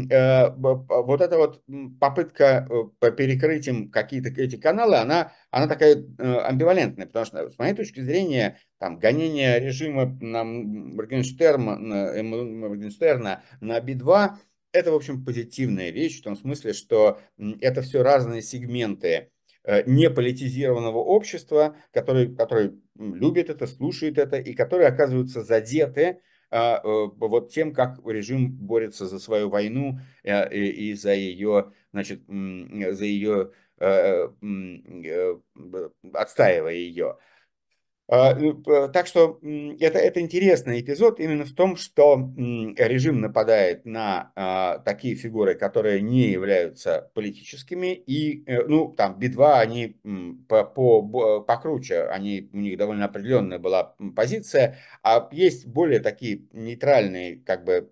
э, 0.08 0.50
вот 0.54 1.20
эта 1.20 1.36
вот 1.36 1.64
попытка 1.98 2.68
э, 2.70 3.10
перекрыть 3.10 3.66
им 3.66 3.90
какие-то 3.90 4.28
эти 4.40 4.54
каналы, 4.54 4.98
она, 4.98 5.32
она 5.50 5.66
такая 5.66 5.96
э, 5.96 6.34
амбивалентная, 6.42 7.06
потому 7.06 7.26
что, 7.26 7.50
с 7.50 7.58
моей 7.58 7.74
точки 7.74 7.98
зрения, 7.98 8.56
там, 8.78 9.00
гонение 9.00 9.58
режима 9.58 10.16
на 10.20 10.44
Моргенштерна, 10.44 11.76
на, 11.76 12.22
Моргенштерна 12.22 13.42
на 13.60 13.80
Би-2 13.80 14.30
это, 14.72 14.92
в 14.92 14.94
общем, 14.94 15.24
позитивная 15.24 15.90
вещь 15.90 16.20
в 16.20 16.24
том 16.24 16.36
смысле, 16.36 16.72
что 16.72 17.20
это 17.60 17.82
все 17.82 18.02
разные 18.02 18.42
сегменты 18.42 19.30
э, 19.64 19.82
неполитизированного 19.86 20.98
общества, 20.98 21.76
которые, 21.92 22.34
которые 22.34 22.74
любят 22.96 23.50
это, 23.50 23.66
слушают 23.66 24.18
это 24.18 24.36
и 24.36 24.54
которые 24.54 24.88
оказываются 24.88 25.42
задеты 25.42 26.20
а, 26.50 26.80
э, 26.82 27.08
вот 27.16 27.52
тем, 27.52 27.74
как 27.74 27.98
режим 28.06 28.52
борется 28.52 29.06
за 29.06 29.18
свою 29.18 29.50
войну 29.50 29.98
э, 30.22 30.54
и 30.54 30.94
за 30.94 31.14
ее, 31.14 31.72
значит, 31.92 32.22
за 32.26 33.04
ее 33.04 33.50
отстаивая 36.12 36.74
ее. 36.74 37.18
А, 38.10 38.34
ну, 38.34 38.54
так 38.90 39.06
что 39.06 39.38
это, 39.42 39.98
это 39.98 40.20
интересный 40.20 40.80
эпизод 40.80 41.20
именно 41.20 41.44
в 41.44 41.52
том, 41.52 41.76
что 41.76 42.32
режим 42.36 43.20
нападает 43.20 43.84
на 43.84 44.32
а, 44.34 44.78
такие 44.78 45.14
фигуры, 45.14 45.54
которые 45.54 46.00
не 46.00 46.28
являются 46.30 47.10
политическими, 47.12 47.92
и, 47.94 48.44
э, 48.46 48.64
ну, 48.66 48.88
там, 48.88 49.18
Би-2, 49.18 49.58
они 49.58 50.00
по, 50.48 50.64
по, 50.64 51.40
покруче, 51.42 52.04
они, 52.04 52.48
у 52.54 52.56
них 52.56 52.78
довольно 52.78 53.04
определенная 53.04 53.58
была 53.58 53.94
позиция, 54.16 54.78
а 55.02 55.28
есть 55.30 55.66
более 55.66 56.00
такие 56.00 56.46
нейтральные, 56.52 57.42
как 57.44 57.64
бы, 57.64 57.90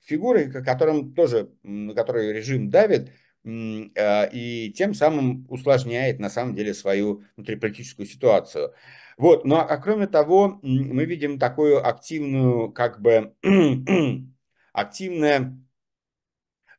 фигуры, 0.00 0.50
которым 0.50 1.14
тоже, 1.14 1.50
на 1.62 1.94
которые 1.94 2.32
режим 2.32 2.70
давит, 2.70 3.10
и 3.44 4.72
тем 4.74 4.94
самым 4.94 5.46
усложняет 5.50 6.18
на 6.18 6.30
самом 6.30 6.54
деле 6.54 6.74
свою 6.74 7.24
внутриполитическую 7.36 8.06
ситуацию. 8.06 8.74
Вот, 9.16 9.44
ну 9.44 9.56
а 9.56 9.76
кроме 9.76 10.06
того, 10.06 10.58
мы 10.62 11.04
видим 11.04 11.38
такую 11.38 11.86
активную, 11.86 12.72
как 12.72 13.00
бы, 13.00 13.34
активная, 14.72 15.56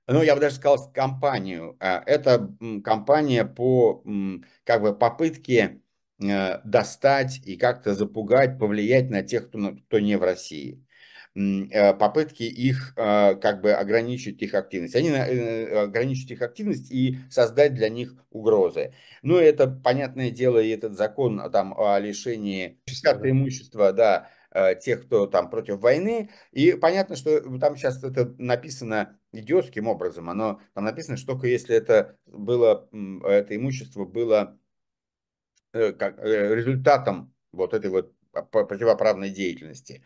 ну 0.07 0.21
я 0.21 0.35
бы 0.35 0.41
даже 0.41 0.55
сказал, 0.55 0.91
кампанию. 0.91 1.77
А, 1.79 2.03
это 2.05 2.55
кампания 2.83 3.45
по, 3.45 4.03
как 4.63 4.81
бы, 4.81 4.95
попытке 4.95 5.81
э, 6.21 6.59
достать 6.63 7.41
и 7.45 7.57
как-то 7.57 7.93
запугать, 7.95 8.59
повлиять 8.59 9.09
на 9.09 9.23
тех, 9.23 9.47
кто, 9.47 9.75
кто 9.87 9.99
не 9.99 10.17
в 10.17 10.23
России. 10.23 10.84
Попытки 11.35 12.43
их 12.43 12.93
как 12.95 13.61
бы 13.61 13.73
ограничить 13.73 14.41
их 14.41 14.53
активность. 14.53 14.95
Они 14.95 15.11
ограничить 15.11 16.31
их 16.31 16.41
активность 16.41 16.89
и 16.89 17.19
создать 17.29 17.73
для 17.73 17.89
них 17.89 18.15
угрозы. 18.31 18.93
Ну, 19.21 19.37
это, 19.37 19.67
понятное 19.67 20.31
дело, 20.31 20.59
и 20.59 20.69
этот 20.69 20.95
закон 20.95 21.51
там, 21.51 21.77
о 21.77 21.99
лишении 21.99 22.79
имущества, 22.87 23.91
да, 23.91 24.29
тех, 24.81 25.05
кто 25.05 25.27
там 25.27 25.49
против 25.49 25.81
войны. 25.81 26.29
И 26.53 26.71
понятно, 26.71 27.17
что 27.17 27.41
там 27.59 27.75
сейчас 27.75 28.01
это 28.01 28.33
написано 28.37 29.19
идиотским 29.33 29.85
образом. 29.87 30.29
Оно 30.29 30.61
там 30.73 30.85
написано, 30.85 31.17
что 31.17 31.33
только 31.33 31.47
если 31.47 31.75
это 31.75 32.17
было, 32.25 32.87
это 33.25 33.53
имущество 33.53 34.05
было 34.05 34.57
э, 35.73 35.91
как, 35.91 36.17
э, 36.19 36.55
результатом 36.55 37.33
вот 37.51 37.73
этой 37.73 37.89
вот 37.89 38.14
противоправной 38.43 39.29
деятельности. 39.29 40.03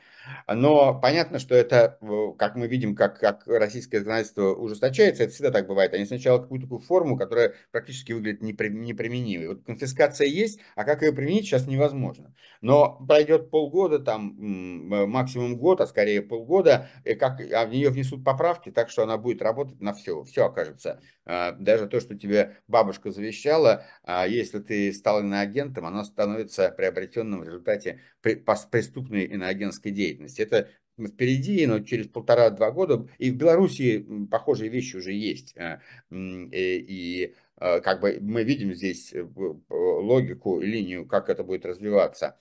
Но 0.47 0.99
понятно, 0.99 1.39
что 1.39 1.55
это, 1.55 1.97
как 2.37 2.55
мы 2.55 2.67
видим, 2.67 2.95
как, 2.95 3.19
как 3.19 3.47
российское 3.47 3.99
законодательство 3.99 4.53
ужесточается, 4.53 5.23
это 5.23 5.33
всегда 5.33 5.51
так 5.51 5.67
бывает. 5.67 5.93
Они 5.93 6.05
сначала 6.05 6.39
какую-то 6.39 6.65
такую 6.65 6.81
форму, 6.81 7.17
которая 7.17 7.53
практически 7.71 8.13
выглядит 8.13 8.41
неприменимой. 8.41 9.47
Вот 9.49 9.63
конфискация 9.65 10.27
есть, 10.27 10.59
а 10.75 10.83
как 10.83 11.01
ее 11.01 11.13
применить 11.13 11.45
сейчас 11.45 11.67
невозможно. 11.67 12.33
Но 12.61 13.03
пройдет 13.07 13.49
полгода, 13.49 13.99
там 13.99 14.35
максимум 14.37 15.57
год, 15.57 15.81
а 15.81 15.87
скорее 15.87 16.21
полгода, 16.21 16.89
и 17.05 17.15
как, 17.15 17.39
а 17.53 17.65
в 17.65 17.69
нее 17.69 17.89
внесут 17.89 18.23
поправки, 18.23 18.71
так 18.71 18.89
что 18.89 19.03
она 19.03 19.17
будет 19.17 19.41
работать 19.41 19.81
на 19.81 19.93
все. 19.93 20.23
Все 20.23 20.45
окажется. 20.45 21.01
А, 21.25 21.51
даже 21.53 21.87
то, 21.87 21.99
что 21.99 22.15
тебе 22.15 22.57
бабушка 22.67 23.11
завещала, 23.11 23.85
а 24.03 24.27
если 24.27 24.59
ты 24.59 24.91
стал 24.93 25.19
иноагентом, 25.19 25.85
оно 25.85 26.03
становится 26.03 26.69
приобретенным 26.69 27.41
в 27.41 27.43
результате 27.43 28.01
преступной 28.21 29.25
иноагентской 29.25 29.91
деятельности. 29.91 30.41
Это 30.41 30.69
впереди, 31.07 31.65
но 31.65 31.79
через 31.79 32.07
полтора-два 32.07 32.71
года, 32.71 33.07
и 33.17 33.31
в 33.31 33.35
Беларуси 33.35 34.05
похожие 34.29 34.69
вещи 34.69 34.97
уже 34.97 35.13
есть. 35.13 35.55
А, 35.57 35.79
и, 36.11 36.49
и 36.51 37.35
а, 37.57 37.79
как 37.79 38.01
бы 38.01 38.17
мы 38.21 38.43
видим 38.43 38.73
здесь 38.73 39.13
э, 39.13 39.25
логику 39.69 40.59
линию, 40.59 41.05
как 41.05 41.29
это 41.29 41.43
будет 41.43 41.65
развиваться. 41.65 42.37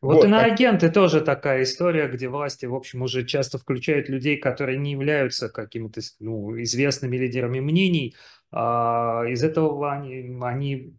Вот, 0.00 0.16
вот 0.16 0.24
иноагенты 0.24 0.86
так... 0.86 0.94
тоже 0.94 1.20
такая 1.20 1.62
история, 1.62 2.08
где 2.08 2.28
власти, 2.28 2.66
в 2.66 2.74
общем, 2.74 3.02
уже 3.02 3.24
часто 3.24 3.58
включают 3.58 4.08
людей, 4.08 4.36
которые 4.36 4.76
не 4.78 4.92
являются 4.92 5.48
какими-то 5.48 6.00
ну, 6.18 6.60
известными 6.60 7.16
лидерами 7.16 7.60
мнений. 7.60 8.16
А 8.50 9.24
из 9.28 9.42
этого 9.44 9.92
они, 9.92 10.36
они 10.42 10.96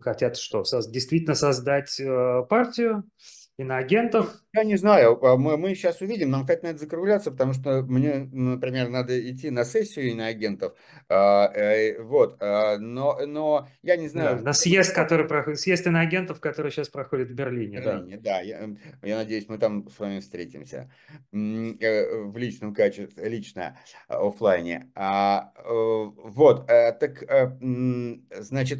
хотят 0.00 0.36
что? 0.36 0.62
Действительно 0.88 1.34
создать 1.34 1.98
э, 2.00 2.42
партию, 2.48 3.04
иноагентов? 3.58 4.42
Я 4.52 4.64
не 4.64 4.76
знаю, 4.76 5.18
а 5.24 5.36
мы, 5.36 5.56
мы 5.56 5.74
сейчас 5.74 6.00
увидим, 6.00 6.30
нам 6.30 6.42
опять 6.42 6.62
надо 6.62 6.78
закругляться, 6.78 7.30
потому 7.30 7.54
что 7.54 7.82
мне, 7.82 8.28
например, 8.32 8.88
надо 8.88 9.18
идти 9.30 9.50
на 9.50 9.64
сессию 9.64 10.10
иноагентов, 10.10 10.74
а, 11.08 11.50
э, 11.54 12.00
вот, 12.02 12.36
а, 12.40 12.78
но, 12.78 13.18
но 13.26 13.68
я 13.82 13.96
не 13.96 14.08
знаю. 14.08 14.38
Да, 14.38 14.42
на 14.42 14.52
съезд, 14.52 14.94
который 14.94 15.26
проходит, 15.26 15.60
съезд 15.60 15.86
иноагентов, 15.86 16.40
который 16.40 16.70
сейчас 16.70 16.88
проходит 16.88 17.30
в 17.30 17.34
Берлине. 17.34 17.80
В 17.80 17.84
Берлине, 17.84 18.16
да, 18.18 18.36
да 18.36 18.40
я, 18.40 18.68
я 19.02 19.16
надеюсь, 19.16 19.48
мы 19.48 19.58
там 19.58 19.88
с 19.88 19.98
вами 19.98 20.20
встретимся 20.20 20.90
э, 21.32 22.24
в 22.24 22.36
личном 22.36 22.74
качестве, 22.74 23.28
лично, 23.28 23.78
офлайне. 24.08 24.90
А, 24.94 25.52
э, 25.56 25.62
вот, 25.64 26.66
так, 26.66 27.24
значит, 28.38 28.78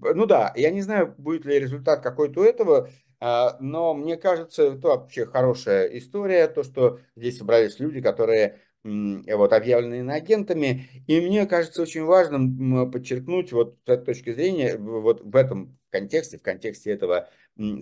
ну 0.00 0.26
да, 0.26 0.52
я 0.56 0.70
не 0.70 0.82
знаю, 0.82 1.14
будет 1.16 1.44
ли 1.44 1.58
результат 1.58 2.02
какой-то 2.02 2.40
у 2.40 2.44
этого, 2.44 2.88
но 3.20 3.94
мне 3.94 4.16
кажется, 4.16 4.74
это 4.74 4.88
вообще 4.88 5.26
хорошая 5.26 5.86
история, 5.98 6.48
то, 6.48 6.62
что 6.62 7.00
здесь 7.16 7.38
собрались 7.38 7.78
люди, 7.80 8.00
которые 8.00 8.60
вот, 8.84 9.52
объявлены 9.52 10.00
иноагентами. 10.00 10.88
И 11.06 11.20
мне 11.20 11.46
кажется 11.46 11.82
очень 11.82 12.04
важным 12.04 12.90
подчеркнуть 12.90 13.52
вот 13.52 13.78
с 13.86 13.88
этой 13.88 14.04
точки 14.04 14.32
зрения, 14.32 14.76
вот 14.76 15.22
в 15.22 15.34
этом 15.34 15.78
контексте, 15.90 16.38
в 16.38 16.42
контексте 16.42 16.92
этого 16.92 17.28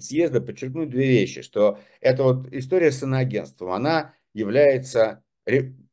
съезда, 0.01 0.41
подчеркнуть 0.41 0.91
две 0.91 1.07
вещи, 1.07 1.43
что 1.43 1.79
эта 2.01 2.23
вот 2.23 2.53
история 2.53 2.91
с 2.91 3.03
иноагентством, 3.03 3.73
она 3.73 4.15
является 4.33 5.23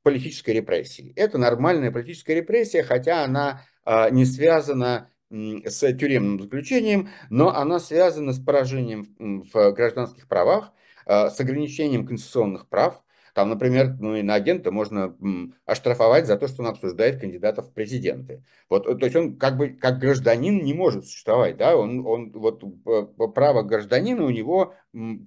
политической 0.04 0.52
репрессией. 0.52 1.14
Это 1.16 1.38
нормальная 1.38 1.92
политическая 1.92 2.36
репрессия, 2.36 2.84
хотя 2.84 3.24
она 3.24 3.64
а, 3.84 4.10
не 4.10 4.26
связана 4.26 5.10
с 5.32 5.94
тюремным 5.94 6.42
заключением, 6.42 7.10
но 7.30 7.56
она 7.56 7.80
связана 7.80 8.34
с 8.34 8.40
поражением 8.40 9.16
в 9.18 9.72
гражданских 9.72 10.28
правах, 10.28 10.74
а, 11.06 11.30
с 11.30 11.40
ограничением 11.40 12.06
конституционных 12.06 12.68
прав, 12.68 13.02
там, 13.34 13.50
например, 13.50 13.96
ну, 14.00 14.16
и 14.16 14.22
на 14.22 14.36
агента 14.36 14.72
можно 14.72 15.16
оштрафовать 15.66 16.28
за 16.28 16.38
то, 16.38 16.48
что 16.48 16.64
он 16.64 16.70
обсуждает 16.70 17.20
кандидатов 17.20 17.68
в 17.68 17.74
президенты. 17.74 18.44
Вот, 18.70 18.86
то 18.86 19.06
есть 19.06 19.16
он 19.16 19.38
как 19.38 19.58
бы 19.58 19.70
как 19.70 20.00
гражданин 20.00 20.64
не 20.64 20.74
может 20.74 21.06
существовать, 21.06 21.58
да, 21.58 21.76
он, 21.76 22.06
он 22.06 22.32
вот 22.32 22.64
право 23.34 23.64
гражданина 23.64 24.24
у 24.26 24.30
него 24.30 24.74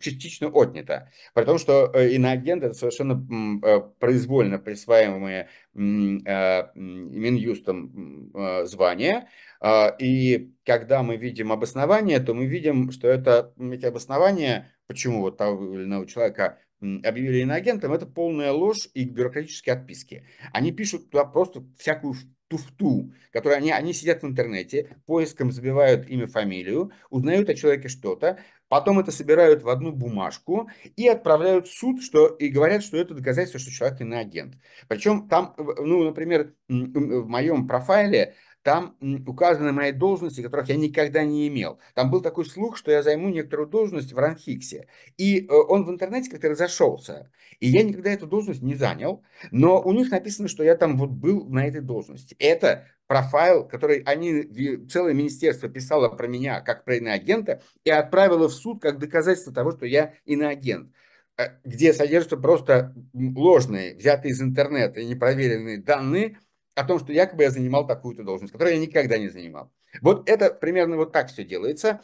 частично 0.00 0.48
отнято. 0.48 1.10
При 1.32 1.44
том, 1.44 1.58
что 1.58 1.90
э, 1.94 2.10
иноагент 2.10 2.62
это 2.62 2.74
совершенно 2.74 3.26
э, 3.64 3.80
произвольно 3.98 4.58
присваиваемые 4.58 5.48
э, 5.74 6.62
Минюстом 6.74 8.30
звания, 8.66 9.28
а, 9.66 9.96
и 9.98 10.52
когда 10.66 11.02
мы 11.02 11.16
видим 11.16 11.50
обоснование, 11.50 12.20
то 12.20 12.34
мы 12.34 12.44
видим, 12.44 12.90
что 12.90 13.08
это 13.08 13.54
эти 13.58 13.86
обоснования, 13.86 14.70
почему 14.86 15.22
вот 15.22 15.38
того 15.38 15.74
или 15.74 15.84
иного 15.84 16.06
человека 16.06 16.58
объявили 17.02 17.40
иноагентом, 17.40 17.92
это 17.92 18.06
полная 18.06 18.52
ложь 18.52 18.88
и 18.94 19.04
бюрократические 19.04 19.74
отписки. 19.74 20.26
Они 20.52 20.72
пишут 20.72 21.10
туда 21.10 21.24
просто 21.24 21.64
всякую 21.78 22.14
туфту, 22.48 23.12
которую 23.32 23.58
они, 23.58 23.72
они 23.72 23.92
сидят 23.92 24.22
в 24.22 24.26
интернете, 24.26 24.96
поиском 25.06 25.50
забивают 25.50 26.08
имя, 26.08 26.26
фамилию, 26.26 26.92
узнают 27.10 27.48
о 27.48 27.54
человеке 27.54 27.88
что-то, 27.88 28.38
потом 28.68 28.98
это 28.98 29.10
собирают 29.10 29.62
в 29.62 29.68
одну 29.68 29.92
бумажку 29.92 30.68
и 30.96 31.08
отправляют 31.08 31.66
в 31.68 31.76
суд, 31.76 32.02
что, 32.02 32.26
и 32.26 32.48
говорят, 32.48 32.82
что 32.82 32.96
это 32.96 33.14
доказательство, 33.14 33.58
что 33.60 33.70
человек 33.70 34.00
иноагент. 34.00 34.54
Причем 34.88 35.28
там, 35.28 35.54
ну, 35.56 36.04
например, 36.04 36.54
в 36.68 37.28
моем 37.28 37.66
профайле 37.66 38.34
там 38.64 38.96
указаны 39.26 39.72
мои 39.72 39.92
должности, 39.92 40.40
которых 40.40 40.70
я 40.70 40.76
никогда 40.76 41.22
не 41.22 41.46
имел. 41.48 41.78
Там 41.94 42.10
был 42.10 42.22
такой 42.22 42.46
слух, 42.46 42.78
что 42.78 42.90
я 42.90 43.02
займу 43.02 43.28
некоторую 43.28 43.68
должность 43.68 44.14
в 44.14 44.18
Ранхиксе. 44.18 44.88
И 45.18 45.40
э, 45.40 45.52
он 45.52 45.84
в 45.84 45.90
интернете 45.90 46.30
как-то 46.30 46.48
разошелся. 46.48 47.30
И 47.60 47.68
я 47.68 47.82
никогда 47.82 48.10
эту 48.10 48.26
должность 48.26 48.62
не 48.62 48.74
занял, 48.74 49.22
но 49.50 49.82
у 49.82 49.92
них 49.92 50.10
написано, 50.10 50.48
что 50.48 50.64
я 50.64 50.76
там 50.76 50.96
вот 50.96 51.10
был 51.10 51.46
на 51.46 51.66
этой 51.66 51.82
должности. 51.82 52.34
Это 52.38 52.86
профайл, 53.06 53.68
который 53.68 53.98
они, 54.06 54.86
целое 54.88 55.12
министерство 55.12 55.68
писало 55.68 56.08
про 56.08 56.26
меня 56.26 56.62
как 56.62 56.84
про 56.84 56.96
иноагента 56.96 57.60
и 57.84 57.90
отправило 57.90 58.48
в 58.48 58.54
суд 58.54 58.80
как 58.80 58.98
доказательство 58.98 59.52
того, 59.52 59.72
что 59.72 59.84
я 59.84 60.14
иноагент 60.24 60.90
э, 61.36 61.48
где 61.64 61.92
содержатся 61.92 62.38
просто 62.38 62.94
ложные, 63.12 63.94
взятые 63.94 64.32
из 64.32 64.40
интернета 64.40 65.00
и 65.00 65.06
непроверенные 65.06 65.82
данные, 65.82 66.38
о 66.74 66.84
том, 66.84 66.98
что 66.98 67.12
якобы 67.12 67.44
я 67.44 67.50
занимал 67.50 67.86
такую-то 67.86 68.24
должность, 68.24 68.52
которую 68.52 68.74
я 68.74 68.80
никогда 68.80 69.18
не 69.18 69.28
занимал. 69.28 69.72
Вот 70.02 70.28
это 70.28 70.50
примерно 70.50 70.96
вот 70.96 71.12
так 71.12 71.30
все 71.30 71.44
делается. 71.44 72.00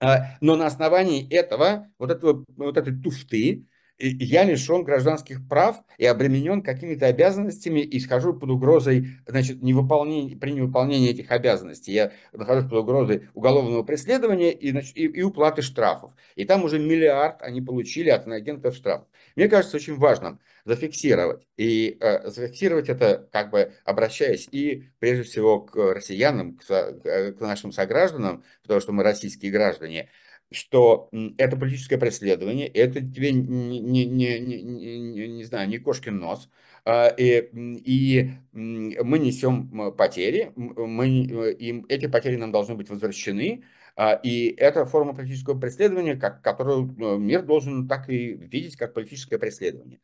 А, 0.00 0.36
но 0.40 0.56
на 0.56 0.66
основании 0.66 1.28
этого, 1.32 1.92
вот, 1.98 2.10
этого, 2.10 2.44
вот 2.56 2.76
этой 2.76 2.98
туфты, 3.00 3.66
я 4.02 4.44
лишен 4.44 4.82
гражданских 4.82 5.46
прав 5.48 5.76
и 5.96 6.04
обременен 6.04 6.62
какими-то 6.62 7.06
обязанностями 7.06 7.80
и 7.80 8.00
схожу 8.00 8.34
под 8.34 8.50
угрозой, 8.50 9.08
значит, 9.26 9.62
невыполнения, 9.62 10.36
при 10.36 10.52
невыполнении 10.52 11.10
этих 11.10 11.30
обязанностей. 11.30 11.92
Я 11.92 12.12
нахожусь 12.32 12.64
под 12.64 12.80
угрозой 12.80 13.28
уголовного 13.34 13.82
преследования 13.84 14.52
и, 14.52 14.70
значит, 14.72 14.96
и, 14.96 15.04
и 15.04 15.22
уплаты 15.22 15.62
штрафов. 15.62 16.12
И 16.34 16.44
там 16.44 16.64
уже 16.64 16.78
миллиард 16.78 17.42
они 17.42 17.62
получили 17.62 18.10
от 18.10 18.26
агентов 18.26 18.74
штрафов. 18.74 19.06
Мне 19.36 19.48
кажется 19.48 19.76
очень 19.76 19.96
важным 19.96 20.40
зафиксировать. 20.64 21.46
И 21.56 21.96
э, 22.00 22.28
зафиксировать 22.28 22.88
это, 22.88 23.28
как 23.32 23.50
бы 23.50 23.72
обращаясь 23.84 24.48
и 24.50 24.88
прежде 24.98 25.22
всего 25.24 25.60
к 25.60 25.76
россиянам, 25.94 26.56
к, 26.56 26.64
к 26.64 27.40
нашим 27.40 27.72
согражданам, 27.72 28.44
потому 28.62 28.80
что 28.80 28.92
мы 28.92 29.02
российские 29.02 29.52
граждане, 29.52 30.08
что 30.52 31.08
это 31.38 31.56
политическое 31.56 31.98
преследование, 31.98 32.68
это 32.68 33.00
тебе 33.00 33.32
не, 33.32 33.80
не, 33.80 34.06
не, 34.06 34.40
не, 34.40 35.28
не, 35.28 35.44
знаю, 35.44 35.68
не 35.68 35.78
кошкин 35.78 36.18
нос, 36.18 36.48
а, 36.84 37.08
и, 37.08 37.50
и 37.52 38.30
мы 38.52 39.18
несем 39.18 39.92
потери, 39.96 40.52
мы, 40.56 41.08
и 41.08 41.84
эти 41.88 42.06
потери 42.06 42.36
нам 42.36 42.52
должны 42.52 42.74
быть 42.74 42.90
возвращены, 42.90 43.64
а, 43.94 44.14
и 44.14 44.48
это 44.56 44.84
форма 44.84 45.14
политического 45.14 45.58
преследования, 45.58 46.16
как, 46.16 46.42
которую 46.42 46.94
э, 46.98 47.18
мир 47.18 47.42
должен 47.42 47.88
так 47.88 48.08
и 48.08 48.32
видеть, 48.32 48.76
как 48.76 48.94
политическое 48.94 49.38
преследование. 49.38 50.00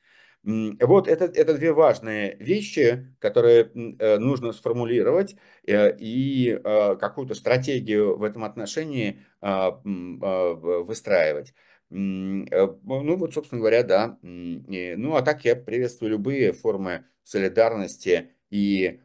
Вот 0.49 1.09
это, 1.09 1.27
это 1.27 1.55
две 1.55 1.73
важные 1.73 2.37
вещи, 2.37 3.15
которые 3.19 3.71
э, 3.99 4.17
нужно 4.17 4.53
сформулировать 4.53 5.37
э, 5.67 5.95
и 5.99 6.59
какую-то 6.63 7.35
стратегию 7.35 8.17
в 8.17 8.23
этом 8.23 8.45
отношении 8.45 9.21
а, 9.43 9.79
а, 9.85 10.55
выстраивать. 10.55 11.53
Ну 11.91 13.17
вот, 13.17 13.35
собственно 13.35 13.61
говоря, 13.61 13.83
да. 13.83 14.19
Ну 14.23 15.17
а 15.17 15.23
так 15.23 15.45
я 15.45 15.55
приветствую 15.55 16.13
любые 16.13 16.53
формы 16.53 17.05
солидарности 17.23 18.31
и 18.51 19.01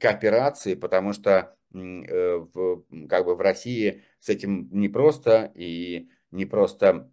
кооперации, 0.00 0.74
потому 0.74 1.12
что 1.12 1.56
в, 1.70 2.82
как 3.08 3.24
бы 3.24 3.34
в 3.34 3.40
России 3.40 4.02
с 4.18 4.28
этим 4.28 4.68
непросто 4.72 5.52
и 5.54 6.08
не 6.30 6.44
просто 6.44 7.10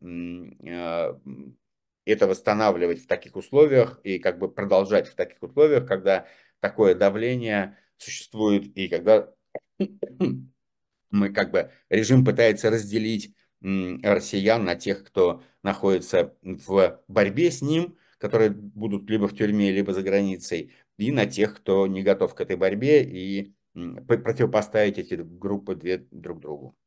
это 2.11 2.27
восстанавливать 2.27 3.03
в 3.03 3.07
таких 3.07 3.35
условиях 3.35 3.99
и 4.03 4.19
как 4.19 4.39
бы 4.39 4.51
продолжать 4.51 5.07
в 5.07 5.15
таких 5.15 5.41
условиях, 5.41 5.87
когда 5.87 6.27
такое 6.59 6.95
давление 6.95 7.77
существует 7.97 8.65
и 8.77 8.87
когда 8.87 9.31
мы 11.11 11.29
как 11.29 11.51
бы 11.51 11.71
режим 11.89 12.25
пытается 12.25 12.69
разделить 12.69 13.35
россиян 13.61 14.63
на 14.63 14.75
тех, 14.75 15.03
кто 15.03 15.43
находится 15.63 16.35
в 16.41 17.01
борьбе 17.07 17.49
с 17.49 17.61
ним, 17.61 17.97
которые 18.17 18.51
будут 18.51 19.09
либо 19.09 19.27
в 19.27 19.35
тюрьме, 19.35 19.71
либо 19.71 19.93
за 19.93 20.03
границей, 20.03 20.71
и 20.97 21.11
на 21.11 21.25
тех, 21.25 21.55
кто 21.55 21.87
не 21.87 22.03
готов 22.03 22.35
к 22.35 22.41
этой 22.41 22.55
борьбе, 22.55 23.03
и 23.03 23.53
противопоставить 23.73 24.97
эти 24.97 25.15
группы 25.15 25.75
две 25.75 26.05
друг 26.11 26.39
другу. 26.39 26.77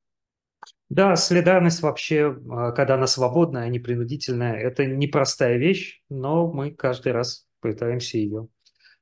Да, 0.90 1.16
солидарность 1.16 1.82
вообще, 1.82 2.34
а, 2.50 2.72
когда 2.72 2.94
она 2.94 3.06
свободная, 3.06 3.64
а 3.64 3.68
не 3.68 3.78
принудительная, 3.78 4.54
это 4.54 4.86
непростая 4.86 5.58
вещь, 5.58 6.02
но 6.08 6.50
мы 6.50 6.70
каждый 6.70 7.12
раз 7.12 7.46
пытаемся 7.60 8.16
ее 8.16 8.48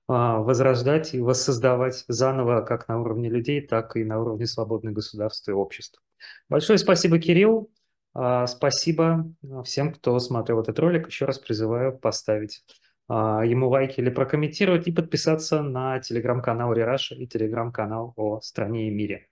а, 0.08 0.38
возрождать 0.38 1.14
и 1.14 1.20
воссоздавать 1.20 2.04
заново 2.08 2.62
как 2.62 2.88
на 2.88 3.00
уровне 3.00 3.28
людей, 3.28 3.60
так 3.60 3.96
и 3.96 4.04
на 4.04 4.20
уровне 4.20 4.46
свободных 4.46 4.94
государств 4.94 5.48
и 5.48 5.52
обществ. 5.52 6.02
Большое 6.48 6.78
спасибо, 6.78 7.20
Кирилл. 7.20 7.70
А, 8.14 8.48
спасибо 8.48 9.32
всем, 9.64 9.92
кто 9.92 10.18
смотрел 10.18 10.60
этот 10.60 10.76
ролик. 10.80 11.06
Еще 11.06 11.24
раз 11.24 11.38
призываю 11.38 11.96
поставить 11.96 12.64
ему 13.08 13.68
лайки 13.68 14.00
или 14.00 14.10
прокомментировать 14.10 14.88
и 14.88 14.92
подписаться 14.92 15.62
на 15.62 16.00
телеграм-канал 16.00 16.72
Рераша 16.72 17.14
и 17.14 17.28
телеграм-канал 17.28 18.12
о 18.16 18.40
стране 18.40 18.88
и 18.88 18.90
мире. 18.90 19.28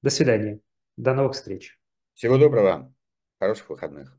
До 0.00 0.10
свидания. 0.10 0.60
До 0.98 1.14
новых 1.14 1.34
встреч. 1.34 1.78
Всего 2.14 2.38
доброго. 2.38 2.92
Хороших 3.38 3.70
выходных. 3.70 4.17